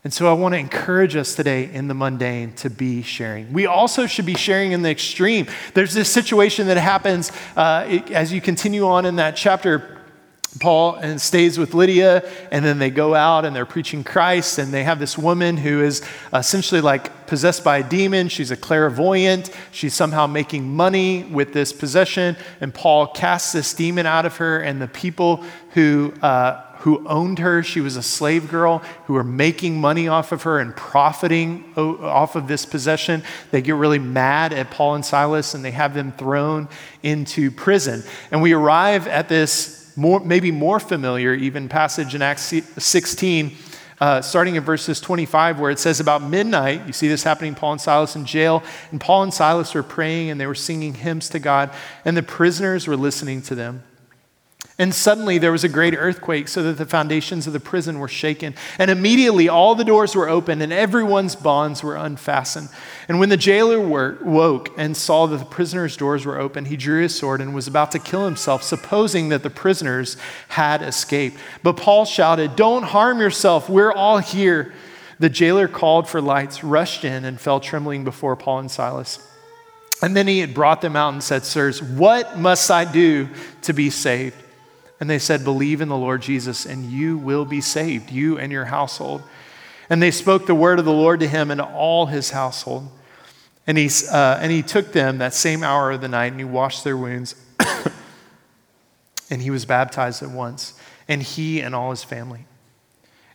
And 0.03 0.13
so 0.13 0.29
I 0.29 0.33
want 0.33 0.55
to 0.55 0.59
encourage 0.59 1.15
us 1.15 1.37
today 1.37 1.73
in 1.73 1.87
the 1.87 1.95
mundane 1.95 2.53
to 2.55 2.69
be 2.69 3.03
sharing. 3.03 3.53
We 3.53 3.67
also 3.67 4.09
should 4.09 4.27
be 4.27 4.35
sharing 4.35 4.73
in 4.73 4.83
the 4.83 4.91
extreme. 4.91 5.47
There's 5.75 5.95
this 5.95 6.11
situation 6.11 6.67
that 6.67 6.79
happens 6.79 7.31
uh, 7.57 8.01
as 8.11 8.33
you 8.33 8.41
continue 8.41 8.89
on 8.89 9.07
in 9.07 9.15
that 9.17 9.37
chapter 9.37 10.01
Paul 10.61 10.95
and 10.95 11.21
stays 11.21 11.59
with 11.59 11.75
Lydia, 11.75 12.23
and 12.51 12.65
then 12.65 12.79
they 12.79 12.91
go 12.91 13.15
out 13.15 13.45
and 13.45 13.55
they're 13.55 13.67
preaching 13.67 14.05
Christ, 14.05 14.59
and 14.59 14.73
they 14.73 14.85
have 14.85 14.99
this 14.99 15.19
woman 15.19 15.57
who 15.57 15.83
is 15.83 16.03
essentially 16.33 16.81
like 16.81 17.27
possessed 17.27 17.65
by 17.65 17.79
a 17.79 17.83
demon. 17.83 18.29
She's 18.29 18.51
a 18.51 18.57
clairvoyant. 18.57 19.51
She's 19.73 19.95
somehow 19.95 20.27
making 20.27 20.69
money 20.69 21.25
with 21.25 21.53
this 21.53 21.73
possession, 21.73 22.37
and 22.61 22.73
Paul 22.73 23.09
casts 23.09 23.53
this 23.53 23.75
demon 23.75 24.07
out 24.07 24.27
of 24.27 24.37
her, 24.37 24.61
and 24.61 24.81
the 24.81 24.89
people 24.89 25.45
who 25.71 26.13
uh, 26.23 26.63
who 26.85 27.03
owned 27.09 27.39
her, 27.39 27.63
she 27.63 27.81
was 27.81 27.97
a 27.97 28.03
slave 28.03 28.51
girl, 28.51 28.83
who 29.07 29.15
were 29.15 29.25
making 29.25 29.81
money 29.81 30.07
off 30.07 30.33
of 30.33 30.43
her 30.43 30.59
and 30.59 30.77
profiting 30.77 31.65
off 31.79 32.37
of 32.37 32.47
this 32.47 32.67
possession. 32.67 33.23
They 33.51 33.63
get 33.63 33.75
really 33.77 33.99
mad 33.99 34.53
at 34.53 34.71
Paul 34.71 34.97
and 34.97 35.05
Silas, 35.05 35.55
and 35.55 35.65
they 35.65 35.71
have 35.71 35.95
them 35.95 36.13
thrown 36.13 36.69
into 37.03 37.51
prison. 37.51 38.03
And 38.31 38.43
we 38.43 38.53
arrive 38.53 39.09
at 39.09 39.31
this 39.31 39.84
more, 39.97 40.21
maybe 40.21 40.51
more 40.51 40.81
familiar, 40.81 41.35
even 41.35 41.69
passage 41.69 42.15
in 42.15 42.23
Acts 42.23 42.53
16, 42.79 43.57
uh, 44.01 44.21
starting 44.21 44.57
in 44.57 44.63
verses 44.63 45.01
25, 45.01 45.61
where 45.61 45.71
it 45.71 45.79
says 45.79 46.01
about 46.01 46.23
midnight, 46.23 46.87
you 46.87 46.93
see 46.93 47.09
this 47.09 47.23
happening, 47.23 47.55
Paul 47.55 47.73
and 47.73 47.81
Silas 47.81 48.17
in 48.17 48.25
jail, 48.25 48.63
and 48.91 49.01
Paul 49.01 49.23
and 49.23 49.33
Silas 49.33 49.75
were 49.75 49.83
praying 49.83 50.31
and 50.31 50.41
they 50.41 50.47
were 50.47 50.55
singing 50.55 50.95
hymns 50.95 51.29
to 51.31 51.39
God, 51.39 51.71
and 52.05 52.17
the 52.17 52.23
prisoners 52.23 52.87
were 52.87 52.97
listening 52.97 53.41
to 53.43 53.55
them. 53.55 53.83
And 54.77 54.93
suddenly 54.93 55.39
there 55.39 55.53
was 55.53 55.63
a 55.63 55.69
great 55.69 55.95
earthquake, 55.95 56.49
so 56.49 56.61
that 56.65 56.79
the 56.79 56.87
foundations 56.87 57.47
of 57.47 57.53
the 57.53 57.61
prison 57.61 58.01
were 58.01 58.09
shaken. 58.09 58.57
And 58.77 58.91
immediately 58.91 59.49
all 59.49 59.77
the 59.77 59.85
doors 59.85 60.17
were 60.17 60.29
opened, 60.29 60.63
and 60.63 60.73
everyone's 60.73 61.37
bonds 61.37 61.85
were 61.85 61.95
unfastened. 61.95 62.71
And 63.07 63.21
when 63.21 63.29
the 63.29 63.37
jailer 63.37 63.81
woke 63.81 64.71
and 64.77 64.97
saw 64.97 65.27
that 65.29 65.37
the 65.37 65.45
prisoner's 65.45 65.97
doors 65.97 66.27
were 66.27 66.41
open, 66.41 66.65
he 66.65 66.77
drew 66.77 67.03
his 67.03 67.17
sword 67.17 67.41
and 67.41 67.55
was 67.55 67.69
about 67.69 67.93
to 67.93 68.01
kill 68.01 68.25
himself, 68.25 68.65
supposing 68.65 69.29
that 69.29 69.45
the 69.45 69.51
prisoners 69.51 70.17
had 70.49 70.83
escaped. 70.83 71.39
But 71.63 71.77
Paul 71.77 72.05
shouted, 72.05 72.57
Don't 72.57 72.83
harm 72.83 73.21
yourself, 73.21 73.69
we're 73.69 73.93
all 73.93 74.19
here. 74.19 74.73
The 75.21 75.29
jailer 75.31 75.69
called 75.69 76.09
for 76.09 76.21
lights, 76.21 76.65
rushed 76.65 77.05
in, 77.05 77.25
and 77.25 77.41
fell 77.41 77.61
trembling 77.61 78.03
before 78.03 78.35
Paul 78.35 78.59
and 78.59 78.71
Silas. 78.71 79.25
And 80.03 80.17
then 80.17 80.27
he 80.27 80.41
had 80.41 80.53
brought 80.53 80.81
them 80.81 80.97
out 80.97 81.13
and 81.13 81.23
said, 81.23 81.45
Sirs, 81.45 81.81
what 81.81 82.37
must 82.37 82.69
I 82.73 82.85
do 82.85 83.29
to 83.63 83.73
be 83.73 83.91
saved? 83.91 84.44
And 85.01 85.11
they 85.11 85.19
said, 85.19 85.45
Believe 85.45 85.81
in 85.81 85.89
the 85.89 85.97
Lord 85.97 86.23
Jesus, 86.23 86.67
and 86.67 86.91
you 86.91 87.19
will 87.19 87.45
be 87.45 87.61
saved, 87.61 88.11
you 88.11 88.39
and 88.39 88.53
your 88.53 88.67
household. 88.67 89.23
And 89.91 90.03
they 90.03 90.11
spoke 90.11 90.47
the 90.47 90.55
word 90.55 90.79
of 90.79 90.85
the 90.85 90.93
Lord 90.93 91.21
to 91.21 91.29
him 91.29 91.51
and 91.51 91.61
all 91.61 92.07
his 92.07 92.31
household. 92.31 92.89
And 93.67 93.77
he, 93.79 93.91
uh, 94.11 94.39
and 94.41 94.53
he 94.53 94.63
took 94.63 94.93
them 94.93 95.19
that 95.19 95.35
same 95.35 95.63
hour 95.63 95.91
of 95.91 96.01
the 96.01 96.09
night, 96.09 96.33
and 96.33 96.39
he 96.39 96.45
washed 96.45 96.85
their 96.85 96.97
wounds. 96.97 97.35
and 99.31 99.43
he 99.43 99.51
was 99.51 99.65
baptized 99.65 100.23
at 100.23 100.31
once, 100.31 100.79
and 101.09 101.23
he 101.23 101.61
and 101.61 101.75
all 101.75 101.91
his 101.91 102.05
family. 102.05 102.47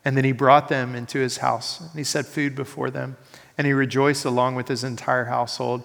And 0.06 0.16
then 0.16 0.24
he 0.24 0.32
brought 0.32 0.70
them 0.70 0.96
into 0.96 1.20
his 1.20 1.38
house, 1.38 1.82
and 1.82 1.92
he 1.94 2.04
set 2.04 2.26
food 2.26 2.56
before 2.56 2.90
them. 2.90 3.18
And 3.58 3.68
he 3.68 3.74
rejoiced 3.74 4.24
along 4.24 4.56
with 4.56 4.70
his 4.70 4.84
entire 4.84 5.26
household 5.26 5.84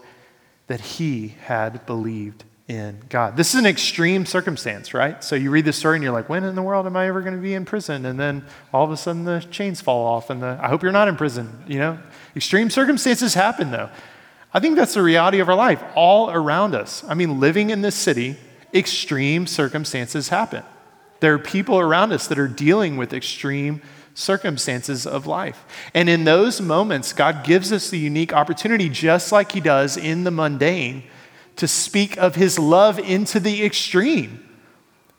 that 0.68 0.80
he 0.80 1.34
had 1.46 1.84
believed 1.84 2.44
in 2.66 2.98
God. 3.10 3.36
This 3.36 3.54
is 3.54 3.60
an 3.60 3.66
extreme 3.66 4.24
circumstance, 4.24 4.94
right? 4.94 5.22
So 5.22 5.36
you 5.36 5.50
read 5.50 5.66
this 5.66 5.76
story 5.76 5.96
and 5.96 6.02
you're 6.02 6.12
like, 6.12 6.30
when 6.30 6.44
in 6.44 6.54
the 6.54 6.62
world 6.62 6.86
am 6.86 6.96
I 6.96 7.06
ever 7.08 7.20
going 7.20 7.34
to 7.34 7.40
be 7.40 7.52
in 7.52 7.64
prison? 7.66 8.06
And 8.06 8.18
then 8.18 8.44
all 8.72 8.84
of 8.84 8.90
a 8.90 8.96
sudden 8.96 9.24
the 9.24 9.40
chains 9.50 9.82
fall 9.82 10.06
off 10.06 10.30
and 10.30 10.42
the, 10.42 10.58
I 10.62 10.68
hope 10.68 10.82
you're 10.82 10.92
not 10.92 11.08
in 11.08 11.16
prison, 11.16 11.62
you 11.66 11.78
know? 11.78 11.98
Extreme 12.34 12.70
circumstances 12.70 13.34
happen 13.34 13.70
though. 13.70 13.90
I 14.52 14.60
think 14.60 14.76
that's 14.76 14.94
the 14.94 15.02
reality 15.02 15.40
of 15.40 15.48
our 15.48 15.54
life 15.54 15.82
all 15.94 16.30
around 16.30 16.74
us. 16.74 17.04
I 17.06 17.14
mean, 17.14 17.38
living 17.38 17.70
in 17.70 17.82
this 17.82 17.96
city, 17.96 18.36
extreme 18.72 19.46
circumstances 19.46 20.28
happen. 20.28 20.62
There 21.20 21.34
are 21.34 21.38
people 21.38 21.78
around 21.78 22.12
us 22.12 22.28
that 22.28 22.38
are 22.38 22.48
dealing 22.48 22.96
with 22.96 23.12
extreme 23.12 23.82
circumstances 24.14 25.06
of 25.06 25.26
life. 25.26 25.64
And 25.92 26.08
in 26.08 26.24
those 26.24 26.60
moments, 26.60 27.12
God 27.12 27.44
gives 27.44 27.72
us 27.72 27.90
the 27.90 27.98
unique 27.98 28.32
opportunity, 28.32 28.88
just 28.88 29.32
like 29.32 29.52
He 29.52 29.60
does 29.60 29.96
in 29.96 30.24
the 30.24 30.30
mundane, 30.30 31.02
to 31.56 31.68
speak 31.68 32.16
of 32.16 32.34
his 32.34 32.58
love 32.58 32.98
into 32.98 33.40
the 33.40 33.64
extreme. 33.64 34.40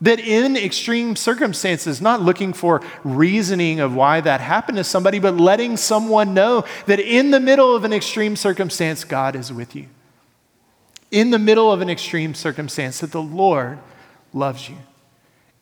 That 0.02 0.20
in 0.20 0.56
extreme 0.56 1.16
circumstances, 1.16 2.02
not 2.02 2.20
looking 2.20 2.52
for 2.52 2.82
reasoning 3.02 3.80
of 3.80 3.94
why 3.94 4.20
that 4.20 4.42
happened 4.42 4.76
to 4.76 4.84
somebody, 4.84 5.18
but 5.18 5.38
letting 5.38 5.78
someone 5.78 6.34
know 6.34 6.64
that 6.84 7.00
in 7.00 7.30
the 7.30 7.40
middle 7.40 7.74
of 7.74 7.84
an 7.84 7.94
extreme 7.94 8.36
circumstance, 8.36 9.04
God 9.04 9.34
is 9.34 9.50
with 9.52 9.74
you. 9.74 9.86
In 11.10 11.30
the 11.30 11.38
middle 11.38 11.72
of 11.72 11.80
an 11.80 11.88
extreme 11.88 12.34
circumstance, 12.34 13.00
that 13.00 13.12
the 13.12 13.22
Lord 13.22 13.78
loves 14.34 14.68
you. 14.68 14.76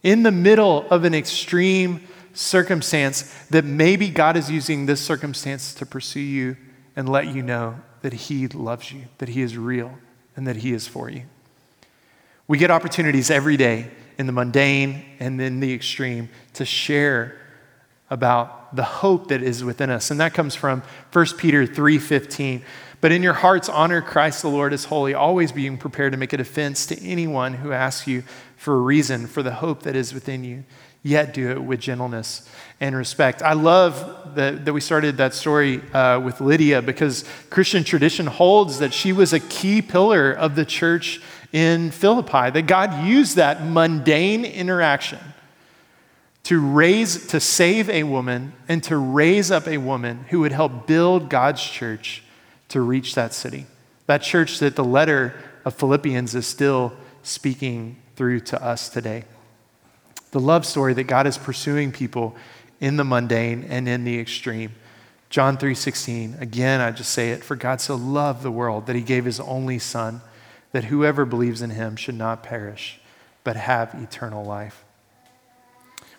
In 0.02 0.24
the 0.24 0.32
middle 0.32 0.84
of 0.90 1.04
an 1.04 1.14
extreme 1.14 2.04
circumstance, 2.32 3.32
that 3.50 3.64
maybe 3.64 4.08
God 4.08 4.36
is 4.36 4.50
using 4.50 4.86
this 4.86 5.00
circumstance 5.00 5.72
to 5.74 5.86
pursue 5.86 6.18
you 6.18 6.56
and 6.96 7.08
let 7.08 7.28
you 7.28 7.42
know 7.42 7.76
that 8.02 8.14
He 8.14 8.48
loves 8.48 8.90
you, 8.90 9.04
that 9.18 9.28
He 9.28 9.42
is 9.42 9.56
real 9.56 9.96
and 10.36 10.46
that 10.46 10.56
He 10.56 10.72
is 10.72 10.86
for 10.86 11.08
you. 11.08 11.22
We 12.46 12.58
get 12.58 12.70
opportunities 12.70 13.30
every 13.30 13.56
day 13.56 13.90
in 14.18 14.26
the 14.26 14.32
mundane 14.32 15.04
and 15.18 15.40
in 15.40 15.60
the 15.60 15.72
extreme 15.72 16.28
to 16.54 16.64
share 16.64 17.36
about 18.10 18.76
the 18.76 18.82
hope 18.82 19.28
that 19.28 19.42
is 19.42 19.64
within 19.64 19.90
us. 19.90 20.10
And 20.10 20.20
that 20.20 20.34
comes 20.34 20.54
from 20.54 20.82
1 21.12 21.38
Peter 21.38 21.66
3:15. 21.66 22.62
But 23.00 23.12
in 23.12 23.22
your 23.22 23.34
hearts 23.34 23.68
honor 23.68 24.00
Christ 24.00 24.42
the 24.42 24.48
Lord 24.48 24.72
as 24.72 24.86
holy, 24.86 25.14
always 25.14 25.52
being 25.52 25.76
prepared 25.76 26.12
to 26.12 26.18
make 26.18 26.32
a 26.32 26.38
defense 26.38 26.86
to 26.86 27.02
anyone 27.02 27.54
who 27.54 27.72
asks 27.72 28.06
you 28.06 28.22
for 28.56 28.74
a 28.74 28.80
reason 28.80 29.26
for 29.26 29.42
the 29.42 29.54
hope 29.54 29.82
that 29.82 29.94
is 29.94 30.14
within 30.14 30.44
you 30.44 30.64
yet 31.04 31.34
do 31.34 31.50
it 31.50 31.62
with 31.62 31.80
gentleness 31.80 32.48
and 32.80 32.96
respect. 32.96 33.42
I 33.42 33.52
love 33.52 34.34
that, 34.34 34.64
that 34.64 34.72
we 34.72 34.80
started 34.80 35.18
that 35.18 35.34
story 35.34 35.80
uh, 35.92 36.18
with 36.18 36.40
Lydia 36.40 36.82
because 36.82 37.24
Christian 37.50 37.84
tradition 37.84 38.26
holds 38.26 38.80
that 38.80 38.92
she 38.92 39.12
was 39.12 39.32
a 39.32 39.38
key 39.38 39.82
pillar 39.82 40.32
of 40.32 40.56
the 40.56 40.64
church 40.64 41.20
in 41.52 41.92
Philippi, 41.92 42.50
that 42.50 42.66
God 42.66 43.06
used 43.06 43.36
that 43.36 43.64
mundane 43.64 44.44
interaction 44.44 45.20
to 46.44 46.58
raise, 46.58 47.28
to 47.28 47.38
save 47.38 47.88
a 47.90 48.02
woman 48.02 48.54
and 48.66 48.82
to 48.84 48.96
raise 48.96 49.50
up 49.50 49.68
a 49.68 49.76
woman 49.76 50.24
who 50.30 50.40
would 50.40 50.52
help 50.52 50.86
build 50.86 51.28
God's 51.28 51.62
church 51.62 52.24
to 52.70 52.80
reach 52.80 53.14
that 53.14 53.32
city. 53.32 53.66
That 54.06 54.22
church 54.22 54.58
that 54.58 54.74
the 54.74 54.84
letter 54.84 55.34
of 55.64 55.74
Philippians 55.74 56.34
is 56.34 56.46
still 56.46 56.92
speaking 57.22 57.96
through 58.16 58.40
to 58.40 58.62
us 58.62 58.88
today 58.88 59.24
the 60.34 60.40
love 60.40 60.66
story 60.66 60.92
that 60.94 61.04
God 61.04 61.28
is 61.28 61.38
pursuing 61.38 61.92
people 61.92 62.34
in 62.80 62.96
the 62.96 63.04
mundane 63.04 63.62
and 63.70 63.88
in 63.88 64.02
the 64.02 64.18
extreme, 64.18 64.72
John 65.30 65.56
3:16, 65.56 66.42
again 66.42 66.80
I 66.80 66.90
just 66.90 67.12
say 67.12 67.30
it, 67.30 67.44
for 67.44 67.54
God 67.54 67.80
so 67.80 67.94
loved 67.94 68.42
the 68.42 68.50
world 68.50 68.86
that 68.86 68.96
he 68.96 69.02
gave 69.02 69.26
his 69.26 69.38
only 69.38 69.78
son 69.78 70.22
that 70.72 70.86
whoever 70.86 71.24
believes 71.24 71.62
in 71.62 71.70
him 71.70 71.94
should 71.94 72.16
not 72.16 72.42
perish 72.42 72.98
but 73.44 73.54
have 73.54 73.94
eternal 73.94 74.44
life. 74.44 74.82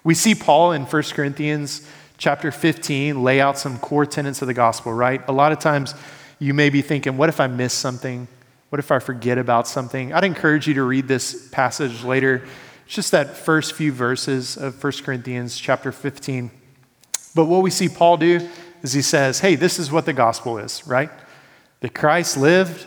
We 0.02 0.14
see 0.14 0.34
Paul 0.34 0.72
in 0.72 0.86
1 0.86 1.04
Corinthians 1.14 1.86
chapter 2.18 2.52
15 2.52 3.22
lay 3.22 3.42
out 3.42 3.58
some 3.58 3.78
core 3.80 4.06
tenets 4.06 4.42
of 4.42 4.48
the 4.48 4.54
gospel, 4.54 4.94
right? 4.94 5.28
A 5.28 5.34
lot 5.34 5.52
of 5.52 5.60
times 5.60 5.94
you 6.40 6.54
may 6.54 6.70
be 6.70 6.82
thinking, 6.82 7.18
what 7.18 7.28
if 7.28 7.42
I 7.42 7.48
miss 7.48 7.74
something? 7.74 8.30
What 8.70 8.80
if 8.80 8.94
I 8.94 9.00
forget 9.00 9.38
about 9.38 9.68
something? 9.68 10.14
I'd 10.14 10.24
encourage 10.24 10.70
you 10.70 10.76
to 10.76 10.84
read 10.84 11.10
this 11.10 11.50
passage 11.50 12.06
later. 12.06 12.44
It's 12.86 12.94
just 12.94 13.12
that 13.12 13.36
first 13.36 13.74
few 13.74 13.92
verses 13.92 14.58
of 14.58 14.82
1 14.82 14.94
Corinthians 15.04 15.58
chapter 15.58 15.92
15. 15.92 16.52
But 17.34 17.46
what 17.46 17.64
we 17.64 17.72
see 17.72 17.90
Paul 17.90 18.18
do 18.18 18.48
is 18.84 18.94
he 18.94 19.02
says, 19.02 19.40
hey, 19.40 19.56
this 19.56 19.80
is 19.80 19.92
what 19.92 20.06
the 20.06 20.14
gospel 20.14 20.60
is, 20.60 20.86
right? 20.86 21.10
That 21.80 21.96
Christ 21.96 22.38
lived, 22.38 22.86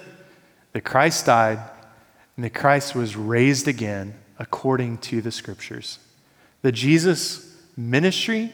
that 0.72 0.82
Christ 0.82 1.26
died, 1.26 1.58
and 2.36 2.44
that 2.44 2.54
Christ 2.54 2.94
was 2.94 3.16
raised 3.16 3.66
again 3.66 4.14
according 4.38 4.98
to 4.98 5.20
the 5.20 5.32
scriptures. 5.32 5.98
That 6.62 6.72
Jesus' 6.72 7.56
ministry, 7.76 8.52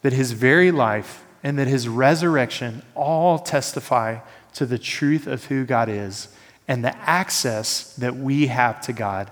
that 0.00 0.14
his 0.14 0.32
very 0.32 0.70
life, 0.70 1.22
and 1.42 1.58
that 1.58 1.68
his 1.68 1.86
resurrection 1.86 2.82
all 2.94 3.38
testify 3.38 4.20
to 4.54 4.64
the 4.64 4.78
truth 4.78 5.26
of 5.26 5.44
who 5.44 5.66
God 5.66 5.90
is 5.90 6.28
and 6.66 6.82
the 6.82 6.96
access 6.98 7.94
that 7.96 8.16
we 8.16 8.46
have 8.46 8.80
to 8.82 8.94
God 8.94 9.30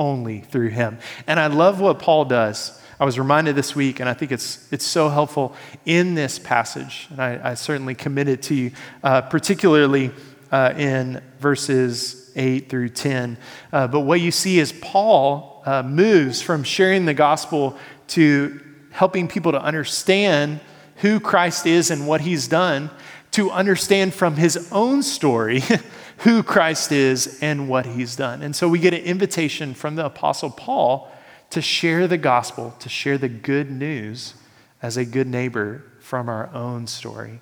only 0.00 0.40
through 0.40 0.70
him. 0.70 0.98
And 1.26 1.38
I 1.38 1.46
love 1.46 1.78
what 1.80 2.00
Paul 2.00 2.24
does. 2.24 2.80
I 2.98 3.04
was 3.04 3.18
reminded 3.18 3.54
this 3.54 3.76
week, 3.76 4.00
and 4.00 4.08
I 4.08 4.14
think 4.14 4.32
it's, 4.32 4.66
it's 4.72 4.84
so 4.84 5.10
helpful 5.10 5.54
in 5.84 6.14
this 6.14 6.38
passage, 6.38 7.06
and 7.10 7.20
I, 7.20 7.50
I 7.50 7.54
certainly 7.54 7.94
commit 7.94 8.26
it 8.26 8.42
to 8.44 8.54
you, 8.54 8.72
uh, 9.04 9.20
particularly 9.22 10.10
uh, 10.50 10.74
in 10.76 11.22
verses 11.38 12.32
8 12.34 12.68
through 12.68 12.88
10. 12.90 13.38
Uh, 13.72 13.86
but 13.88 14.00
what 14.00 14.20
you 14.20 14.30
see 14.30 14.58
is 14.58 14.72
Paul 14.72 15.62
uh, 15.66 15.82
moves 15.82 16.42
from 16.42 16.64
sharing 16.64 17.04
the 17.04 17.14
gospel 17.14 17.76
to 18.08 18.60
helping 18.90 19.28
people 19.28 19.52
to 19.52 19.62
understand 19.62 20.60
who 20.96 21.20
Christ 21.20 21.66
is 21.66 21.90
and 21.90 22.06
what 22.06 22.22
he's 22.22 22.48
done, 22.48 22.90
to 23.32 23.50
understand 23.50 24.12
from 24.14 24.36
his 24.36 24.70
own 24.72 25.02
story 25.02 25.62
who 26.20 26.42
Christ 26.42 26.92
is 26.92 27.38
and 27.40 27.68
what 27.68 27.86
he's 27.86 28.16
done. 28.16 28.42
And 28.42 28.54
so 28.54 28.68
we 28.68 28.78
get 28.78 28.92
an 28.92 29.00
invitation 29.00 29.74
from 29.74 29.96
the 29.96 30.04
Apostle 30.04 30.50
Paul 30.50 31.10
to 31.50 31.62
share 31.62 32.06
the 32.06 32.18
gospel, 32.18 32.74
to 32.80 32.88
share 32.88 33.18
the 33.18 33.28
good 33.28 33.70
news 33.70 34.34
as 34.82 34.96
a 34.96 35.04
good 35.04 35.26
neighbor 35.26 35.82
from 36.00 36.28
our 36.28 36.48
own 36.54 36.86
story 36.86 37.40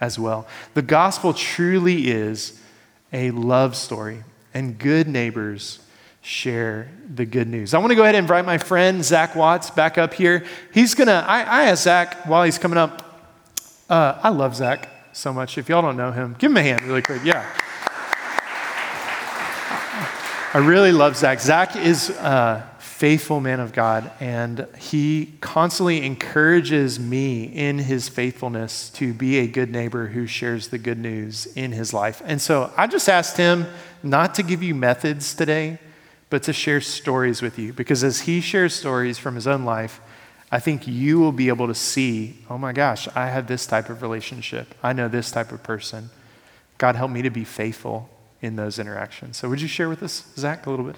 as 0.00 0.18
well. 0.18 0.46
The 0.74 0.82
gospel 0.82 1.32
truly 1.32 2.08
is 2.08 2.60
a 3.12 3.30
love 3.30 3.74
story, 3.74 4.24
and 4.52 4.78
good 4.78 5.08
neighbors 5.08 5.80
share 6.20 6.90
the 7.14 7.24
good 7.24 7.48
news. 7.48 7.72
I 7.72 7.78
want 7.78 7.90
to 7.90 7.94
go 7.94 8.02
ahead 8.02 8.14
and 8.14 8.24
invite 8.24 8.44
my 8.44 8.58
friend 8.58 9.02
Zach 9.02 9.34
Watts 9.34 9.70
back 9.70 9.96
up 9.96 10.12
here. 10.12 10.44
He's 10.74 10.94
gonna, 10.94 11.24
I, 11.26 11.40
I 11.40 11.62
asked 11.64 11.84
Zach 11.84 12.26
while 12.26 12.44
he's 12.44 12.58
coming 12.58 12.78
up, 12.78 13.02
uh, 13.88 14.18
I 14.22 14.28
love 14.28 14.54
Zach 14.54 14.88
so 15.14 15.32
much. 15.32 15.56
If 15.56 15.70
y'all 15.70 15.82
don't 15.82 15.96
know 15.96 16.12
him, 16.12 16.36
give 16.38 16.50
him 16.50 16.58
a 16.58 16.62
hand 16.62 16.82
really 16.82 17.02
quick. 17.02 17.24
Yeah. 17.24 17.46
I 20.58 20.60
really 20.62 20.90
love 20.90 21.16
Zach. 21.16 21.38
Zach 21.38 21.76
is 21.76 22.10
a 22.10 22.68
faithful 22.80 23.38
man 23.38 23.60
of 23.60 23.72
God, 23.72 24.10
and 24.18 24.66
he 24.76 25.34
constantly 25.40 26.04
encourages 26.04 26.98
me 26.98 27.44
in 27.44 27.78
his 27.78 28.08
faithfulness 28.08 28.90
to 28.94 29.14
be 29.14 29.38
a 29.38 29.46
good 29.46 29.70
neighbor 29.70 30.08
who 30.08 30.26
shares 30.26 30.66
the 30.66 30.78
good 30.78 30.98
news 30.98 31.46
in 31.54 31.70
his 31.70 31.94
life. 31.94 32.20
And 32.24 32.42
so 32.42 32.72
I 32.76 32.88
just 32.88 33.08
asked 33.08 33.36
him 33.36 33.68
not 34.02 34.34
to 34.34 34.42
give 34.42 34.60
you 34.60 34.74
methods 34.74 35.32
today, 35.32 35.78
but 36.28 36.42
to 36.42 36.52
share 36.52 36.80
stories 36.80 37.40
with 37.40 37.56
you, 37.56 37.72
because 37.72 38.02
as 38.02 38.22
he 38.22 38.40
shares 38.40 38.74
stories 38.74 39.16
from 39.16 39.36
his 39.36 39.46
own 39.46 39.64
life, 39.64 40.00
I 40.50 40.58
think 40.58 40.88
you 40.88 41.20
will 41.20 41.30
be 41.30 41.50
able 41.50 41.68
to 41.68 41.74
see, 41.76 42.44
oh 42.50 42.58
my 42.58 42.72
gosh, 42.72 43.06
I 43.14 43.28
have 43.28 43.46
this 43.46 43.64
type 43.64 43.90
of 43.90 44.02
relationship. 44.02 44.74
I 44.82 44.92
know 44.92 45.06
this 45.06 45.30
type 45.30 45.52
of 45.52 45.62
person. 45.62 46.10
God, 46.78 46.96
help 46.96 47.12
me 47.12 47.22
to 47.22 47.30
be 47.30 47.44
faithful 47.44 48.10
in 48.40 48.56
those 48.56 48.78
interactions. 48.78 49.36
So, 49.36 49.48
would 49.48 49.60
you 49.60 49.68
share 49.68 49.88
with 49.88 50.02
us, 50.02 50.24
Zach, 50.36 50.66
a 50.66 50.70
little 50.70 50.84
bit? 50.84 50.96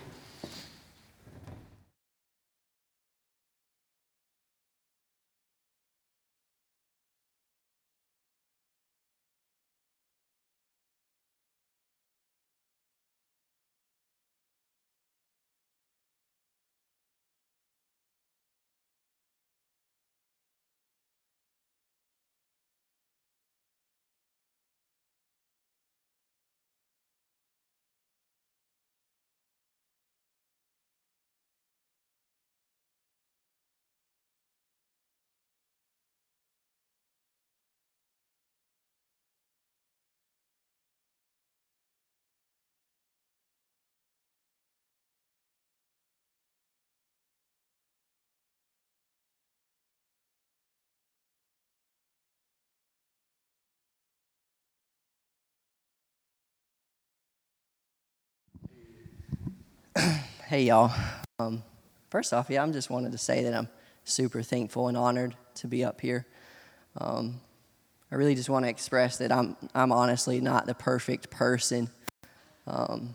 hey, 60.49 60.65
y'all. 60.65 60.93
Um, 61.39 61.63
first 62.11 62.33
off, 62.33 62.49
yeah, 62.49 62.63
I'm 62.63 62.73
just 62.73 62.91
wanted 62.91 63.13
to 63.13 63.19
say 63.19 63.43
that 63.45 63.55
I'm 63.55 63.69
super 64.05 64.43
thankful 64.43 64.89
and 64.89 64.97
honored 64.97 65.35
to 65.57 65.67
be 65.67 65.85
up 65.85 66.01
here. 66.01 66.27
Um, 66.97 67.41
I 68.11 68.15
really 68.15 68.35
just 68.35 68.49
want 68.49 68.65
to 68.65 68.69
express 68.69 69.19
that 69.19 69.33
I'm, 69.33 69.57
I'm 69.75 69.93
honestly 69.93 70.41
not 70.41 70.67
the 70.67 70.75
perfect 70.75 71.31
person 71.31 71.91
um, 72.67 73.15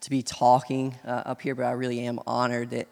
to 0.00 0.10
be 0.10 0.22
talking 0.22 0.94
uh, 1.04 1.22
up 1.26 1.42
here, 1.42 1.54
but 1.54 1.64
I 1.64 1.72
really 1.72 2.00
am 2.00 2.20
honored 2.26 2.70
that 2.70 2.88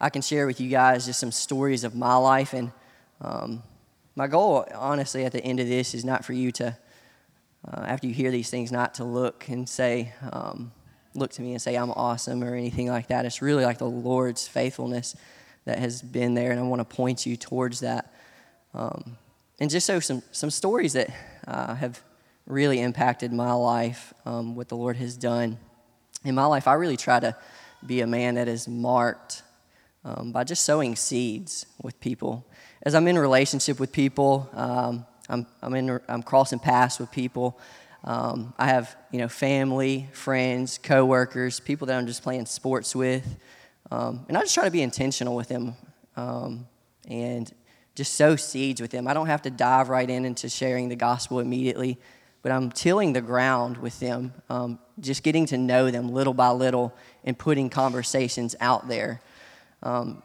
I 0.00 0.10
can 0.10 0.22
share 0.22 0.46
with 0.46 0.60
you 0.60 0.68
guys 0.68 1.06
just 1.06 1.20
some 1.20 1.32
stories 1.32 1.84
of 1.84 1.94
my 1.94 2.16
life. 2.16 2.52
And 2.52 2.72
um, 3.20 3.62
my 4.16 4.26
goal, 4.26 4.66
honestly, 4.74 5.24
at 5.24 5.32
the 5.32 5.42
end 5.42 5.60
of 5.60 5.68
this 5.68 5.94
is 5.94 6.04
not 6.04 6.24
for 6.24 6.32
you 6.32 6.52
to, 6.52 6.76
uh, 7.66 7.80
after 7.80 8.06
you 8.06 8.14
hear 8.14 8.30
these 8.30 8.50
things, 8.50 8.70
not 8.70 8.94
to 8.94 9.04
look 9.04 9.48
and 9.48 9.68
say, 9.68 10.12
um, 10.32 10.72
look 11.16 11.32
to 11.32 11.42
me 11.42 11.52
and 11.52 11.62
say 11.62 11.76
I'm 11.76 11.90
awesome 11.90 12.44
or 12.44 12.54
anything 12.54 12.88
like 12.88 13.08
that. 13.08 13.24
It's 13.24 13.42
really 13.42 13.64
like 13.64 13.78
the 13.78 13.88
Lord's 13.88 14.46
faithfulness 14.46 15.16
that 15.64 15.78
has 15.78 16.02
been 16.02 16.34
there, 16.34 16.50
and 16.50 16.60
I 16.60 16.62
want 16.62 16.80
to 16.88 16.96
point 16.96 17.26
you 17.26 17.36
towards 17.36 17.80
that. 17.80 18.12
Um, 18.74 19.16
and 19.58 19.70
just 19.70 19.86
so 19.86 20.00
some, 20.00 20.22
some 20.32 20.50
stories 20.50 20.92
that 20.92 21.10
uh, 21.46 21.74
have 21.74 22.00
really 22.46 22.80
impacted 22.80 23.32
my 23.32 23.52
life, 23.52 24.14
um, 24.24 24.54
what 24.54 24.68
the 24.68 24.76
Lord 24.76 24.96
has 24.96 25.16
done. 25.16 25.58
In 26.24 26.34
my 26.34 26.44
life, 26.46 26.68
I 26.68 26.74
really 26.74 26.96
try 26.96 27.18
to 27.20 27.36
be 27.84 28.00
a 28.00 28.06
man 28.06 28.36
that 28.36 28.48
is 28.48 28.68
marked 28.68 29.42
um, 30.04 30.30
by 30.30 30.44
just 30.44 30.64
sowing 30.64 30.94
seeds 30.94 31.66
with 31.82 31.98
people. 32.00 32.46
As 32.82 32.94
I'm 32.94 33.08
in 33.08 33.18
relationship 33.18 33.80
with 33.80 33.92
people, 33.92 34.48
um, 34.52 35.04
I'm, 35.28 35.46
I'm, 35.62 35.74
in, 35.74 36.00
I'm 36.08 36.22
crossing 36.22 36.60
paths 36.60 36.98
with 37.00 37.10
people. 37.10 37.58
Um, 38.04 38.54
I 38.58 38.66
have, 38.66 38.96
you 39.10 39.18
know, 39.18 39.28
family, 39.28 40.08
friends, 40.12 40.78
coworkers, 40.78 41.60
people 41.60 41.86
that 41.88 41.98
I'm 41.98 42.06
just 42.06 42.22
playing 42.22 42.46
sports 42.46 42.94
with, 42.94 43.36
um, 43.90 44.24
and 44.28 44.36
I 44.36 44.40
just 44.42 44.54
try 44.54 44.64
to 44.64 44.70
be 44.70 44.82
intentional 44.82 45.34
with 45.34 45.48
them 45.48 45.74
um, 46.16 46.66
and 47.08 47.52
just 47.94 48.14
sow 48.14 48.36
seeds 48.36 48.80
with 48.80 48.90
them. 48.90 49.08
I 49.08 49.14
don't 49.14 49.26
have 49.26 49.42
to 49.42 49.50
dive 49.50 49.88
right 49.88 50.08
in 50.08 50.24
into 50.24 50.48
sharing 50.48 50.88
the 50.88 50.96
gospel 50.96 51.40
immediately, 51.40 51.98
but 52.42 52.52
I'm 52.52 52.70
tilling 52.70 53.12
the 53.12 53.20
ground 53.20 53.78
with 53.78 53.98
them, 54.00 54.32
um, 54.50 54.78
just 55.00 55.22
getting 55.22 55.46
to 55.46 55.56
know 55.56 55.90
them 55.90 56.10
little 56.10 56.34
by 56.34 56.50
little 56.50 56.94
and 57.24 57.36
putting 57.36 57.70
conversations 57.70 58.54
out 58.60 58.88
there. 58.88 59.20
Um, 59.82 60.22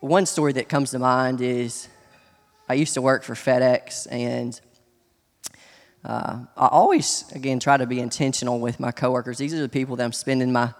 one 0.00 0.26
story 0.26 0.52
that 0.54 0.68
comes 0.68 0.90
to 0.90 0.98
mind 0.98 1.40
is 1.40 1.88
I 2.68 2.74
used 2.74 2.94
to 2.94 3.02
work 3.02 3.22
for 3.22 3.34
FedEx 3.34 4.06
and 4.10 4.58
uh, 6.04 6.40
I 6.56 6.66
always, 6.66 7.30
again, 7.32 7.60
try 7.60 7.76
to 7.76 7.86
be 7.86 8.00
intentional 8.00 8.58
with 8.58 8.80
my 8.80 8.90
coworkers. 8.90 9.38
These 9.38 9.54
are 9.54 9.60
the 9.60 9.68
people 9.68 9.96
that 9.96 10.04
I'm 10.04 10.12
spending 10.12 10.50
my, 10.50 10.74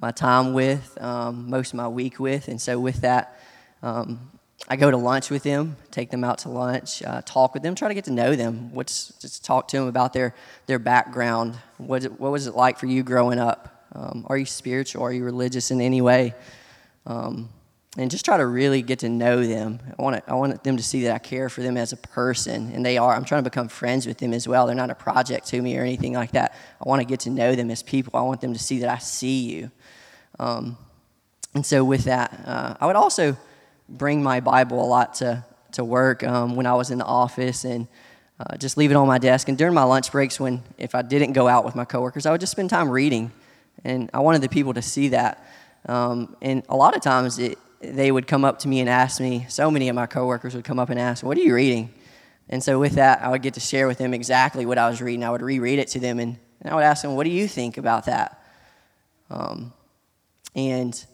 my 0.00 0.12
time 0.12 0.52
with, 0.52 0.96
um, 1.02 1.50
most 1.50 1.72
of 1.72 1.76
my 1.76 1.88
week 1.88 2.20
with. 2.20 2.48
And 2.48 2.60
so, 2.60 2.78
with 2.78 3.00
that, 3.00 3.40
um, 3.82 4.30
I 4.68 4.76
go 4.76 4.90
to 4.90 4.96
lunch 4.96 5.30
with 5.30 5.44
them, 5.44 5.76
take 5.90 6.10
them 6.10 6.24
out 6.24 6.38
to 6.38 6.48
lunch, 6.48 7.02
uh, 7.02 7.22
talk 7.24 7.54
with 7.54 7.62
them, 7.62 7.74
try 7.74 7.88
to 7.88 7.94
get 7.94 8.04
to 8.04 8.12
know 8.12 8.34
them. 8.34 8.72
What's 8.74 9.12
just 9.20 9.44
talk 9.44 9.68
to 9.68 9.78
them 9.78 9.86
about 9.86 10.12
their 10.12 10.34
their 10.66 10.78
background. 10.78 11.56
What 11.76 12.04
what 12.20 12.32
was 12.32 12.46
it 12.46 12.54
like 12.54 12.78
for 12.78 12.86
you 12.86 13.02
growing 13.02 13.38
up? 13.38 13.86
Um, 13.94 14.26
are 14.28 14.36
you 14.36 14.44
spiritual? 14.44 15.02
Are 15.02 15.12
you 15.12 15.24
religious 15.24 15.70
in 15.70 15.80
any 15.80 16.00
way? 16.00 16.34
Um, 17.06 17.48
and 17.96 18.10
just 18.10 18.24
try 18.24 18.36
to 18.36 18.46
really 18.46 18.82
get 18.82 19.00
to 19.00 19.08
know 19.08 19.44
them. 19.44 19.80
I 19.98 20.02
want 20.02 20.22
I 20.26 20.34
want 20.34 20.62
them 20.62 20.76
to 20.76 20.82
see 20.82 21.02
that 21.04 21.14
I 21.14 21.18
care 21.18 21.48
for 21.48 21.62
them 21.62 21.76
as 21.76 21.92
a 21.92 21.96
person, 21.96 22.70
and 22.72 22.84
they 22.84 22.98
are. 22.98 23.14
I'm 23.14 23.24
trying 23.24 23.42
to 23.42 23.50
become 23.50 23.68
friends 23.68 24.06
with 24.06 24.18
them 24.18 24.34
as 24.34 24.46
well. 24.46 24.66
They're 24.66 24.76
not 24.76 24.90
a 24.90 24.94
project 24.94 25.46
to 25.48 25.62
me 25.62 25.76
or 25.78 25.82
anything 25.82 26.12
like 26.12 26.32
that. 26.32 26.54
I 26.84 26.88
want 26.88 27.00
to 27.00 27.06
get 27.06 27.20
to 27.20 27.30
know 27.30 27.54
them 27.54 27.70
as 27.70 27.82
people. 27.82 28.18
I 28.18 28.22
want 28.22 28.40
them 28.40 28.52
to 28.52 28.58
see 28.58 28.80
that 28.80 28.90
I 28.90 28.98
see 28.98 29.50
you. 29.50 29.70
Um, 30.38 30.76
and 31.54 31.64
so, 31.64 31.82
with 31.82 32.04
that, 32.04 32.40
uh, 32.46 32.74
I 32.80 32.86
would 32.86 32.96
also 32.96 33.36
bring 33.88 34.22
my 34.22 34.40
Bible 34.40 34.84
a 34.84 34.86
lot 34.86 35.14
to, 35.14 35.44
to 35.72 35.82
work 35.82 36.22
um, 36.22 36.56
when 36.56 36.66
I 36.66 36.74
was 36.74 36.90
in 36.90 36.98
the 36.98 37.06
office 37.06 37.64
and 37.64 37.88
uh, 38.38 38.56
just 38.56 38.76
leave 38.76 38.90
it 38.90 38.96
on 38.96 39.06
my 39.08 39.18
desk. 39.18 39.48
And 39.48 39.56
during 39.56 39.74
my 39.74 39.82
lunch 39.82 40.12
breaks, 40.12 40.38
when 40.38 40.62
if 40.76 40.94
I 40.94 41.02
didn't 41.02 41.32
go 41.32 41.48
out 41.48 41.64
with 41.64 41.74
my 41.74 41.84
coworkers, 41.84 42.26
I 42.26 42.30
would 42.30 42.40
just 42.40 42.52
spend 42.52 42.70
time 42.70 42.90
reading. 42.90 43.32
And 43.84 44.10
I 44.12 44.20
wanted 44.20 44.42
the 44.42 44.48
people 44.48 44.74
to 44.74 44.82
see 44.82 45.08
that. 45.08 45.44
Um, 45.86 46.36
and 46.42 46.62
a 46.68 46.76
lot 46.76 46.94
of 46.94 47.02
times 47.02 47.38
it, 47.38 47.58
they 47.80 48.10
would 48.10 48.26
come 48.26 48.44
up 48.44 48.58
to 48.60 48.68
me 48.68 48.80
and 48.80 48.88
ask 48.88 49.20
me, 49.20 49.46
so 49.48 49.70
many 49.70 49.88
of 49.88 49.94
my 49.94 50.06
coworkers 50.06 50.54
would 50.54 50.64
come 50.64 50.78
up 50.78 50.90
and 50.90 50.98
ask, 50.98 51.24
What 51.24 51.36
are 51.36 51.42
you 51.42 51.54
reading? 51.54 51.92
And 52.48 52.62
so 52.62 52.78
with 52.78 52.92
that, 52.92 53.22
I 53.22 53.28
would 53.28 53.42
get 53.42 53.54
to 53.54 53.60
share 53.60 53.86
with 53.86 53.98
them 53.98 54.14
exactly 54.14 54.64
what 54.64 54.78
I 54.78 54.88
was 54.88 55.02
reading. 55.02 55.22
I 55.22 55.30
would 55.30 55.42
reread 55.42 55.78
it 55.78 55.88
to 55.88 56.00
them 56.00 56.18
and, 56.18 56.38
and 56.62 56.72
I 56.72 56.74
would 56.74 56.84
ask 56.84 57.02
them, 57.02 57.14
What 57.14 57.24
do 57.24 57.30
you 57.30 57.46
think 57.46 57.78
about 57.78 58.06
that? 58.06 58.42
Um, 59.30 59.72
and 60.54 61.04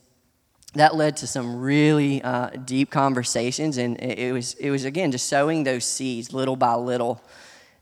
that 0.74 0.94
led 0.94 1.16
to 1.18 1.26
some 1.26 1.60
really 1.60 2.22
uh, 2.22 2.50
deep 2.50 2.90
conversations, 2.90 3.78
and 3.78 4.00
it, 4.00 4.18
it, 4.18 4.32
was 4.32 4.54
it 4.54 4.70
was 4.70 4.84
again 4.84 5.12
just 5.12 5.28
sowing 5.28 5.64
those 5.64 5.84
seeds 5.84 6.32
little 6.32 6.56
by 6.56 6.74
little. 6.74 7.22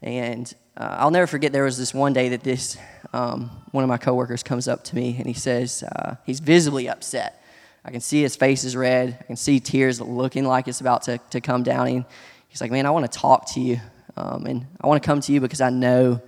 And 0.03 0.53
uh, 0.77 0.97
I'll 0.99 1.11
never 1.11 1.27
forget 1.27 1.53
there 1.53 1.65
was 1.65 1.79
this 1.79 1.95
one 1.95 2.13
day 2.13 2.31
that 2.31 2.43
this 2.43 2.77
um, 3.13 3.51
one 3.71 3.85
of 3.85 3.89
my 3.89 3.99
coworkers 3.99 4.43
comes 4.43 4.69
up 4.69 4.85
to 4.85 4.97
me 4.97 5.17
and 5.19 5.27
he 5.27 5.35
says 5.35 5.83
uh, 5.83 6.17
he's 6.25 6.41
visibly 6.41 6.89
upset. 6.89 7.42
I 7.85 7.91
can 7.91 8.01
see 8.01 8.23
his 8.23 8.37
face 8.37 8.65
is 8.65 8.77
red. 8.77 9.17
I 9.21 9.25
can 9.25 9.37
see 9.37 9.59
tears 9.59 10.01
looking 10.01 10.45
like 10.45 10.69
it's 10.69 10.81
about 10.81 11.03
to, 11.03 11.19
to 11.31 11.41
come 11.41 11.63
down. 11.63 11.89
And 11.89 12.05
he's 12.49 12.61
like, 12.61 12.71
"Man, 12.71 12.87
I 12.87 12.91
want 12.91 13.11
to 13.11 13.19
talk 13.19 13.51
to 13.55 13.61
you, 13.61 13.81
um, 14.17 14.47
and 14.47 14.67
I 14.81 14.87
want 14.87 15.03
to 15.03 15.07
come 15.07 15.21
to 15.21 15.33
you 15.33 15.41
because 15.41 15.61
I 15.61 15.71
know 15.71 16.21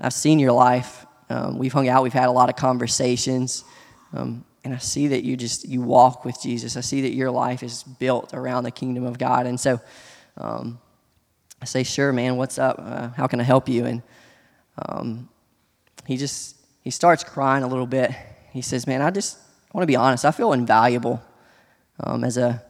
I've 0.00 0.12
seen 0.12 0.38
your 0.38 0.52
life. 0.52 1.06
Um, 1.30 1.58
we've 1.58 1.72
hung 1.72 1.88
out. 1.88 2.02
We've 2.02 2.12
had 2.12 2.28
a 2.28 2.32
lot 2.32 2.48
of 2.48 2.56
conversations." 2.56 3.64
Um, 4.12 4.44
and 4.64 4.74
I 4.74 4.78
see 4.78 5.08
that 5.08 5.24
you 5.24 5.36
just 5.36 5.68
you 5.68 5.82
walk 5.82 6.24
with 6.24 6.40
Jesus. 6.40 6.76
I 6.76 6.80
see 6.80 7.02
that 7.02 7.12
your 7.12 7.30
life 7.30 7.62
is 7.62 7.82
built 7.82 8.32
around 8.34 8.64
the 8.64 8.70
kingdom 8.70 9.04
of 9.04 9.18
God. 9.18 9.46
And 9.46 9.60
so 9.60 9.80
um, 10.38 10.80
I 11.62 11.66
say, 11.66 11.84
"Sure, 11.84 12.12
man. 12.12 12.36
What's 12.36 12.58
up? 12.58 12.76
Uh, 12.78 13.08
how 13.10 13.28
can 13.28 13.38
I 13.40 13.44
help 13.44 13.68
you?" 13.68 13.84
And 13.84 14.02
um, 14.88 15.28
he 16.06 16.16
just 16.16 16.56
he 16.82 16.90
starts 16.90 17.22
crying 17.22 17.62
a 17.62 17.68
little 17.68 17.86
bit. 17.86 18.10
He 18.52 18.62
says, 18.62 18.86
"Man, 18.88 19.02
I 19.02 19.10
just 19.10 19.38
I 19.74 19.76
want 19.76 19.82
to 19.82 19.86
be 19.88 19.96
honest, 19.96 20.24
I 20.24 20.30
feel 20.30 20.52
invaluable 20.52 21.20
um, 21.98 22.22
as, 22.22 22.36
a, 22.36 22.62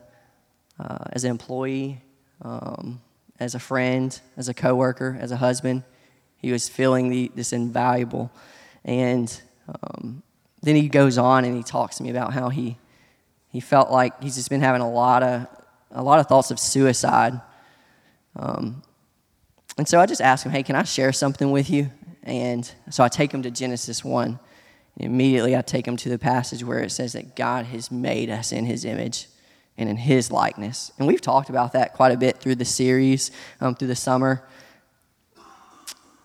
uh, 0.81 1.05
as 1.13 1.25
an 1.25 1.33
employee, 1.33 2.01
um, 2.41 3.03
as 3.39 3.55
a 3.55 3.59
friend, 3.59 4.19
as 4.39 4.49
a 4.49 4.55
coworker, 4.55 5.19
as 5.21 5.31
a 5.31 5.37
husband. 5.37 5.83
He 6.39 6.51
was 6.51 6.67
feeling 6.67 7.11
the, 7.11 7.31
this 7.35 7.53
invaluable. 7.53 8.33
And 8.87 9.31
um, 9.69 10.23
then 10.63 10.77
he 10.77 10.89
goes 10.89 11.19
on 11.19 11.45
and 11.45 11.55
he 11.55 11.63
talks 11.63 11.97
to 11.97 12.03
me 12.03 12.09
about 12.09 12.33
how 12.33 12.49
he, 12.49 12.79
he 13.51 13.61
felt 13.61 13.91
like 13.91 14.23
he's 14.23 14.37
just 14.37 14.49
been 14.49 14.63
having 14.63 14.81
a 14.81 14.91
lot 14.91 15.23
of, 15.23 15.47
a 15.91 16.03
lot 16.03 16.21
of 16.21 16.27
thoughts 16.27 16.51
of 16.51 16.59
suicide. 16.59 17.39
Um, 18.35 18.83
and 19.77 19.87
so 19.87 20.01
I 20.01 20.07
just 20.07 20.23
asked 20.23 20.47
him, 20.47 20.53
hey, 20.53 20.63
can 20.63 20.75
I 20.75 20.85
share 20.85 21.13
something 21.13 21.51
with 21.51 21.69
you? 21.69 21.91
And 22.23 22.71
so 22.89 23.05
I 23.05 23.09
take 23.09 23.31
him 23.31 23.43
to 23.43 23.51
Genesis 23.51 24.03
1 24.03 24.41
immediately, 24.97 25.57
I 25.57 25.63
take 25.63 25.87
him 25.87 25.97
to 25.99 26.09
the 26.09 26.19
passage 26.19 26.63
where 26.63 26.81
it 26.81 26.91
says 26.91 27.15
that 27.15 27.35
God 27.35 27.67
has 27.67 27.91
made 27.91 28.31
us 28.31 28.53
in 28.53 28.67
His 28.67 28.85
image 28.85 29.27
and 29.77 29.89
in 29.89 29.97
His 29.97 30.31
likeness. 30.31 30.93
And 30.99 31.09
we've 31.09 31.21
talked 31.21 31.51
about 31.51 31.73
that 31.73 31.95
quite 31.95 32.13
a 32.13 32.17
bit 32.17 32.39
through 32.39 32.55
the 32.57 32.65
series, 32.65 33.31
um, 33.61 33.75
through 33.75 33.89
the 33.89 33.97
summer. 33.97 34.45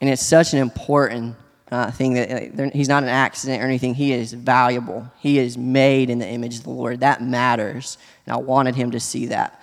And 0.01 0.09
it's 0.09 0.25
such 0.25 0.53
an 0.53 0.59
important 0.59 1.35
uh, 1.71 1.91
thing 1.91 2.13
that 2.13 2.59
uh, 2.59 2.69
he's 2.73 2.87
not 2.87 3.03
an 3.03 3.09
accident 3.09 3.61
or 3.61 3.65
anything. 3.65 3.93
He 3.93 4.13
is 4.13 4.33
valuable. 4.33 5.11
He 5.19 5.39
is 5.39 5.57
made 5.57 6.09
in 6.09 6.19
the 6.19 6.27
image 6.27 6.57
of 6.57 6.63
the 6.63 6.69
Lord. 6.69 7.01
That 7.01 7.21
matters. 7.21 7.97
And 8.25 8.33
I 8.33 8.37
wanted 8.37 8.75
him 8.75 8.91
to 8.91 8.99
see 8.99 9.27
that. 9.27 9.61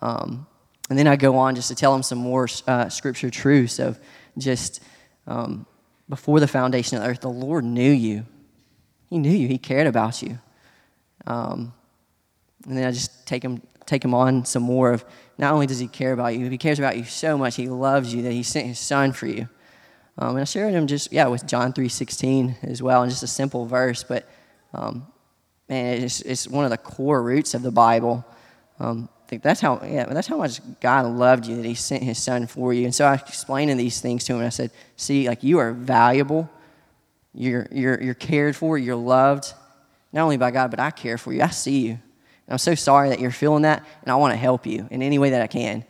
Um, 0.00 0.46
and 0.88 0.98
then 0.98 1.06
I 1.06 1.16
go 1.16 1.36
on 1.36 1.54
just 1.54 1.68
to 1.68 1.74
tell 1.74 1.94
him 1.94 2.02
some 2.02 2.18
more 2.18 2.48
uh, 2.66 2.88
scripture 2.88 3.30
truths 3.30 3.78
of 3.78 3.98
just 4.38 4.82
um, 5.26 5.66
before 6.08 6.40
the 6.40 6.48
foundation 6.48 6.96
of 6.96 7.04
the 7.04 7.10
earth, 7.10 7.20
the 7.20 7.30
Lord 7.30 7.64
knew 7.64 7.90
you. 7.90 8.26
He 9.12 9.18
knew 9.18 9.30
you. 9.30 9.46
He 9.46 9.58
cared 9.58 9.86
about 9.86 10.22
you. 10.22 10.38
Um, 11.26 11.74
and 12.66 12.78
then 12.78 12.86
I 12.86 12.92
just 12.92 13.26
take 13.26 13.42
him 13.42 13.60
take 13.84 14.02
him 14.02 14.14
on 14.14 14.46
some 14.46 14.62
more 14.62 14.90
of 14.90 15.04
not 15.36 15.52
only 15.52 15.66
does 15.66 15.78
he 15.78 15.86
care 15.86 16.14
about 16.14 16.34
you, 16.34 16.48
he 16.48 16.56
cares 16.56 16.78
about 16.78 16.96
you 16.96 17.04
so 17.04 17.36
much. 17.36 17.56
He 17.56 17.68
loves 17.68 18.14
you 18.14 18.22
that 18.22 18.32
he 18.32 18.42
sent 18.42 18.66
his 18.66 18.78
son 18.78 19.12
for 19.12 19.26
you. 19.26 19.50
Um, 20.16 20.30
and 20.30 20.40
I 20.40 20.44
shared 20.44 20.72
him 20.72 20.86
just, 20.86 21.12
yeah, 21.12 21.26
with 21.26 21.46
John 21.46 21.74
3.16 21.74 22.64
as 22.64 22.82
well, 22.82 23.02
and 23.02 23.10
just 23.10 23.22
a 23.22 23.26
simple 23.26 23.66
verse, 23.66 24.02
but 24.02 24.26
um, 24.72 25.06
man, 25.68 26.02
it's, 26.02 26.22
it's 26.22 26.48
one 26.48 26.64
of 26.64 26.70
the 26.70 26.78
core 26.78 27.22
roots 27.22 27.52
of 27.52 27.60
the 27.60 27.70
Bible. 27.70 28.24
Um, 28.80 29.10
I 29.26 29.28
think 29.28 29.42
that's 29.42 29.60
how, 29.60 29.82
yeah, 29.84 30.06
that's 30.06 30.28
how 30.28 30.38
much 30.38 30.60
God 30.80 31.04
loved 31.04 31.46
you 31.46 31.56
that 31.56 31.66
he 31.66 31.74
sent 31.74 32.02
his 32.02 32.16
son 32.16 32.46
for 32.46 32.72
you. 32.72 32.84
And 32.84 32.94
so 32.94 33.04
I 33.04 33.14
explained 33.14 33.78
these 33.78 34.00
things 34.00 34.24
to 34.24 34.32
him, 34.32 34.38
and 34.38 34.46
I 34.46 34.50
said, 34.50 34.70
see, 34.96 35.28
like 35.28 35.42
you 35.42 35.58
are 35.58 35.72
valuable, 35.72 36.48
you're, 37.34 37.66
you're, 37.70 38.02
you're 38.02 38.14
cared 38.14 38.56
for, 38.56 38.76
you're 38.78 38.96
loved, 38.96 39.52
not 40.12 40.22
only 40.22 40.36
by 40.36 40.50
God, 40.50 40.70
but 40.70 40.80
I 40.80 40.90
care 40.90 41.18
for 41.18 41.32
you. 41.32 41.42
I 41.42 41.50
see 41.50 41.86
you. 41.86 41.90
And 41.92 42.00
I'm 42.50 42.58
so 42.58 42.74
sorry 42.74 43.08
that 43.10 43.20
you're 43.20 43.30
feeling 43.30 43.62
that, 43.62 43.84
and 44.02 44.12
I 44.12 44.16
want 44.16 44.32
to 44.32 44.36
help 44.36 44.66
you 44.66 44.86
in 44.90 45.02
any 45.02 45.18
way 45.18 45.30
that 45.30 45.42
I 45.42 45.46
can. 45.46 45.84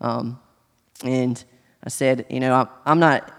Um, 0.00 0.38
and 1.04 1.42
I 1.84 1.88
said, 1.88 2.26
you 2.30 2.40
know, 2.40 2.54
I'm, 2.54 2.68
I'm 2.84 2.98
not 2.98 3.32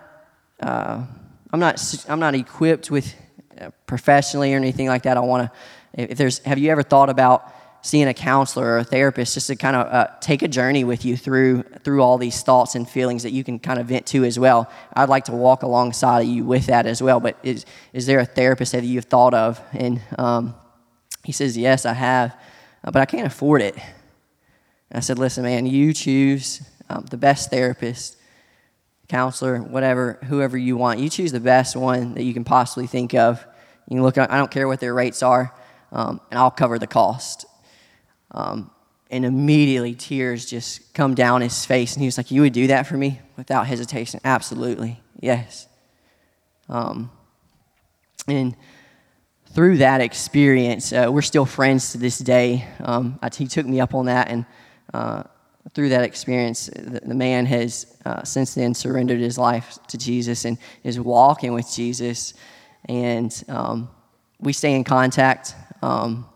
uh, 0.60 1.04
I'm 1.52 1.60
not 1.60 2.06
I'm 2.10 2.20
not 2.20 2.36
equipped 2.36 2.92
with 2.92 3.14
uh, 3.60 3.70
professionally 3.86 4.54
or 4.54 4.58
anything 4.58 4.88
like 4.88 5.04
that. 5.04 5.18
I 5.18 5.22
want 5.22 5.52
to. 5.52 6.12
If 6.12 6.18
there's, 6.18 6.40
have 6.40 6.60
you 6.60 6.70
ever 6.70 6.84
thought 6.84 7.10
about 7.10 7.52
seeing 7.88 8.08
a 8.08 8.14
counselor 8.14 8.66
or 8.66 8.78
a 8.80 8.84
therapist 8.84 9.34
just 9.34 9.48
to 9.48 9.56
kind 9.56 9.76
of 9.76 9.88
uh, 9.88 10.08
take 10.20 10.42
a 10.42 10.48
journey 10.48 10.84
with 10.84 11.06
you 11.06 11.16
through 11.16 11.64
through 11.84 12.02
all 12.04 12.18
these 12.18 12.44
thoughts 12.44 12.76
and 12.76 12.88
feelings 12.90 13.24
that 13.24 13.32
you 13.32 13.44
can 13.44 13.60
kind 13.60 13.80
of 13.80 13.88
vent 13.88 14.06
to 14.08 14.26
as 14.26 14.38
well? 14.38 14.70
I'd 14.94 15.10
like 15.10 15.26
to 15.26 15.32
walk 15.32 15.64
alongside 15.64 16.22
of 16.22 16.28
you 16.28 16.44
with 16.44 16.66
that 16.68 16.86
as 16.86 17.02
well. 17.02 17.20
But 17.20 17.38
is 17.44 17.66
is 17.94 18.06
there 18.06 18.20
a 18.20 18.26
therapist 18.26 18.74
that 18.74 18.84
you've 18.84 19.06
thought 19.06 19.34
of? 19.34 19.62
And 19.72 20.02
um, 20.18 20.56
he 21.24 21.32
says, 21.32 21.58
yes, 21.58 21.86
I 21.86 21.94
have, 21.94 22.36
uh, 22.84 22.92
but 22.92 23.02
I 23.02 23.06
can't 23.06 23.28
afford 23.28 23.62
it. 23.62 23.76
And 23.76 24.98
I 24.98 25.00
said, 25.02 25.20
listen, 25.20 25.44
man, 25.44 25.66
you 25.66 25.94
choose 25.94 26.62
um, 26.90 27.06
the 27.10 27.18
best 27.18 27.50
therapist 27.50 28.18
counselor, 29.08 29.60
whatever, 29.60 30.20
whoever 30.26 30.58
you 30.58 30.78
want. 30.78 31.00
You 31.00 31.10
choose 31.10 31.32
the 31.32 31.40
best 31.40 31.76
one 31.76 32.14
that 32.14 32.24
you 32.24 32.34
can 32.34 32.44
possibly 32.44 32.88
think 32.88 33.14
of. 33.14 33.46
You 33.90 33.96
can 33.96 34.04
look, 34.04 34.18
I 34.18 34.38
don't 34.38 34.52
care 34.52 34.68
what 34.68 34.80
their 34.80 34.94
rates 34.94 35.24
are, 35.24 35.54
um, 35.92 36.20
and 36.30 36.40
I'll 36.40 36.52
cover 36.52 36.78
the 36.78 36.88
cost. 36.88 37.46
Um, 38.32 38.72
and 39.10 39.24
immediately 39.26 39.96
tears 39.96 40.46
just 40.46 40.94
come 40.94 41.16
down 41.16 41.42
his 41.42 41.66
face, 41.66 41.94
and 41.94 42.02
he 42.02 42.08
was 42.08 42.18
like, 42.18 42.32
You 42.32 42.42
would 42.42 42.54
do 42.54 42.68
that 42.68 42.88
for 42.88 42.98
me 42.98 43.22
without 43.38 43.68
hesitation? 43.68 44.20
Absolutely, 44.24 45.02
yes. 45.20 45.68
Um, 46.70 47.10
and 48.28 48.56
through 49.52 49.78
that 49.78 50.02
experience, 50.02 50.92
uh, 50.92 51.08
we're 51.10 51.22
still 51.22 51.46
friends 51.46 51.94
to 51.94 51.98
this 51.98 52.20
day. 52.20 52.68
Um, 52.82 53.18
I, 53.22 53.30
he 53.34 53.48
took 53.48 53.66
me 53.66 53.80
up 53.80 53.96
on 53.96 54.08
that, 54.08 54.30
and 54.30 54.46
uh, 54.94 55.24
through 55.74 55.90
that 55.90 56.04
experience, 56.04 56.68
the, 56.68 57.02
the 57.04 57.16
man 57.16 57.46
has 57.46 57.98
uh, 58.06 58.24
since 58.24 58.56
then 58.56 58.74
surrendered 58.74 59.20
his 59.20 59.38
life 59.38 59.78
to 59.88 59.98
Jesus 59.98 60.46
and 60.46 60.58
is 60.84 61.00
walking 61.00 61.54
with 61.54 61.72
Jesus. 61.72 62.34
And 62.86 63.32
um, 63.48 63.90
we 64.40 64.54
stay 64.54 64.74
in 64.74 64.84
contact. 64.84 65.56
Um, 65.82 66.28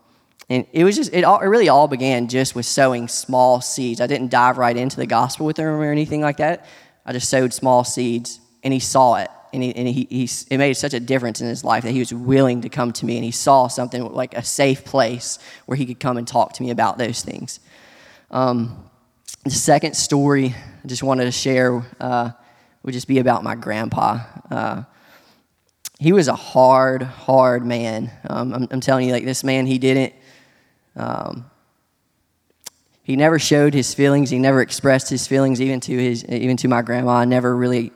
and 0.48 0.66
it 0.72 0.84
was 0.84 0.96
just, 0.96 1.12
it, 1.12 1.24
all, 1.24 1.40
it 1.40 1.46
really 1.46 1.68
all 1.68 1.88
began 1.88 2.28
just 2.28 2.54
with 2.54 2.66
sowing 2.66 3.08
small 3.08 3.60
seeds. 3.60 4.00
I 4.00 4.06
didn't 4.06 4.30
dive 4.30 4.58
right 4.58 4.76
into 4.76 4.96
the 4.96 5.06
gospel 5.06 5.46
with 5.46 5.56
him 5.56 5.66
or 5.66 5.90
anything 5.90 6.20
like 6.20 6.38
that. 6.38 6.66
I 7.06 7.12
just 7.12 7.28
sowed 7.28 7.52
small 7.52 7.84
seeds, 7.84 8.40
and 8.62 8.72
he 8.72 8.80
saw 8.80 9.16
it. 9.16 9.28
And, 9.52 9.62
he, 9.62 9.74
and 9.74 9.86
he, 9.86 10.06
he, 10.08 10.30
it 10.50 10.56
made 10.56 10.74
such 10.74 10.94
a 10.94 11.00
difference 11.00 11.40
in 11.40 11.46
his 11.46 11.62
life 11.62 11.82
that 11.84 11.90
he 11.90 11.98
was 11.98 12.12
willing 12.12 12.62
to 12.62 12.70
come 12.70 12.92
to 12.94 13.04
me 13.04 13.16
and 13.16 13.24
he 13.24 13.30
saw 13.30 13.68
something 13.68 14.02
like 14.02 14.34
a 14.34 14.42
safe 14.42 14.82
place 14.82 15.38
where 15.66 15.76
he 15.76 15.84
could 15.84 16.00
come 16.00 16.16
and 16.16 16.26
talk 16.26 16.54
to 16.54 16.62
me 16.62 16.70
about 16.70 16.96
those 16.96 17.20
things. 17.20 17.60
Um, 18.30 18.88
the 19.44 19.50
second 19.50 19.94
story 19.94 20.54
I 20.82 20.88
just 20.88 21.02
wanted 21.02 21.24
to 21.24 21.32
share 21.32 21.84
uh, 22.00 22.30
would 22.82 22.94
just 22.94 23.08
be 23.08 23.18
about 23.18 23.44
my 23.44 23.54
grandpa. 23.54 24.20
Uh, 24.50 24.82
he 25.98 26.12
was 26.12 26.28
a 26.28 26.34
hard, 26.34 27.02
hard 27.02 27.66
man. 27.66 28.10
Um, 28.28 28.54
I'm, 28.54 28.68
I'm, 28.70 28.80
telling 28.80 29.06
you, 29.06 29.12
like 29.12 29.24
this 29.24 29.44
man, 29.44 29.66
he 29.66 29.78
didn't. 29.78 30.14
Um, 30.96 31.50
he 33.02 33.16
never 33.16 33.38
showed 33.38 33.74
his 33.74 33.94
feelings. 33.94 34.30
He 34.30 34.38
never 34.38 34.62
expressed 34.62 35.10
his 35.10 35.26
feelings, 35.26 35.60
even 35.60 35.80
to 35.80 35.96
his, 35.96 36.24
even 36.24 36.56
to 36.58 36.68
my 36.68 36.82
grandma. 36.82 37.16
I 37.16 37.24
never 37.24 37.54
really 37.54 37.92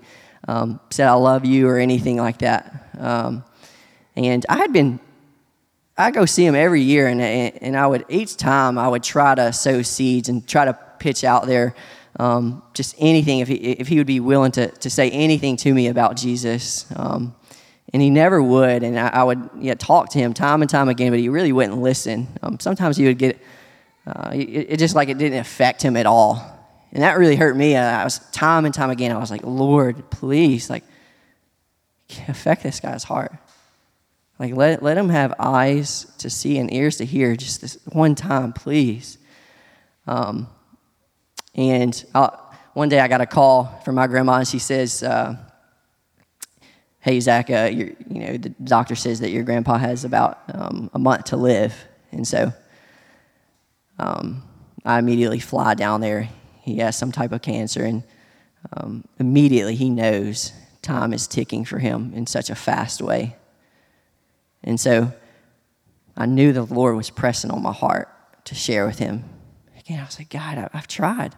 um, 0.48 0.80
said 0.90 1.06
I 1.06 1.14
love 1.14 1.44
you 1.44 1.68
or 1.68 1.78
anything 1.78 2.16
like 2.16 2.38
that. 2.38 2.88
Um, 2.98 3.44
and 4.16 4.44
I 4.48 4.56
had 4.56 4.72
been, 4.72 4.98
I 5.96 6.10
go 6.10 6.26
see 6.26 6.44
him 6.44 6.54
every 6.54 6.82
year, 6.82 7.06
and 7.06 7.20
and 7.20 7.76
I 7.76 7.86
would 7.86 8.04
each 8.08 8.36
time 8.36 8.78
I 8.78 8.88
would 8.88 9.02
try 9.02 9.34
to 9.34 9.52
sow 9.52 9.82
seeds 9.82 10.28
and 10.28 10.46
try 10.46 10.64
to 10.64 10.74
pitch 10.98 11.24
out 11.24 11.46
there 11.46 11.74
um, 12.18 12.62
just 12.74 12.94
anything 12.98 13.40
if 13.40 13.48
he 13.48 13.54
if 13.54 13.88
he 13.88 13.98
would 13.98 14.06
be 14.06 14.20
willing 14.20 14.52
to 14.52 14.68
to 14.68 14.90
say 14.90 15.10
anything 15.10 15.56
to 15.58 15.72
me 15.72 15.88
about 15.88 16.16
Jesus. 16.16 16.86
Um, 16.96 17.34
and 17.92 18.02
he 18.02 18.10
never 18.10 18.42
would, 18.42 18.82
and 18.82 18.98
I, 18.98 19.08
I 19.08 19.24
would 19.24 19.48
yeah, 19.58 19.74
talk 19.74 20.10
to 20.10 20.18
him 20.18 20.34
time 20.34 20.62
and 20.62 20.70
time 20.70 20.88
again, 20.88 21.12
but 21.12 21.20
he 21.20 21.28
really 21.28 21.52
wouldn't 21.52 21.78
listen. 21.80 22.26
Um, 22.42 22.58
sometimes 22.58 22.96
he 22.96 23.06
would 23.06 23.18
get 23.18 23.40
uh, 24.06 24.30
it, 24.34 24.66
it, 24.70 24.76
just 24.78 24.94
like 24.94 25.08
it 25.08 25.18
didn't 25.18 25.38
affect 25.38 25.82
him 25.82 25.96
at 25.96 26.06
all. 26.06 26.52
And 26.92 27.02
that 27.02 27.18
really 27.18 27.36
hurt 27.36 27.56
me. 27.56 27.76
I 27.76 28.04
was 28.04 28.18
time 28.30 28.64
and 28.64 28.72
time 28.72 28.90
again, 28.90 29.12
I 29.12 29.18
was 29.18 29.30
like, 29.30 29.42
Lord, 29.44 30.10
please, 30.10 30.70
like, 30.70 30.84
affect 32.28 32.62
this 32.62 32.80
guy's 32.80 33.04
heart. 33.04 33.32
Like, 34.38 34.54
let, 34.54 34.82
let 34.82 34.96
him 34.96 35.08
have 35.08 35.34
eyes 35.38 36.06
to 36.18 36.30
see 36.30 36.58
and 36.58 36.72
ears 36.72 36.98
to 36.98 37.04
hear 37.04 37.34
just 37.36 37.60
this 37.60 37.78
one 37.86 38.14
time, 38.14 38.52
please. 38.52 39.18
Um, 40.06 40.48
and 41.54 42.04
I'll, 42.14 42.42
one 42.74 42.88
day 42.88 43.00
I 43.00 43.08
got 43.08 43.20
a 43.20 43.26
call 43.26 43.80
from 43.84 43.94
my 43.94 44.06
grandma, 44.06 44.34
and 44.34 44.48
she 44.48 44.58
says, 44.58 45.02
uh, 45.02 45.36
Hey, 47.06 47.20
Zach, 47.20 47.50
uh, 47.50 47.70
you 47.72 47.94
know, 48.08 48.36
the 48.36 48.48
doctor 48.48 48.96
says 48.96 49.20
that 49.20 49.30
your 49.30 49.44
grandpa 49.44 49.78
has 49.78 50.04
about 50.04 50.40
um, 50.52 50.90
a 50.92 50.98
month 50.98 51.26
to 51.26 51.36
live. 51.36 51.72
And 52.10 52.26
so 52.26 52.52
um, 53.96 54.42
I 54.84 54.98
immediately 54.98 55.38
fly 55.38 55.74
down 55.74 56.00
there. 56.00 56.28
He 56.62 56.78
has 56.78 56.98
some 56.98 57.12
type 57.12 57.30
of 57.30 57.42
cancer, 57.42 57.84
and 57.84 58.02
um, 58.72 59.04
immediately 59.20 59.76
he 59.76 59.88
knows 59.88 60.52
time 60.82 61.12
is 61.12 61.28
ticking 61.28 61.64
for 61.64 61.78
him 61.78 62.12
in 62.12 62.26
such 62.26 62.50
a 62.50 62.56
fast 62.56 63.00
way. 63.00 63.36
And 64.64 64.80
so 64.80 65.12
I 66.16 66.26
knew 66.26 66.52
the 66.52 66.64
Lord 66.64 66.96
was 66.96 67.10
pressing 67.10 67.52
on 67.52 67.62
my 67.62 67.72
heart 67.72 68.08
to 68.46 68.56
share 68.56 68.84
with 68.84 68.98
him. 68.98 69.22
Again, 69.78 70.00
I 70.00 70.06
was 70.06 70.18
like, 70.18 70.30
God, 70.30 70.58
I, 70.58 70.76
have 70.76 70.88
tried. 70.88 71.36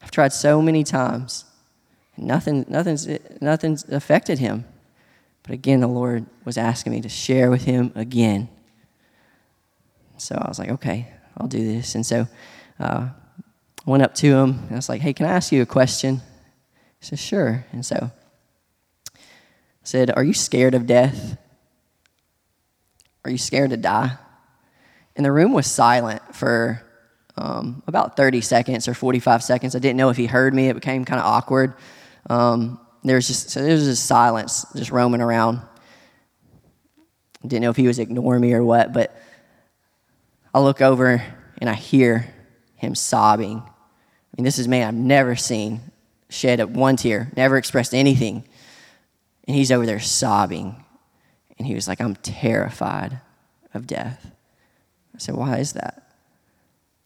I've 0.00 0.10
tried 0.10 0.32
so 0.32 0.62
many 0.62 0.84
times. 0.84 1.44
Nothing, 2.16 2.64
nothing's, 2.68 3.08
nothing's 3.40 3.84
affected 3.88 4.38
him. 4.38 4.64
But 5.42 5.52
again, 5.52 5.80
the 5.80 5.86
Lord 5.86 6.26
was 6.44 6.56
asking 6.58 6.92
me 6.92 7.00
to 7.02 7.08
share 7.08 7.50
with 7.50 7.64
him 7.64 7.92
again. 7.94 8.48
So 10.16 10.34
I 10.34 10.48
was 10.48 10.58
like, 10.58 10.70
okay, 10.70 11.12
I'll 11.36 11.46
do 11.46 11.64
this. 11.64 11.94
And 11.94 12.04
so 12.04 12.26
uh, 12.80 13.08
I 13.10 13.90
went 13.90 14.02
up 14.02 14.14
to 14.16 14.26
him 14.26 14.50
and 14.50 14.72
I 14.72 14.76
was 14.76 14.88
like, 14.88 15.02
hey, 15.02 15.12
can 15.12 15.26
I 15.26 15.30
ask 15.30 15.52
you 15.52 15.62
a 15.62 15.66
question? 15.66 16.16
He 16.98 17.06
said, 17.06 17.18
sure. 17.18 17.64
And 17.72 17.84
so 17.84 18.10
I 19.86 19.88
said, 19.88 20.10
Are 20.10 20.24
you 20.24 20.32
scared 20.32 20.74
of 20.74 20.86
death? 20.86 21.36
Are 23.24 23.30
you 23.30 23.38
scared 23.38 23.70
to 23.70 23.76
die? 23.76 24.16
And 25.14 25.24
the 25.24 25.30
room 25.30 25.52
was 25.52 25.66
silent 25.68 26.34
for 26.34 26.82
um, 27.36 27.84
about 27.86 28.16
30 28.16 28.40
seconds 28.40 28.88
or 28.88 28.94
45 28.94 29.44
seconds. 29.44 29.76
I 29.76 29.78
didn't 29.78 29.96
know 29.96 30.08
if 30.08 30.16
he 30.16 30.26
heard 30.26 30.54
me. 30.54 30.68
It 30.68 30.74
became 30.74 31.04
kind 31.04 31.20
of 31.20 31.26
awkward. 31.26 31.74
Um, 32.28 32.80
there 33.04 33.16
was 33.16 33.26
just 33.26 33.50
so 33.50 33.62
there 33.62 33.72
was 33.72 33.84
just 33.84 34.06
silence, 34.06 34.66
just 34.74 34.90
roaming 34.90 35.20
around. 35.20 35.60
Didn't 37.42 37.62
know 37.62 37.70
if 37.70 37.76
he 37.76 37.86
was 37.86 37.98
ignoring 37.98 38.40
me 38.40 38.52
or 38.52 38.64
what, 38.64 38.92
but 38.92 39.16
I 40.52 40.60
look 40.60 40.80
over 40.80 41.22
and 41.58 41.70
I 41.70 41.74
hear 41.74 42.32
him 42.74 42.94
sobbing. 42.94 43.58
I 43.58 44.36
mean, 44.36 44.44
this 44.44 44.58
is 44.58 44.66
man 44.66 44.88
I've 44.88 44.94
never 44.94 45.36
seen 45.36 45.80
shed 46.28 46.60
a 46.60 46.66
one 46.66 46.96
tear, 46.96 47.30
never 47.36 47.56
expressed 47.56 47.94
anything. 47.94 48.44
And 49.46 49.56
he's 49.56 49.70
over 49.70 49.86
there 49.86 50.00
sobbing. 50.00 50.82
And 51.58 51.66
he 51.66 51.74
was 51.74 51.88
like, 51.88 52.00
I'm 52.00 52.16
terrified 52.16 53.20
of 53.72 53.86
death. 53.86 54.30
I 55.14 55.18
said, 55.18 55.36
Why 55.36 55.58
is 55.58 55.72
that? 55.74 56.10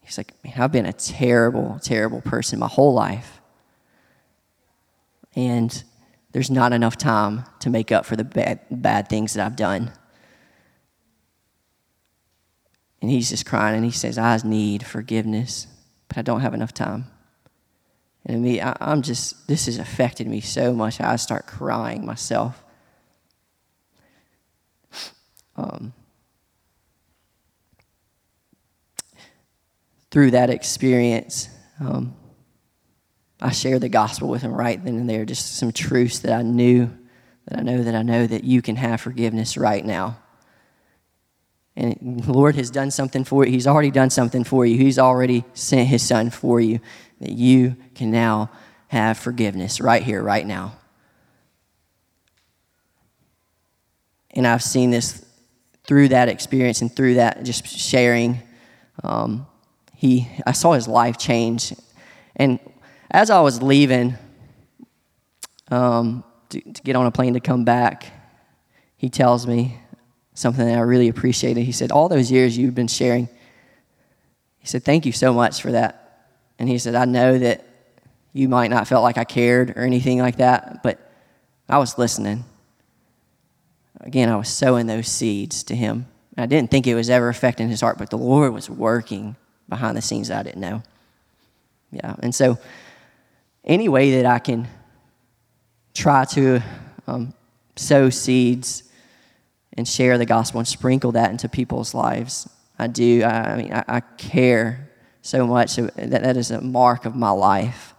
He's 0.03 0.19
like, 0.19 0.33
Man, 0.43 0.55
I've 0.57 0.73
been 0.73 0.87
a 0.87 0.93
terrible, 0.93 1.79
terrible 1.83 2.21
person 2.21 2.59
my 2.59 2.69
whole 2.69 2.95
life. 2.95 3.40
And 5.35 5.83
there's 6.33 6.51
not 6.51 6.73
enough 6.73 6.97
time 6.97 7.45
to 7.61 7.71
make 7.71 7.91
up 7.93 8.05
for 8.07 8.17
the 8.17 8.25
bad, 8.25 8.61
bad 8.71 9.09
things 9.09 9.35
that 9.35 9.45
I've 9.45 9.57
done. 9.57 9.93
And 13.01 13.11
he's 13.11 13.31
just 13.31 13.47
crying 13.47 13.77
and 13.77 13.85
he 13.85 13.91
says, 13.91 14.19
I 14.19 14.37
need 14.45 14.85
forgiveness, 14.85 15.67
but 16.09 16.19
I 16.19 16.23
don't 16.23 16.41
have 16.41 16.55
enough 16.55 16.75
time. 16.75 17.07
And 18.27 18.43
me, 18.43 18.61
I, 18.61 18.77
am 18.81 19.03
just, 19.03 19.49
this 19.49 19.67
has 19.67 19.79
affected 19.79 20.27
me 20.27 20.41
so 20.41 20.75
much. 20.75 21.01
I 21.01 21.17
start 21.17 21.47
crying 21.47 22.05
myself. 22.05 22.63
Um, 25.57 25.95
through 30.11 30.33
that 30.33 30.51
experience, 30.51 31.49
um, 31.81 32.15
I 33.41 33.53
shared 33.53 33.81
the 33.81 33.89
gospel 33.89 34.29
with 34.29 34.43
him 34.43 34.53
right 34.53 34.83
then 34.85 34.97
and 34.97 35.09
there, 35.09 35.25
just 35.25 35.57
some 35.57 35.73
truths 35.73 36.19
that 36.21 36.33
I 36.33 36.43
knew, 36.43 36.91
that 37.47 37.59
I 37.59 37.63
know 37.63 37.83
that 37.83 37.95
I 37.95 38.03
know 38.03 38.27
that 38.27 38.45
you 38.45 38.61
can 38.61 38.77
have 38.77 39.01
forgiveness 39.01 39.57
right 39.57 39.85
now. 39.85 40.19
And 41.77 42.23
the 42.23 42.33
Lord 42.33 42.57
has 42.57 42.71
done 42.71 42.91
something 42.91 43.25
for 43.25 43.47
you. 43.47 43.53
He's 43.53 43.67
already 43.67 43.91
done 43.91 44.11
something 44.11 44.45
for 44.45 44.67
you. 44.67 44.77
He's 44.77 44.99
already 44.99 45.45
sent 45.55 45.89
His 45.89 46.07
Son 46.07 46.31
for 46.31 46.61
you 46.61 46.81
that 47.21 47.33
you 47.33 47.77
can 47.95 48.11
now 48.11 48.51
have 48.89 49.17
forgiveness 49.17 49.81
right 49.81 50.03
here, 50.03 50.23
right 50.23 50.47
now. 50.47 50.77
And 54.33 54.47
I've 54.47 54.63
seen 54.63 54.91
this 54.91 55.25
through 55.85 56.09
that 56.09 56.29
experience 56.29 56.83
and 56.83 56.95
through 56.95 57.15
that 57.15 57.43
just 57.45 57.67
sharing. 57.67 58.43
Um, 59.03 59.47
he, 59.95 60.29
I 60.47 60.53
saw 60.53 60.73
his 60.73 60.87
life 60.87 61.19
change. 61.19 61.75
And 62.37 62.59
as 63.11 63.31
I 63.31 63.41
was 63.41 63.63
leaving 63.63 64.17
um, 65.71 66.25
to, 66.51 66.61
to 66.61 66.83
get 66.83 66.97
on 66.97 67.07
a 67.07 67.11
plane 67.11 67.35
to 67.35 67.41
come 67.41 67.65
back, 67.65 68.07
he 68.97 69.09
tells 69.09 69.47
me, 69.47 69.81
something 70.41 70.65
that 70.67 70.79
I 70.79 70.81
really 70.81 71.09
appreciated. 71.09 71.65
He 71.65 71.73
said, 71.73 71.93
All 71.93 72.09
those 72.09 72.31
years 72.33 72.57
you've 72.57 72.75
been 72.75 72.89
sharing, 72.89 73.29
he 74.59 74.67
said, 74.67 74.83
Thank 74.83 75.07
you 75.07 75.13
so 75.13 75.33
much 75.33 75.61
for 75.61 75.73
that. 75.73 76.31
And 76.59 76.69
he 76.69 76.79
said, 76.79 76.95
I 76.95 77.05
know 77.05 77.39
that 77.39 77.67
you 78.33 78.49
might 78.49 78.71
not 78.71 78.89
felt 78.89 79.03
like 79.03 79.19
I 79.19 79.25
cared 79.25 79.71
or 79.71 79.83
anything 79.83 80.19
like 80.19 80.37
that, 80.37 80.83
but 80.83 80.99
I 81.69 81.79
was 81.79 81.99
listening. 81.99 82.45
Again, 84.01 84.29
I 84.29 84.37
was 84.37 84.49
sowing 84.49 84.87
those 84.87 85.09
seeds 85.09 85.63
to 85.65 85.77
him. 85.77 86.07
I 86.37 86.47
didn't 86.47 86.71
think 86.71 86.87
it 86.87 86.95
was 86.95 87.11
ever 87.11 87.29
affecting 87.29 87.69
his 87.69 87.83
heart, 87.83 87.99
but 87.99 88.09
the 88.09 88.19
Lord 88.19 88.55
was 88.55 88.71
working 88.71 89.37
behind 89.69 89.97
the 89.97 90.03
scenes 90.03 90.31
I 90.31 90.43
didn't 90.43 90.61
know. 90.61 90.83
Yeah, 91.93 92.15
and 92.21 92.35
so 92.35 92.59
any 93.65 93.89
way 93.89 94.23
that 94.23 94.27
I 94.27 94.39
can 94.39 94.69
try 95.95 96.25
to 96.25 96.61
um, 97.07 97.35
sow 97.77 98.11
seeds 98.11 98.85
and 99.77 99.87
share 99.87 100.19
the 100.19 100.27
gospel 100.27 100.61
and 100.61 100.69
sprinkle 100.69 101.13
that 101.13 101.31
into 101.31 101.49
people's 101.49 101.95
lives. 101.95 102.49
I 102.79 102.87
do. 102.87 103.23
I, 103.25 103.57
mean, 103.57 103.73
I, 103.73 103.85
I, 103.89 104.01
care 104.01 104.91
so 105.23 105.47
much 105.47 105.77
that 105.77 105.95
that 105.97 106.37
is 106.37 106.51
a 106.51 106.61
mark 106.61 107.05
of 107.05 107.15
my 107.15 107.31
life. 107.31 107.95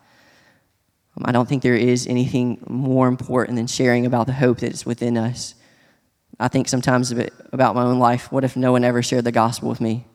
Um, 1.18 1.26
I 1.26 1.32
don't 1.32 1.48
think 1.48 1.62
there 1.62 1.76
is 1.76 2.08
anything 2.08 2.64
more 2.68 3.08
important 3.08 3.58
than 3.58 3.68
sharing 3.68 4.06
about 4.06 4.26
the 4.26 4.34
hope 4.34 4.60
that 4.60 4.74
is 4.74 4.86
within 4.86 5.18
us. 5.18 5.56
I 6.40 6.48
think 6.48 6.68
sometimes 6.68 7.12
about 7.52 7.76
my 7.76 7.84
own 7.84 8.00
life. 8.00 8.32
What 8.32 8.44
if 8.44 8.58
no 8.58 8.72
one 8.72 8.84
ever 8.84 9.04
shared 9.04 9.26
the 9.26 9.32
gospel 9.32 9.70
with 9.70 9.82
me? 9.82 10.08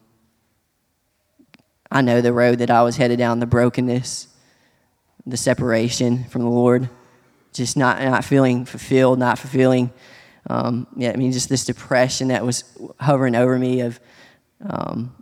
I 1.90 2.00
know 2.00 2.20
the 2.20 2.32
road 2.32 2.58
that 2.58 2.70
I 2.70 2.82
was 2.82 2.96
headed 2.96 3.18
down, 3.18 3.38
the 3.38 3.46
brokenness, 3.46 4.26
the 5.26 5.36
separation 5.36 6.24
from 6.24 6.42
the 6.42 6.48
Lord, 6.48 6.88
just 7.52 7.76
not, 7.76 8.00
not 8.02 8.24
feeling 8.24 8.64
fulfilled, 8.64 9.18
not 9.18 9.38
fulfilling 9.38 9.90
um, 10.48 10.86
yeah, 10.96 11.10
I 11.10 11.16
mean, 11.16 11.32
just 11.32 11.48
this 11.48 11.64
depression 11.64 12.28
that 12.28 12.44
was 12.44 12.64
hovering 13.00 13.34
over 13.34 13.58
me 13.58 13.80
of 13.80 13.98
um, 14.64 15.14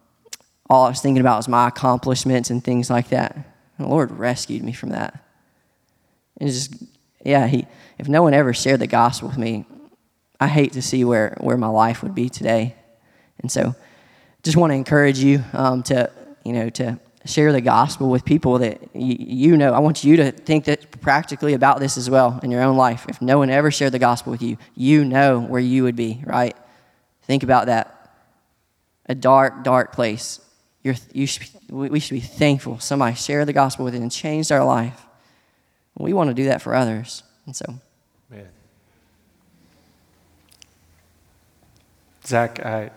all 0.68 0.84
I 0.84 0.88
was 0.88 1.00
thinking 1.00 1.20
about 1.20 1.38
was 1.38 1.48
my 1.48 1.68
accomplishments 1.68 2.50
and 2.50 2.62
things 2.62 2.90
like 2.90 3.08
that. 3.08 3.34
And 3.34 3.86
the 3.86 3.90
Lord 3.90 4.10
rescued 4.10 4.62
me 4.62 4.72
from 4.72 4.90
that. 4.90 5.24
And 6.38 6.50
just, 6.50 6.74
yeah, 7.24 7.46
he, 7.46 7.66
if 7.98 8.08
no 8.08 8.22
one 8.22 8.34
ever 8.34 8.52
shared 8.52 8.80
the 8.80 8.86
gospel 8.86 9.28
with 9.28 9.38
me, 9.38 9.64
I 10.40 10.48
hate 10.48 10.72
to 10.72 10.82
see 10.82 11.04
where, 11.04 11.36
where 11.40 11.56
my 11.56 11.68
life 11.68 12.02
would 12.02 12.14
be 12.14 12.28
today. 12.28 12.74
And 13.40 13.50
so 13.50 13.74
just 14.42 14.56
want 14.56 14.72
to 14.72 14.74
encourage 14.74 15.18
you 15.18 15.42
um, 15.54 15.82
to, 15.84 16.10
you 16.44 16.52
know, 16.52 16.68
to 16.70 17.00
share 17.24 17.52
the 17.52 17.60
gospel 17.60 18.10
with 18.10 18.24
people 18.24 18.58
that 18.58 18.80
you, 18.94 19.16
you, 19.18 19.56
know. 19.56 19.72
I 19.72 19.78
want 19.78 20.04
you 20.04 20.16
to 20.16 20.30
think 20.30 20.66
that 20.66 21.00
practically 21.00 21.54
about 21.54 21.80
this 21.80 21.96
as 21.96 22.10
well 22.10 22.38
in 22.42 22.50
your 22.50 22.62
own 22.62 22.76
life. 22.76 23.06
If 23.08 23.22
no 23.22 23.38
one 23.38 23.50
ever 23.50 23.70
shared 23.70 23.92
the 23.92 23.98
gospel 23.98 24.30
with 24.30 24.42
you, 24.42 24.58
you 24.74 25.04
know 25.04 25.40
where 25.40 25.60
you 25.60 25.84
would 25.84 25.96
be, 25.96 26.22
right? 26.26 26.56
Think 27.22 27.42
about 27.42 27.66
that. 27.66 27.90
A 29.06 29.14
dark, 29.14 29.64
dark 29.64 29.92
place. 29.92 30.40
you're, 30.82 30.96
you 31.12 31.26
should, 31.26 31.48
we 31.70 32.00
should 32.00 32.14
be 32.14 32.20
thankful 32.20 32.78
somebody 32.78 33.14
shared 33.14 33.48
the 33.48 33.52
gospel 33.52 33.84
with 33.84 33.94
it 33.94 34.02
and 34.02 34.12
changed 34.12 34.52
our 34.52 34.64
life. 34.64 35.00
We 35.96 36.12
want 36.12 36.28
to 36.28 36.34
do 36.34 36.44
that 36.44 36.60
for 36.60 36.74
others. 36.74 37.22
And 37.46 37.54
so, 37.54 37.74
man. 38.28 38.48
Zach, 42.26 42.64
I, 42.64 42.84
I 42.84 42.90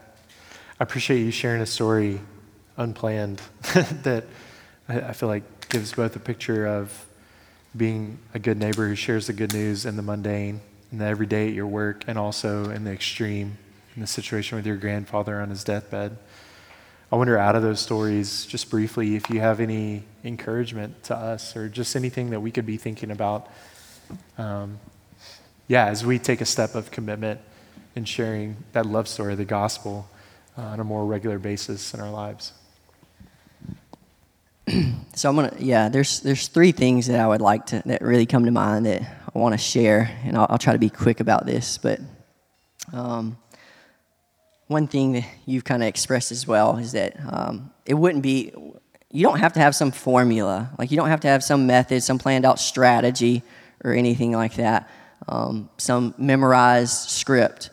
appreciate 0.80 1.20
you 1.20 1.32
sharing 1.32 1.62
a 1.62 1.66
story 1.66 2.20
unplanned 2.78 3.42
that 4.04 4.26
I, 4.88 5.02
I 5.02 5.14
feel 5.14 5.30
like 5.30 5.70
gives 5.70 5.94
both 5.94 6.16
a 6.16 6.20
picture 6.20 6.66
of 6.66 7.06
being 7.76 8.20
a 8.34 8.40
good 8.40 8.58
neighbor 8.58 8.88
who 8.88 8.96
shares 8.96 9.28
the 9.28 9.34
good 9.34 9.54
news 9.54 9.86
in 9.86 9.96
the 9.96 10.02
mundane, 10.02 10.62
in 10.92 10.98
the 11.00 11.06
everyday 11.06 11.50
at 11.50 11.54
your 11.54 11.68
work, 11.68 12.04
and 12.08 12.18
also 12.18 12.70
in 12.70 12.84
the 12.86 12.92
extreme, 12.92 13.58
in 13.96 14.02
the 14.02 14.08
situation 14.08 14.56
with 14.56 14.66
your 14.66 14.78
grandfather 14.78 15.42
on 15.42 15.50
his 15.50 15.64
deathbed. 15.64 16.18
I 17.12 17.16
wonder, 17.16 17.38
out 17.38 17.56
of 17.56 17.64
those 17.64 17.80
stories, 17.80 18.46
just 18.46 18.70
briefly, 18.70 19.16
if 19.16 19.30
you 19.30 19.40
have 19.40 19.60
any 19.60 20.04
encouragement 20.24 21.04
to 21.04 21.16
us 21.16 21.56
or 21.56 21.70
just 21.70 21.96
anything 21.96 22.32
that 22.32 22.42
we 22.42 22.52
could 22.52 22.66
be 22.66 22.78
thinking 22.78 23.12
about. 23.12 23.48
Um, 24.38 24.80
yeah, 25.68 25.86
as 25.86 26.06
we 26.06 26.20
take 26.20 26.42
a 26.42 26.46
step 26.46 26.76
of 26.76 26.92
commitment 26.92 27.40
in 27.96 28.06
sharing 28.06 28.58
that 28.74 28.86
love 28.86 29.08
story 29.08 29.36
the 29.36 29.46
gospel 29.46 30.08
uh, 30.58 30.62
on 30.62 30.80
a 30.80 30.84
more 30.84 31.06
regular 31.06 31.40
basis 31.40 31.94
in 31.94 32.00
our 32.00 32.10
lives. 32.10 32.54
so 35.16 35.30
I'm 35.30 35.36
gonna, 35.36 35.54
yeah. 35.60 35.90
There's 35.90 36.20
there's 36.20 36.48
three 36.48 36.72
things 36.72 37.08
that 37.08 37.20
I 37.20 37.28
would 37.28 37.42
like 37.42 37.68
to 37.68 37.82
that 37.86 38.02
really 38.02 38.26
come 38.26 38.46
to 38.46 38.52
mind 38.52 38.86
that 38.86 39.02
I 39.02 39.40
want 39.40 39.54
to 39.54 39.58
share, 39.58 40.12
and 40.24 40.38
I'll, 40.38 40.48
I'll, 40.50 40.58
try 40.58 40.74
to 40.74 40.80
be 40.80 40.90
quick 40.90 41.20
about 41.20 41.46
this. 41.46 41.78
But 41.78 42.00
um, 42.92 43.38
one 44.68 44.88
thing 44.88 45.14
that 45.14 45.26
you've 45.46 45.64
kind 45.64 45.82
of 45.82 45.88
expressed 45.88 46.32
as 46.32 46.46
well 46.46 46.78
is 46.78 46.92
that 46.92 47.16
um, 47.32 47.72
it 47.86 47.94
wouldn't 47.94 48.24
be, 48.24 48.52
you 49.12 49.24
don't 49.24 49.40
have 49.40 49.54
to 49.54 49.60
have 49.60 49.76
some 49.76 49.92
formula. 49.92 50.70
Like, 50.78 50.92
you 50.92 50.98
don't 50.98 51.08
have 51.08 51.22
to 51.22 51.28
have 51.28 51.44
some 51.44 51.68
method, 51.68 52.04
some 52.04 52.20
planned 52.20 52.46
out 52.46 52.60
strategy, 52.60 53.44
or 53.84 53.94
anything 53.94 54.34
like 54.34 54.56
that, 54.56 54.90
um, 55.28 55.70
some 55.78 56.14
memorized 56.18 57.10
script. 57.10 57.70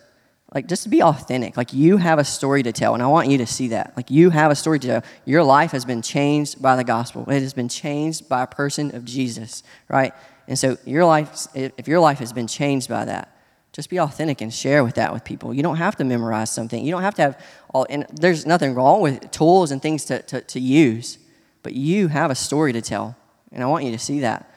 Like, 0.54 0.68
just 0.68 0.88
be 0.88 1.02
authentic. 1.02 1.56
Like, 1.56 1.72
you 1.72 1.96
have 1.96 2.20
a 2.20 2.24
story 2.24 2.62
to 2.62 2.72
tell, 2.72 2.94
and 2.94 3.02
I 3.02 3.08
want 3.08 3.28
you 3.28 3.38
to 3.38 3.46
see 3.46 3.68
that. 3.68 3.92
Like, 3.96 4.08
you 4.08 4.30
have 4.30 4.52
a 4.52 4.54
story 4.54 4.78
to 4.78 4.86
tell. 4.86 5.02
Your 5.24 5.42
life 5.42 5.72
has 5.72 5.84
been 5.84 6.00
changed 6.00 6.62
by 6.62 6.76
the 6.76 6.84
gospel, 6.84 7.28
it 7.28 7.42
has 7.42 7.52
been 7.52 7.68
changed 7.68 8.28
by 8.28 8.42
a 8.42 8.46
person 8.46 8.94
of 8.94 9.04
Jesus, 9.04 9.64
right? 9.88 10.14
And 10.46 10.56
so, 10.56 10.78
your 10.84 11.04
life, 11.04 11.48
if 11.54 11.88
your 11.88 11.98
life 11.98 12.20
has 12.20 12.32
been 12.32 12.46
changed 12.46 12.88
by 12.88 13.04
that, 13.04 13.36
just 13.72 13.90
be 13.90 13.98
authentic 13.98 14.40
and 14.40 14.54
share 14.54 14.84
with 14.84 14.94
that 14.94 15.12
with 15.12 15.24
people. 15.24 15.52
You 15.52 15.64
don't 15.64 15.78
have 15.78 15.96
to 15.96 16.04
memorize 16.04 16.52
something. 16.52 16.84
You 16.84 16.92
don't 16.92 17.02
have 17.02 17.16
to 17.16 17.22
have 17.22 17.44
all, 17.70 17.84
and 17.90 18.06
there's 18.12 18.46
nothing 18.46 18.74
wrong 18.74 19.00
with 19.00 19.32
tools 19.32 19.72
and 19.72 19.82
things 19.82 20.04
to, 20.04 20.22
to, 20.22 20.40
to 20.40 20.60
use, 20.60 21.18
but 21.64 21.72
you 21.74 22.06
have 22.06 22.30
a 22.30 22.36
story 22.36 22.72
to 22.72 22.80
tell. 22.80 23.16
And 23.50 23.64
I 23.64 23.66
want 23.66 23.84
you 23.84 23.90
to 23.90 23.98
see 23.98 24.20
that. 24.20 24.48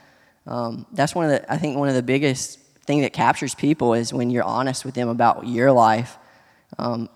Um, 0.45 0.85
that's 0.91 1.15
one 1.15 1.25
of 1.25 1.31
the, 1.31 1.51
I 1.51 1.57
think 1.57 1.77
one 1.77 1.89
of 1.89 1.95
the 1.95 2.03
biggest 2.03 2.59
thing 2.87 3.01
that 3.01 3.13
captures 3.13 3.53
people 3.53 3.93
is 3.93 4.13
when 4.13 4.29
you're 4.29 4.43
honest 4.43 4.85
with 4.85 4.95
them 4.95 5.09
about 5.09 5.45
your 5.45 5.71
life. 5.71 6.17
Um, 6.79 7.09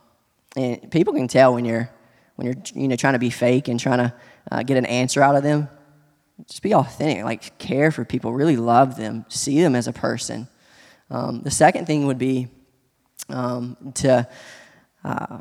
and 0.55 0.91
people 0.91 1.13
can 1.13 1.27
tell 1.27 1.53
when 1.53 1.65
you're, 1.65 1.89
when 2.35 2.45
you're, 2.45 2.55
you 2.75 2.89
know, 2.89 2.97
trying 2.97 3.13
to 3.13 3.19
be 3.19 3.29
fake 3.29 3.69
and 3.69 3.79
trying 3.79 3.99
to 3.99 4.13
uh, 4.51 4.63
get 4.63 4.77
an 4.77 4.85
answer 4.85 5.23
out 5.23 5.35
of 5.35 5.43
them. 5.43 5.69
Just 6.47 6.61
be 6.61 6.73
authentic, 6.73 7.23
like 7.23 7.57
care 7.57 7.91
for 7.91 8.03
people, 8.03 8.33
really 8.33 8.57
love 8.57 8.97
them, 8.97 9.25
see 9.29 9.61
them 9.61 9.75
as 9.75 9.87
a 9.87 9.93
person. 9.93 10.47
Um, 11.09 11.41
the 11.41 11.51
second 11.51 11.85
thing 11.85 12.05
would 12.07 12.17
be 12.17 12.47
um, 13.29 13.77
to, 13.95 14.27
uh, 15.03 15.37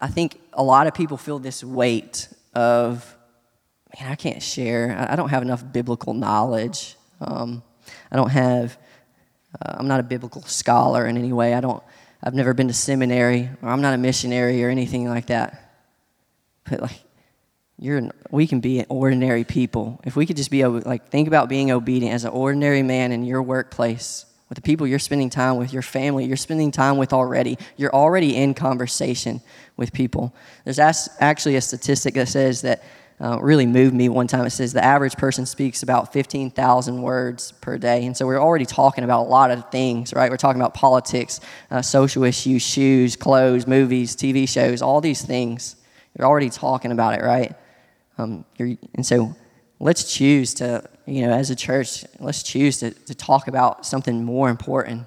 I 0.00 0.08
think 0.08 0.40
a 0.52 0.62
lot 0.62 0.86
of 0.86 0.94
people 0.94 1.16
feel 1.16 1.38
this 1.38 1.62
weight 1.62 2.28
of, 2.54 3.16
man, 3.98 4.10
I 4.10 4.14
can't 4.14 4.42
share. 4.42 4.96
I 5.10 5.16
don't 5.16 5.30
have 5.30 5.42
enough 5.42 5.64
biblical 5.72 6.14
knowledge. 6.14 6.96
Um, 7.20 7.62
I 8.10 8.16
don't 8.16 8.30
have, 8.30 8.78
uh, 9.54 9.76
I'm 9.78 9.88
not 9.88 10.00
a 10.00 10.02
biblical 10.02 10.42
scholar 10.42 11.06
in 11.06 11.16
any 11.16 11.32
way. 11.32 11.54
I 11.54 11.60
don't, 11.60 11.82
I've 12.22 12.34
never 12.34 12.54
been 12.54 12.68
to 12.68 12.74
seminary, 12.74 13.50
or 13.62 13.68
I'm 13.68 13.80
not 13.80 13.94
a 13.94 13.98
missionary 13.98 14.64
or 14.64 14.68
anything 14.68 15.08
like 15.08 15.26
that. 15.26 15.62
But 16.68 16.82
like, 16.82 17.02
you're, 17.78 18.10
we 18.30 18.46
can 18.46 18.60
be 18.60 18.84
ordinary 18.88 19.44
people. 19.44 20.00
If 20.04 20.16
we 20.16 20.26
could 20.26 20.36
just 20.36 20.50
be 20.50 20.64
like, 20.64 21.08
think 21.10 21.28
about 21.28 21.48
being 21.48 21.70
obedient 21.70 22.14
as 22.14 22.24
an 22.24 22.30
ordinary 22.30 22.82
man 22.82 23.12
in 23.12 23.24
your 23.24 23.42
workplace 23.42 24.24
with 24.48 24.56
the 24.56 24.62
people 24.62 24.86
you're 24.86 24.98
spending 24.98 25.28
time 25.28 25.56
with, 25.56 25.72
your 25.72 25.82
family 25.82 26.24
you're 26.24 26.36
spending 26.36 26.70
time 26.70 26.96
with 26.96 27.12
already. 27.12 27.58
You're 27.76 27.94
already 27.94 28.36
in 28.36 28.54
conversation 28.54 29.42
with 29.76 29.92
people. 29.92 30.34
There's 30.64 30.78
actually 30.78 31.56
a 31.56 31.60
statistic 31.60 32.14
that 32.14 32.28
says 32.28 32.62
that 32.62 32.82
uh, 33.18 33.38
really 33.40 33.64
moved 33.64 33.94
me 33.94 34.08
one 34.08 34.26
time. 34.26 34.44
It 34.44 34.50
says 34.50 34.72
the 34.72 34.84
average 34.84 35.16
person 35.16 35.46
speaks 35.46 35.82
about 35.82 36.12
15,000 36.12 37.00
words 37.00 37.52
per 37.52 37.78
day. 37.78 38.04
And 38.04 38.14
so 38.14 38.26
we're 38.26 38.40
already 38.40 38.66
talking 38.66 39.04
about 39.04 39.22
a 39.22 39.28
lot 39.28 39.50
of 39.50 39.70
things, 39.70 40.12
right? 40.12 40.30
We're 40.30 40.36
talking 40.36 40.60
about 40.60 40.74
politics, 40.74 41.40
uh, 41.70 41.80
social 41.80 42.24
issues, 42.24 42.62
shoes, 42.62 43.16
clothes, 43.16 43.66
movies, 43.66 44.14
TV 44.16 44.46
shows, 44.46 44.82
all 44.82 45.00
these 45.00 45.22
things. 45.22 45.76
You're 46.16 46.26
already 46.26 46.50
talking 46.50 46.92
about 46.92 47.18
it, 47.18 47.22
right? 47.22 47.54
Um, 48.18 48.44
and 48.58 49.04
so 49.04 49.34
let's 49.80 50.12
choose 50.12 50.52
to, 50.54 50.86
you 51.06 51.22
know, 51.22 51.32
as 51.32 51.50
a 51.50 51.56
church, 51.56 52.04
let's 52.20 52.42
choose 52.42 52.78
to, 52.80 52.90
to 52.90 53.14
talk 53.14 53.48
about 53.48 53.86
something 53.86 54.24
more 54.24 54.50
important. 54.50 55.06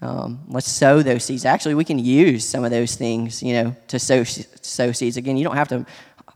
Um, 0.00 0.40
let's 0.48 0.70
sow 0.70 1.02
those 1.02 1.24
seeds. 1.24 1.44
Actually, 1.44 1.74
we 1.74 1.84
can 1.84 1.98
use 1.98 2.44
some 2.44 2.64
of 2.64 2.70
those 2.70 2.96
things, 2.96 3.42
you 3.42 3.52
know, 3.54 3.76
to 3.88 3.98
sow, 3.98 4.24
sow 4.24 4.92
seeds. 4.92 5.16
Again, 5.16 5.36
you 5.36 5.44
don't 5.44 5.56
have 5.56 5.68
to 5.68 5.86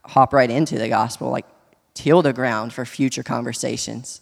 hop 0.09 0.33
right 0.33 0.51
into 0.51 0.79
the 0.79 0.89
gospel. 0.89 1.31
Like, 1.31 1.47
till 1.99 2.23
the 2.23 2.33
ground 2.33 2.73
for 2.73 2.85
future 2.85 3.25
conversations. 3.25 4.21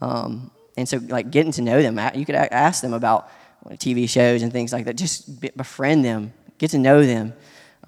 Um, 0.00 0.52
and 0.76 0.88
so, 0.88 0.98
like, 1.08 1.32
getting 1.32 1.50
to 1.52 1.62
know 1.62 1.82
them, 1.82 1.98
you 2.14 2.24
could 2.24 2.36
ask 2.36 2.82
them 2.82 2.94
about 2.94 3.28
TV 3.70 4.08
shows 4.08 4.42
and 4.42 4.52
things 4.52 4.72
like 4.72 4.84
that. 4.84 4.96
Just 4.96 5.40
befriend 5.56 6.04
them, 6.04 6.32
get 6.58 6.70
to 6.70 6.78
know 6.78 7.04
them. 7.04 7.32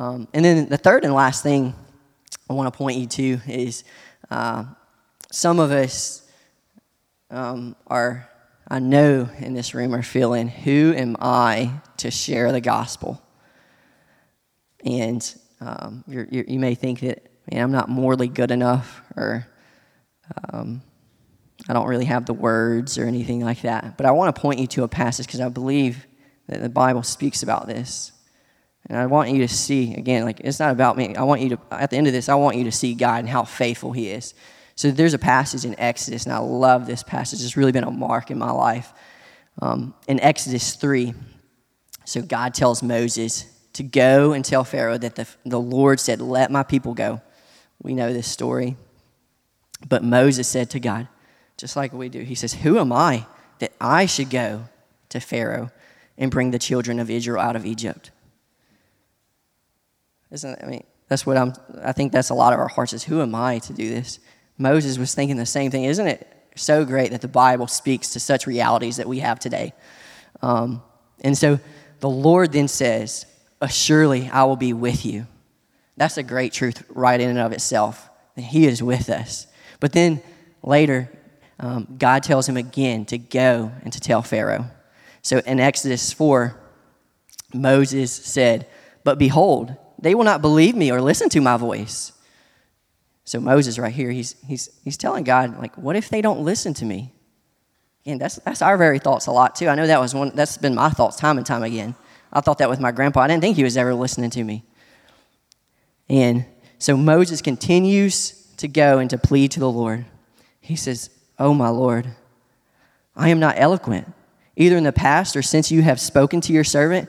Um, 0.00 0.26
and 0.34 0.44
then 0.44 0.68
the 0.68 0.76
third 0.76 1.04
and 1.04 1.14
last 1.14 1.44
thing 1.44 1.72
I 2.50 2.54
want 2.54 2.72
to 2.72 2.76
point 2.76 2.98
you 2.98 3.06
to 3.06 3.40
is 3.46 3.84
uh, 4.28 4.64
some 5.30 5.60
of 5.60 5.70
us 5.70 6.28
um, 7.30 7.76
are, 7.86 8.28
I 8.66 8.80
know 8.80 9.28
in 9.38 9.54
this 9.54 9.72
room, 9.72 9.94
are 9.94 10.02
feeling, 10.02 10.48
who 10.48 10.92
am 10.94 11.16
I 11.20 11.80
to 11.98 12.10
share 12.10 12.50
the 12.50 12.60
gospel? 12.60 13.22
And 14.84 15.22
um, 15.64 16.04
you're, 16.08 16.26
you're, 16.30 16.44
you 16.44 16.58
may 16.58 16.74
think 16.74 17.00
that, 17.00 17.28
man, 17.50 17.62
I'm 17.62 17.72
not 17.72 17.88
morally 17.88 18.28
good 18.28 18.50
enough, 18.50 19.02
or 19.16 19.46
um, 20.52 20.82
I 21.68 21.72
don't 21.72 21.86
really 21.86 22.06
have 22.06 22.26
the 22.26 22.34
words 22.34 22.98
or 22.98 23.04
anything 23.04 23.44
like 23.44 23.62
that. 23.62 23.96
But 23.96 24.06
I 24.06 24.10
want 24.10 24.34
to 24.34 24.40
point 24.40 24.58
you 24.58 24.66
to 24.68 24.82
a 24.82 24.88
passage 24.88 25.26
because 25.26 25.40
I 25.40 25.48
believe 25.48 26.06
that 26.48 26.60
the 26.60 26.68
Bible 26.68 27.02
speaks 27.02 27.42
about 27.42 27.66
this. 27.68 28.12
And 28.88 28.98
I 28.98 29.06
want 29.06 29.30
you 29.30 29.38
to 29.38 29.48
see, 29.48 29.94
again, 29.94 30.24
like 30.24 30.40
it's 30.40 30.58
not 30.58 30.72
about 30.72 30.96
me. 30.96 31.14
I 31.14 31.22
want 31.22 31.40
you 31.40 31.50
to, 31.50 31.58
at 31.70 31.90
the 31.90 31.96
end 31.96 32.08
of 32.08 32.12
this, 32.12 32.28
I 32.28 32.34
want 32.34 32.56
you 32.56 32.64
to 32.64 32.72
see 32.72 32.94
God 32.94 33.20
and 33.20 33.28
how 33.28 33.44
faithful 33.44 33.92
He 33.92 34.10
is. 34.10 34.34
So 34.74 34.90
there's 34.90 35.14
a 35.14 35.18
passage 35.18 35.64
in 35.64 35.78
Exodus, 35.78 36.24
and 36.24 36.32
I 36.32 36.38
love 36.38 36.86
this 36.86 37.02
passage. 37.02 37.42
It's 37.42 37.56
really 37.56 37.72
been 37.72 37.84
a 37.84 37.90
mark 37.90 38.30
in 38.30 38.38
my 38.38 38.50
life. 38.50 38.92
Um, 39.60 39.94
in 40.08 40.18
Exodus 40.18 40.74
3, 40.74 41.14
so 42.04 42.22
God 42.22 42.54
tells 42.54 42.82
Moses 42.82 43.51
to 43.74 43.82
go 43.82 44.32
and 44.32 44.44
tell 44.44 44.64
Pharaoh 44.64 44.98
that 44.98 45.14
the, 45.14 45.26
the 45.44 45.60
Lord 45.60 46.00
said, 46.00 46.20
Let 46.20 46.50
my 46.50 46.62
people 46.62 46.94
go. 46.94 47.20
We 47.82 47.94
know 47.94 48.12
this 48.12 48.28
story. 48.28 48.76
But 49.88 50.04
Moses 50.04 50.46
said 50.46 50.70
to 50.70 50.80
God, 50.80 51.08
just 51.56 51.76
like 51.76 51.92
we 51.92 52.08
do, 52.08 52.20
he 52.20 52.34
says, 52.34 52.54
Who 52.54 52.78
am 52.78 52.92
I 52.92 53.26
that 53.58 53.72
I 53.80 54.06
should 54.06 54.30
go 54.30 54.64
to 55.08 55.20
Pharaoh 55.20 55.70
and 56.18 56.30
bring 56.30 56.50
the 56.50 56.58
children 56.58 57.00
of 57.00 57.10
Israel 57.10 57.40
out 57.40 57.56
of 57.56 57.66
Egypt? 57.66 58.10
Isn't 60.30 60.62
I 60.62 60.66
mean 60.66 60.84
that's 61.08 61.26
what 61.26 61.36
I'm 61.36 61.52
I 61.82 61.92
think 61.92 62.12
that's 62.12 62.30
a 62.30 62.34
lot 62.34 62.52
of 62.52 62.58
our 62.58 62.68
hearts 62.68 62.92
is 62.92 63.04
who 63.04 63.20
am 63.20 63.34
I 63.34 63.58
to 63.60 63.72
do 63.72 63.88
this? 63.88 64.18
Moses 64.58 64.98
was 64.98 65.14
thinking 65.14 65.36
the 65.36 65.46
same 65.46 65.70
thing. 65.70 65.84
Isn't 65.84 66.06
it 66.06 66.26
so 66.56 66.84
great 66.84 67.10
that 67.10 67.20
the 67.20 67.28
Bible 67.28 67.66
speaks 67.66 68.10
to 68.10 68.20
such 68.20 68.46
realities 68.46 68.96
that 68.96 69.08
we 69.08 69.18
have 69.18 69.38
today? 69.38 69.72
Um, 70.40 70.82
and 71.20 71.36
so 71.36 71.60
the 72.00 72.08
Lord 72.08 72.52
then 72.52 72.68
says, 72.68 73.26
Surely 73.70 74.28
I 74.28 74.44
will 74.44 74.56
be 74.56 74.72
with 74.72 75.04
you. 75.06 75.26
That's 75.96 76.16
a 76.16 76.22
great 76.22 76.52
truth 76.52 76.84
right 76.88 77.20
in 77.20 77.30
and 77.30 77.38
of 77.38 77.52
itself. 77.52 78.08
That 78.34 78.42
He 78.42 78.66
is 78.66 78.82
with 78.82 79.10
us. 79.10 79.46
But 79.78 79.92
then 79.92 80.22
later, 80.62 81.10
um, 81.60 81.96
God 81.98 82.22
tells 82.22 82.48
him 82.48 82.56
again 82.56 83.04
to 83.06 83.18
go 83.18 83.70
and 83.82 83.92
to 83.92 84.00
tell 84.00 84.22
Pharaoh. 84.22 84.66
So 85.22 85.38
in 85.38 85.60
Exodus 85.60 86.12
4, 86.12 86.58
Moses 87.54 88.12
said, 88.12 88.66
But 89.04 89.18
behold, 89.18 89.76
they 90.00 90.14
will 90.14 90.24
not 90.24 90.42
believe 90.42 90.74
me 90.74 90.90
or 90.90 91.00
listen 91.00 91.28
to 91.30 91.40
my 91.40 91.56
voice. 91.56 92.12
So 93.24 93.38
Moses 93.38 93.78
right 93.78 93.92
here, 93.92 94.10
he's, 94.10 94.34
he's, 94.46 94.68
he's 94.82 94.96
telling 94.96 95.22
God, 95.22 95.58
like, 95.58 95.76
what 95.78 95.94
if 95.94 96.08
they 96.08 96.20
don't 96.20 96.44
listen 96.44 96.74
to 96.74 96.84
me? 96.84 97.12
And 98.04 98.20
that's, 98.20 98.36
that's 98.36 98.62
our 98.62 98.76
very 98.76 98.98
thoughts 98.98 99.26
a 99.26 99.32
lot 99.32 99.54
too. 99.54 99.68
I 99.68 99.76
know 99.76 99.86
that 99.86 100.00
was 100.00 100.12
one, 100.12 100.32
that's 100.34 100.58
been 100.58 100.74
my 100.74 100.90
thoughts 100.90 101.16
time 101.16 101.38
and 101.38 101.46
time 101.46 101.62
again. 101.62 101.94
I 102.32 102.40
thought 102.40 102.58
that 102.58 102.70
with 102.70 102.80
my 102.80 102.92
grandpa. 102.92 103.20
I 103.20 103.28
didn't 103.28 103.42
think 103.42 103.56
he 103.56 103.64
was 103.64 103.76
ever 103.76 103.94
listening 103.94 104.30
to 104.30 104.44
me. 104.44 104.64
And 106.08 106.46
so 106.78 106.96
Moses 106.96 107.42
continues 107.42 108.32
to 108.56 108.68
go 108.68 108.98
and 108.98 109.10
to 109.10 109.18
plead 109.18 109.50
to 109.52 109.60
the 109.60 109.70
Lord. 109.70 110.04
He 110.60 110.76
says, 110.76 111.10
Oh, 111.38 111.54
my 111.54 111.68
Lord, 111.68 112.06
I 113.16 113.28
am 113.28 113.40
not 113.40 113.56
eloquent, 113.58 114.12
either 114.56 114.76
in 114.76 114.84
the 114.84 114.92
past 114.92 115.36
or 115.36 115.42
since 115.42 115.70
you 115.70 115.82
have 115.82 116.00
spoken 116.00 116.40
to 116.42 116.52
your 116.52 116.64
servant, 116.64 117.08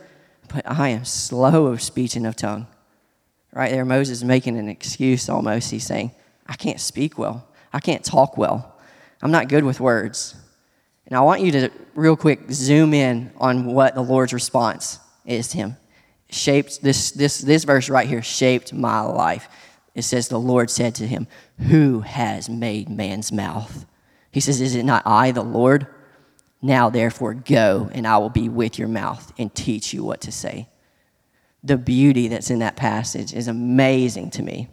but 0.53 0.69
I 0.69 0.89
am 0.89 1.05
slow 1.05 1.67
of 1.67 1.81
speech 1.81 2.15
and 2.15 2.25
of 2.27 2.35
tongue. 2.35 2.67
Right 3.51 3.71
there, 3.71 3.85
Moses 3.85 4.19
is 4.19 4.23
making 4.23 4.57
an 4.57 4.67
excuse 4.67 5.29
almost. 5.29 5.71
He's 5.71 5.85
saying, 5.85 6.11
I 6.47 6.55
can't 6.55 6.79
speak 6.79 7.17
well, 7.17 7.47
I 7.71 7.79
can't 7.79 8.03
talk 8.03 8.37
well, 8.37 8.75
I'm 9.21 9.31
not 9.31 9.47
good 9.47 9.63
with 9.63 9.79
words. 9.79 10.35
And 11.05 11.15
I 11.15 11.21
want 11.21 11.41
you 11.41 11.51
to 11.51 11.71
real 11.95 12.15
quick 12.15 12.51
zoom 12.51 12.93
in 12.93 13.31
on 13.37 13.65
what 13.65 13.93
the 13.93 14.01
Lord's 14.01 14.33
response 14.33 14.99
is 15.25 15.53
him. 15.53 15.77
Shaped 16.29 16.81
this 16.81 17.11
this 17.11 17.39
this 17.39 17.63
verse 17.63 17.89
right 17.89 18.07
here 18.07 18.23
shaped 18.23 18.73
my 18.73 19.01
life. 19.01 19.47
It 19.93 20.03
says 20.03 20.27
the 20.27 20.39
Lord 20.39 20.69
said 20.69 20.95
to 20.95 21.07
him, 21.07 21.27
"Who 21.59 22.01
has 22.01 22.49
made 22.49 22.89
man's 22.89 23.31
mouth?" 23.31 23.85
He 24.31 24.39
says, 24.39 24.59
"Is 24.59 24.75
it 24.75 24.83
not 24.83 25.03
I, 25.05 25.31
the 25.31 25.43
Lord? 25.43 25.87
Now 26.61 26.89
therefore 26.89 27.33
go, 27.33 27.89
and 27.93 28.07
I 28.07 28.17
will 28.17 28.29
be 28.29 28.49
with 28.49 28.79
your 28.79 28.87
mouth 28.87 29.31
and 29.37 29.53
teach 29.53 29.93
you 29.93 30.03
what 30.03 30.21
to 30.21 30.31
say." 30.31 30.69
The 31.63 31.77
beauty 31.77 32.27
that's 32.27 32.49
in 32.49 32.59
that 32.59 32.75
passage 32.75 33.33
is 33.33 33.47
amazing 33.47 34.31
to 34.31 34.43
me. 34.43 34.69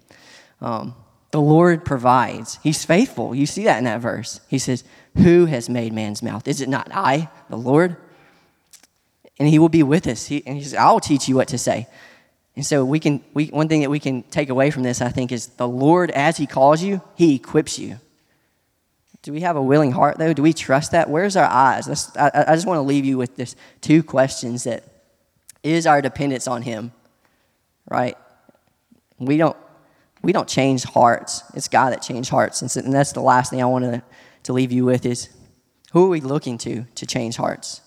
Um, 0.61 0.95
the 1.31 1.41
Lord 1.41 1.85
provides. 1.85 2.59
He's 2.63 2.85
faithful. 2.85 3.35
You 3.35 3.47
see 3.47 3.65
that 3.65 3.79
in 3.79 3.85
that 3.85 4.01
verse. 4.01 4.41
He 4.49 4.59
says, 4.59 4.83
Who 5.17 5.47
has 5.47 5.69
made 5.69 5.93
man's 5.93 6.23
mouth? 6.23 6.49
Is 6.49 6.61
it 6.61 6.69
not 6.69 6.89
I, 6.93 7.29
the 7.49 7.57
Lord? 7.57 7.97
And 9.41 9.49
he 9.49 9.59
will 9.59 9.71
be 9.71 9.83
with 9.83 10.07
us. 10.07 10.27
He, 10.27 10.47
and 10.47 10.57
he 10.57 10.63
says, 10.63 10.75
I'll 10.75 11.01
teach 11.01 11.27
you 11.27 11.35
what 11.35 11.49
to 11.49 11.59
say. 11.59 11.89
And 12.57 12.67
so 12.67 12.85
we 12.85 13.01
can 13.01 13.25
we, 13.33 13.47
one 13.47 13.69
thing 13.69 13.81
that 13.81 13.91
we 13.91 13.99
can 13.99 14.23
take 14.25 14.51
away 14.51 14.71
from 14.71 14.83
this, 14.83 15.01
I 15.01 15.09
think, 15.09 15.33
is 15.33 15.47
the 15.47 15.67
Lord, 15.67 16.11
as 16.11 16.37
He 16.37 16.47
calls 16.47 16.83
you, 16.83 17.01
He 17.15 17.37
equips 17.37 17.79
you. 17.79 17.99
Do 19.23 19.33
we 19.33 19.41
have 19.41 19.57
a 19.57 19.63
willing 19.63 19.93
heart 19.93 20.19
though? 20.19 20.35
Do 20.35 20.43
we 20.43 20.53
trust 20.53 20.93
that? 20.93 21.09
Where's 21.09 21.37
our 21.37 21.47
eyes? 21.47 22.15
I, 22.17 22.31
I 22.49 22.55
just 22.55 22.67
want 22.67 22.79
to 22.79 22.83
leave 22.83 23.07
you 23.07 23.17
with 23.17 23.37
this 23.37 23.57
two 23.81 24.03
questions 24.03 24.65
that 24.65 24.85
is 25.63 25.87
our 25.87 26.03
dependence 26.03 26.47
on 26.47 26.61
Him, 26.61 26.93
right? 27.89 28.17
We 29.19 29.39
don't 29.39 29.57
we 30.23 30.33
don't 30.33 30.49
change 30.49 30.85
hearts. 30.85 31.45
It's 31.55 31.69
God 31.69 31.95
that 31.95 32.03
changed 32.03 32.29
hearts. 32.29 32.61
And, 32.61 32.71
so, 32.71 32.81
and 32.81 32.93
that's 32.93 33.13
the 33.13 33.23
last 33.23 33.49
thing 33.49 33.63
I 33.63 33.67
want 33.67 33.87
to, 33.87 34.03
to 34.43 34.53
leave 34.53 34.71
you 34.71 34.85
with 34.85 35.07
is 35.07 35.31
who 35.93 36.05
are 36.05 36.11
we 36.11 36.21
looking 36.21 36.59
to 36.59 36.85
to 36.95 37.07
change 37.07 37.37
hearts? 37.37 37.81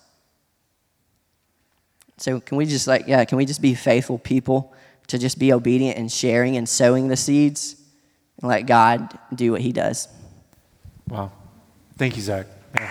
So 2.24 2.40
can 2.40 2.56
we 2.56 2.66
just 2.66 2.88
like, 2.88 3.06
yeah, 3.06 3.26
can 3.26 3.38
we 3.38 3.46
just 3.46 3.62
be 3.62 3.76
faithful 3.76 4.18
people 4.18 4.74
to 5.08 5.18
just 5.18 5.38
be 5.38 5.52
obedient 5.52 5.98
and 5.98 6.10
sharing 6.10 6.56
and 6.56 6.70
sowing 6.70 7.10
the 7.10 7.18
seeds 7.18 7.76
and 8.40 8.48
let 8.50 8.62
God 8.62 9.20
do 9.36 9.52
what 9.52 9.60
he 9.60 9.74
does? 9.74 10.08
Wow. 11.10 11.34
Thank 11.98 12.16
you, 12.16 12.22
Zach. 12.22 12.48
Yeah. 12.76 12.88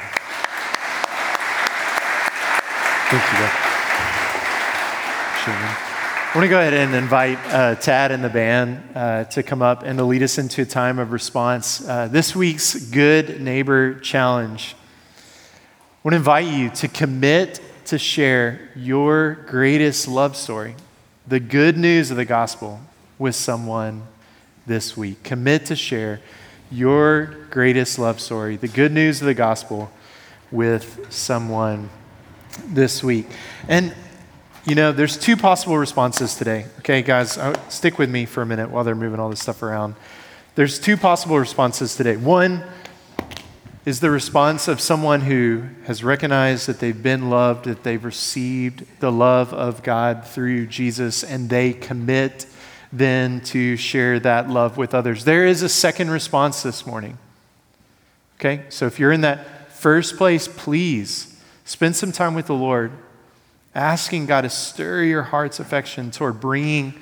Thank 3.08 3.22
you, 3.32 3.38
Zach. 3.38 3.52
Sure, 5.44 5.54
I 5.54 6.32
want 6.34 6.44
to 6.44 6.48
go 6.50 6.60
ahead 6.60 6.74
and 6.74 6.94
invite 6.94 7.38
uh, 7.46 7.76
Tad 7.76 8.12
and 8.12 8.22
the 8.22 8.28
band 8.28 8.82
uh, 8.94 9.24
to 9.24 9.42
come 9.42 9.62
up 9.62 9.82
and 9.82 9.96
to 9.98 10.04
lead 10.04 10.22
us 10.22 10.36
into 10.36 10.60
a 10.60 10.66
time 10.66 10.98
of 10.98 11.10
response. 11.10 11.88
Uh, 11.88 12.06
this 12.06 12.36
week's 12.36 12.74
Good 12.90 13.40
Neighbor 13.40 13.94
Challenge. 14.00 14.76
I 14.76 16.00
want 16.04 16.12
to 16.12 16.18
invite 16.18 16.48
you 16.48 16.68
to 16.68 16.88
commit 16.88 17.62
to 17.86 17.98
share 17.98 18.70
your 18.74 19.34
greatest 19.46 20.08
love 20.08 20.36
story, 20.36 20.74
the 21.26 21.40
good 21.40 21.76
news 21.76 22.10
of 22.10 22.16
the 22.16 22.24
gospel, 22.24 22.80
with 23.18 23.34
someone 23.34 24.02
this 24.66 24.96
week. 24.96 25.22
Commit 25.22 25.66
to 25.66 25.76
share 25.76 26.20
your 26.70 27.26
greatest 27.50 27.98
love 27.98 28.20
story, 28.20 28.56
the 28.56 28.68
good 28.68 28.92
news 28.92 29.20
of 29.20 29.26
the 29.26 29.34
gospel, 29.34 29.90
with 30.50 31.06
someone 31.10 31.90
this 32.66 33.02
week. 33.02 33.26
And 33.68 33.94
you 34.64 34.76
know, 34.76 34.92
there's 34.92 35.16
two 35.16 35.36
possible 35.36 35.76
responses 35.76 36.36
today. 36.36 36.66
Okay, 36.78 37.02
guys, 37.02 37.36
uh, 37.36 37.58
stick 37.68 37.98
with 37.98 38.08
me 38.08 38.24
for 38.26 38.42
a 38.42 38.46
minute 38.46 38.70
while 38.70 38.84
they're 38.84 38.94
moving 38.94 39.18
all 39.18 39.28
this 39.28 39.40
stuff 39.40 39.60
around. 39.62 39.96
There's 40.54 40.78
two 40.78 40.96
possible 40.96 41.36
responses 41.36 41.96
today. 41.96 42.16
One 42.16 42.62
is 43.84 43.98
the 43.98 44.10
response 44.10 44.68
of 44.68 44.80
someone 44.80 45.22
who 45.22 45.64
has 45.86 46.04
recognized 46.04 46.68
that 46.68 46.78
they've 46.78 47.02
been 47.02 47.30
loved, 47.30 47.64
that 47.64 47.82
they've 47.82 48.04
received 48.04 48.84
the 49.00 49.10
love 49.10 49.52
of 49.52 49.82
God 49.82 50.24
through 50.24 50.66
Jesus, 50.66 51.24
and 51.24 51.50
they 51.50 51.72
commit 51.72 52.46
then 52.92 53.40
to 53.40 53.76
share 53.76 54.20
that 54.20 54.48
love 54.48 54.76
with 54.76 54.94
others. 54.94 55.24
There 55.24 55.46
is 55.46 55.62
a 55.62 55.68
second 55.68 56.10
response 56.10 56.62
this 56.62 56.86
morning. 56.86 57.18
Okay, 58.38 58.64
so 58.68 58.86
if 58.86 59.00
you're 59.00 59.12
in 59.12 59.22
that 59.22 59.72
first 59.72 60.16
place, 60.16 60.46
please 60.46 61.40
spend 61.64 61.96
some 61.96 62.12
time 62.12 62.34
with 62.34 62.46
the 62.46 62.54
Lord 62.54 62.92
asking 63.74 64.26
God 64.26 64.42
to 64.42 64.50
stir 64.50 65.02
your 65.02 65.22
heart's 65.22 65.58
affection 65.58 66.10
toward 66.10 66.38
bringing 66.38 66.94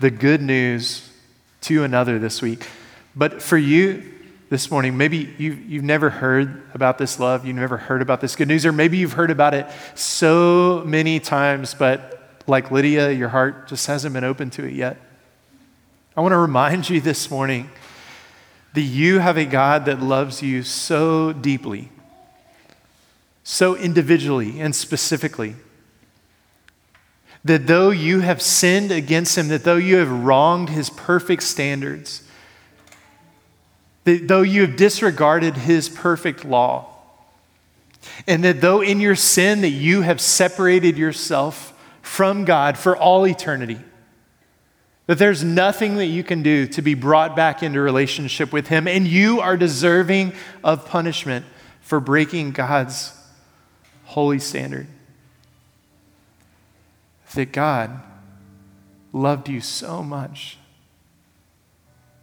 the 0.00 0.10
good 0.10 0.42
news 0.42 1.08
to 1.62 1.82
another 1.84 2.18
this 2.18 2.42
week. 2.42 2.66
But 3.14 3.42
for 3.42 3.56
you 3.56 4.12
this 4.48 4.70
morning, 4.70 4.96
maybe 4.96 5.34
you, 5.38 5.52
you've 5.52 5.84
never 5.84 6.08
heard 6.08 6.62
about 6.72 6.98
this 6.98 7.18
love, 7.18 7.44
you've 7.44 7.56
never 7.56 7.76
heard 7.76 8.00
about 8.00 8.20
this 8.20 8.36
good 8.36 8.48
news, 8.48 8.64
or 8.64 8.72
maybe 8.72 8.96
you've 8.96 9.14
heard 9.14 9.30
about 9.30 9.54
it 9.54 9.66
so 9.94 10.82
many 10.86 11.18
times, 11.18 11.74
but 11.74 12.40
like 12.46 12.70
Lydia, 12.70 13.10
your 13.10 13.28
heart 13.28 13.66
just 13.68 13.86
hasn't 13.86 14.14
been 14.14 14.24
open 14.24 14.50
to 14.50 14.64
it 14.64 14.72
yet. 14.72 14.98
I 16.16 16.20
want 16.20 16.32
to 16.32 16.38
remind 16.38 16.88
you 16.88 17.00
this 17.00 17.30
morning 17.30 17.70
that 18.74 18.82
you 18.82 19.18
have 19.18 19.36
a 19.36 19.44
God 19.44 19.84
that 19.86 20.00
loves 20.00 20.42
you 20.42 20.62
so 20.62 21.32
deeply, 21.32 21.90
so 23.42 23.74
individually 23.74 24.60
and 24.60 24.74
specifically 24.74 25.56
that 27.46 27.68
though 27.68 27.90
you 27.90 28.20
have 28.20 28.42
sinned 28.42 28.90
against 28.90 29.38
him, 29.38 29.48
that 29.48 29.62
though 29.62 29.76
you 29.76 29.96
have 29.96 30.10
wronged 30.10 30.68
his 30.68 30.90
perfect 30.90 31.44
standards, 31.44 32.22
that 34.06 34.28
though 34.28 34.42
you 34.42 34.60
have 34.60 34.76
disregarded 34.76 35.56
his 35.56 35.88
perfect 35.88 36.44
law, 36.44 36.86
and 38.28 38.44
that 38.44 38.60
though 38.60 38.80
in 38.80 39.00
your 39.00 39.16
sin 39.16 39.62
that 39.62 39.70
you 39.70 40.02
have 40.02 40.20
separated 40.20 40.96
yourself 40.96 41.72
from 42.02 42.44
God 42.44 42.78
for 42.78 42.96
all 42.96 43.26
eternity, 43.26 43.80
that 45.06 45.18
there's 45.18 45.42
nothing 45.42 45.96
that 45.96 46.06
you 46.06 46.22
can 46.22 46.44
do 46.44 46.68
to 46.68 46.82
be 46.82 46.94
brought 46.94 47.34
back 47.34 47.64
into 47.64 47.80
relationship 47.80 48.52
with 48.52 48.68
him, 48.68 48.86
and 48.86 49.08
you 49.08 49.40
are 49.40 49.56
deserving 49.56 50.32
of 50.62 50.86
punishment 50.86 51.44
for 51.80 51.98
breaking 51.98 52.52
God's 52.52 53.12
holy 54.04 54.38
standard 54.38 54.86
that 57.34 57.50
God 57.50 57.90
loved 59.12 59.48
you 59.48 59.60
so 59.60 60.02
much 60.02 60.58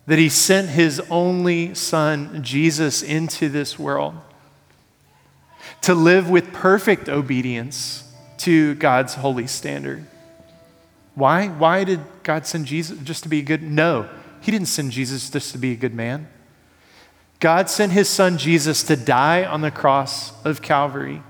that 0.05 0.19
he 0.19 0.29
sent 0.29 0.69
his 0.69 0.99
only 1.09 1.73
son, 1.73 2.43
Jesus, 2.43 3.01
into 3.01 3.49
this 3.49 3.79
world 3.79 4.15
to 5.81 5.93
live 5.93 6.29
with 6.29 6.51
perfect 6.53 7.09
obedience 7.09 8.11
to 8.37 8.75
God's 8.75 9.15
holy 9.15 9.47
standard. 9.47 10.05
Why? 11.15 11.47
Why 11.47 11.83
did 11.83 12.01
God 12.23 12.45
send 12.45 12.65
Jesus 12.65 12.97
just 12.99 13.23
to 13.23 13.29
be 13.29 13.39
a 13.39 13.43
good? 13.43 13.63
No, 13.63 14.09
he 14.41 14.51
didn't 14.51 14.67
send 14.67 14.91
Jesus 14.91 15.29
just 15.29 15.51
to 15.51 15.57
be 15.57 15.71
a 15.71 15.75
good 15.75 15.93
man. 15.93 16.27
God 17.39 17.69
sent 17.69 17.91
his 17.91 18.09
son 18.09 18.37
Jesus 18.37 18.83
to 18.83 18.95
die 18.95 19.43
on 19.43 19.61
the 19.61 19.71
cross 19.71 20.33
of 20.45 20.61
Calvary. 20.61 21.21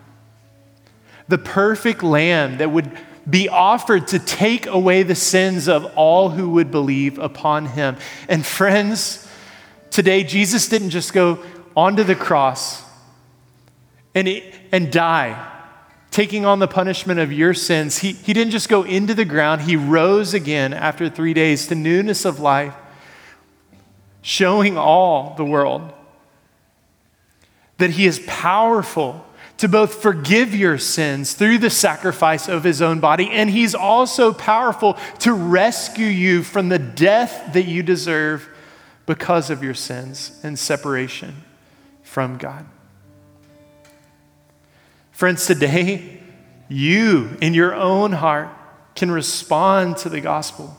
The 1.28 1.38
perfect 1.38 2.04
lamb 2.04 2.58
that 2.58 2.72
would 2.72 2.92
be 3.30 3.48
offered 3.48 4.08
to 4.10 4.20
take 4.20 4.66
away 4.66 5.04
the 5.04 5.16
sins 5.16 5.68
of 5.68 5.86
all 5.96 6.30
who 6.30 6.50
would 6.52 6.72
believe 6.72 7.20
upon 7.20 7.66
him. 7.68 7.98
And 8.28 8.46
friends, 8.46 9.28
today 9.92 10.24
Jesus 10.24 10.68
didn't 10.68 10.90
just 10.90 11.14
go 11.14 11.44
onto 11.76 12.04
the 12.04 12.16
cross 12.16 12.84
and, 14.14 14.28
and 14.72 14.92
die, 14.92 15.52
taking 16.12 16.46
on 16.46 16.60
the 16.60 16.68
punishment 16.68 17.20
of 17.20 17.32
your 17.32 17.54
sins. 17.54 18.00
He, 18.00 18.12
he 18.12 18.34
didn't 18.34 18.52
just 18.52 18.70
go 18.70 18.84
into 18.84 19.14
the 19.14 19.26
ground, 19.26 19.62
he 19.62 19.76
rose 19.76 20.34
again 20.34 20.74
after 20.74 21.10
three 21.10 21.34
days 21.34 21.68
to 21.68 21.76
newness 21.76 22.26
of 22.26 22.40
life, 22.40 22.76
showing 24.22 24.78
all 24.78 25.34
the 25.36 25.46
world 25.46 25.92
that 27.78 27.92
he 27.92 28.06
is 28.06 28.22
powerful 28.28 29.26
to 29.64 29.70
both 29.70 30.02
forgive 30.02 30.54
your 30.54 30.78
sins 30.78 31.36
through 31.36 31.58
the 31.58 31.70
sacrifice 31.70 32.50
of 32.50 32.66
his 32.66 32.82
own 32.82 33.00
body, 33.00 33.30
and 33.30 33.50
he's 33.50 33.74
also 33.74 34.34
powerful 34.34 34.98
to 35.20 35.32
rescue 35.32 36.06
you 36.06 36.44
from 36.44 36.68
the 36.68 36.78
death 36.78 37.54
that 37.54 37.64
you 37.64 37.82
deserve 37.82 38.46
because 39.06 39.50
of 39.50 39.64
your 39.64 39.74
sins 39.74 40.38
and 40.44 40.60
separation 40.60 41.34
from 42.02 42.38
God. 42.38 42.66
Friends, 45.14 45.48
today, 45.48 46.20
you 46.68 47.38
in 47.42 47.54
your 47.54 47.74
own 47.74 48.12
heart 48.12 48.50
can 48.96 49.10
respond 49.12 49.96
to 49.96 50.10
the 50.10 50.20
gospel. 50.20 50.78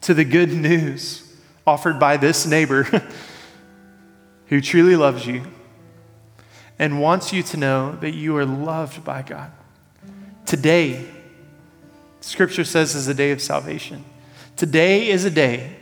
to 0.00 0.14
the 0.14 0.24
good 0.24 0.54
news 0.54 1.36
offered 1.66 2.00
by 2.00 2.16
this 2.16 2.46
neighbor 2.46 2.84
who 4.46 4.58
truly 4.62 4.96
loves 4.96 5.26
you 5.26 5.42
and 6.78 7.00
wants 7.00 7.32
you 7.32 7.42
to 7.42 7.56
know 7.56 7.96
that 8.00 8.12
you 8.12 8.36
are 8.36 8.46
loved 8.46 9.04
by 9.04 9.22
God. 9.22 9.50
Today, 10.46 11.04
Scripture 12.20 12.64
says, 12.64 12.94
is 12.94 13.08
a 13.08 13.14
day 13.14 13.30
of 13.32 13.40
salvation. 13.40 14.04
Today 14.56 15.08
is 15.08 15.24
a 15.24 15.30
day 15.30 15.76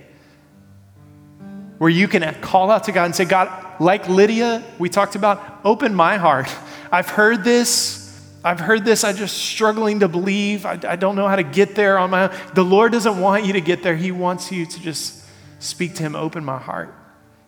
where 1.79 1.91
you 1.91 2.09
can 2.09 2.35
call 2.41 2.71
out 2.71 2.85
to 2.85 2.93
God 2.93 3.05
and 3.05 3.15
say, 3.15 3.25
God, 3.25 3.81
like 3.81 4.09
Lydia, 4.09 4.65
we 4.79 4.89
talked 4.89 5.15
about, 5.15 5.61
open 5.65 5.95
my 5.95 6.17
heart. 6.17 6.49
I've 6.91 7.09
heard 7.09 7.45
this. 7.45 8.03
I've 8.43 8.61
heard 8.61 8.85
this. 8.85 9.05
I'm 9.05 9.17
just 9.17 9.37
struggling 9.37 10.01
to 10.01 10.09
believe. 10.09 10.65
I, 10.65 10.79
I 10.87 10.97
don't 10.97 11.17
know 11.17 11.29
how 11.29 11.37
to 11.37 11.43
get 11.43 11.75
there 11.75 11.99
on 11.99 12.11
my 12.11 12.29
own. 12.29 12.37
The 12.55 12.63
Lord 12.63 12.93
doesn't 12.93 13.21
want 13.21 13.45
you 13.45 13.55
to 13.55 13.61
get 13.61 13.83
there. 13.83 13.97
He 13.97 14.13
wants 14.13 14.51
you 14.53 14.65
to 14.65 14.81
just 14.81 15.25
speak 15.59 15.95
to 15.97 16.03
Him, 16.03 16.15
open 16.15 16.45
my 16.45 16.59
heart, 16.59 16.95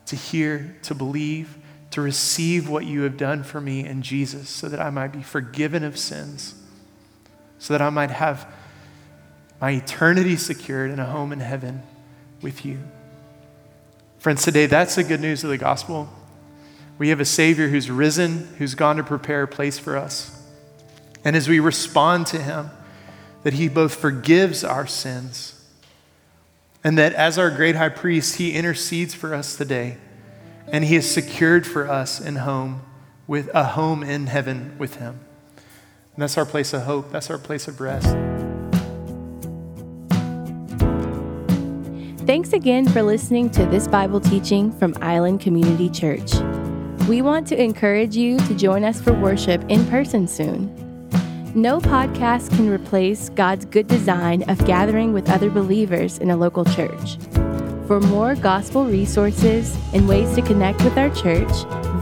to 0.07 0.17
hear, 0.17 0.77
to 0.83 0.95
believe, 0.95 1.57
to 1.91 2.01
receive 2.01 2.69
what 2.69 2.85
you 2.85 3.03
have 3.03 3.17
done 3.17 3.43
for 3.43 3.61
me 3.61 3.85
in 3.85 4.03
Jesus 4.03 4.49
so 4.49 4.69
that 4.69 4.81
I 4.81 4.91
might 4.91 5.13
be 5.13 5.23
forgiven 5.23 5.85
of 5.85 5.99
sins, 5.99 6.55
so 7.59 7.73
that 7.75 7.83
I 7.83 7.91
might 7.91 8.11
have 8.11 8.47
my 9.61 9.71
eternity 9.71 10.37
secured 10.37 10.91
in 10.91 10.99
a 10.99 11.07
home 11.07 11.33
in 11.33 11.41
heaven 11.41 11.83
with 12.43 12.65
you. 12.65 12.79
Friends, 14.19 14.45
today 14.45 14.67
that's 14.67 14.95
the 14.97 15.05
good 15.05 15.21
news 15.21 15.45
of 15.45 15.51
the 15.51 15.59
gospel. 15.59 16.09
We 16.99 17.09
have 17.11 17.21
a 17.21 17.25
Savior 17.25 17.69
who's 17.69 17.91
risen, 17.91 18.49
who's 18.59 18.75
gone 18.75 18.97
to 18.97 19.05
prepare 19.05 19.45
a 19.45 19.49
place 19.49 19.79
for 19.79 19.97
us. 19.97 20.35
And 21.25 21.37
as 21.37 21.49
we 21.49 21.61
respond 21.61 22.27
to 22.29 22.43
Him, 22.43 22.71
that 23.45 23.55
He 23.55 23.69
both 23.69 23.95
forgives 23.95 24.65
our 24.65 24.87
sins 24.87 25.55
and 26.85 26.97
that 26.99 27.13
as 27.13 27.39
our 27.39 27.51
great 27.51 27.77
high 27.77 27.89
priest, 27.89 28.37
He 28.37 28.53
intercedes 28.53 29.15
for 29.15 29.35
us 29.35 29.57
today. 29.57 29.99
And 30.73 30.85
He 30.85 30.97
has 30.97 31.11
secured 31.11 31.67
for 31.67 31.89
us 31.89 32.21
in 32.21 32.37
home 32.37 32.83
with 33.27 33.51
a 33.55 33.65
home 33.65 34.03
in 34.03 34.27
heaven 34.27 34.77
with 34.79 34.97
Him. 34.97 35.21
And 36.15 36.23
that's 36.23 36.37
our 36.37 36.47
place 36.47 36.73
of 36.73 36.83
hope. 36.83 37.11
That's 37.11 37.31
our 37.31 37.39
place 37.39 37.69
of 37.69 37.81
rest. 37.81 38.17
Thanks 42.27 42.53
again 42.53 42.87
for 42.87 43.03
listening 43.03 43.49
to 43.51 43.65
this 43.67 43.89
Bible 43.89 44.21
teaching 44.21 44.71
from 44.73 44.95
Island 45.01 45.41
Community 45.41 45.89
Church. 45.89 46.35
We 47.09 47.23
want 47.23 47.47
to 47.47 47.63
encourage 47.63 48.17
you 48.17 48.37
to 48.41 48.55
join 48.55 48.85
us 48.85 49.01
for 49.01 49.15
worship 49.15 49.65
in 49.71 49.87
person 49.87 50.29
soon. 50.29 50.67
No 51.55 51.79
podcast 51.81 52.51
can 52.51 52.69
replace 52.69 53.31
God's 53.31 53.65
good 53.65 53.87
design 53.87 54.43
of 54.51 54.63
gathering 54.67 55.15
with 55.15 55.31
other 55.31 55.49
believers 55.49 56.19
in 56.19 56.29
a 56.29 56.37
local 56.37 56.67
church. 56.67 57.17
For 57.89 57.99
more 58.01 58.35
gospel 58.35 58.85
resources 58.85 59.75
and 59.95 60.07
ways 60.07 60.35
to 60.35 60.43
connect 60.43 60.85
with 60.85 60.99
our 60.99 61.09
church, 61.09 61.49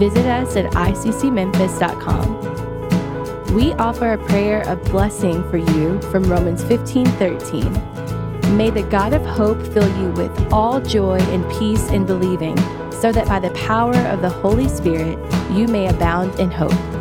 visit 0.01 0.27
us 0.27 0.57
at 0.57 0.73
iccmemphis.com. 0.73 3.55
We 3.55 3.73
offer 3.75 4.15
a 4.15 4.19
prayer 4.19 4.69
of 4.69 4.83
blessing 4.91 5.49
for 5.49 5.59
you 5.59 6.01
from 6.11 6.25
Romans 6.25 6.65
15:13. 6.65 7.73
May 8.57 8.71
the 8.71 8.83
God 8.83 9.13
of 9.13 9.25
hope 9.25 9.63
fill 9.63 9.89
you 10.01 10.11
with 10.15 10.53
all 10.53 10.81
joy 10.81 11.21
and 11.21 11.49
peace 11.53 11.89
in 11.91 12.05
believing, 12.05 12.59
so 12.91 13.13
that 13.13 13.29
by 13.29 13.39
the 13.39 13.51
power 13.51 13.95
of 14.09 14.23
the 14.23 14.31
Holy 14.31 14.69
Spirit 14.69 15.17
you 15.53 15.69
may 15.69 15.87
abound 15.87 16.35
in 16.41 16.51
hope. 16.51 16.96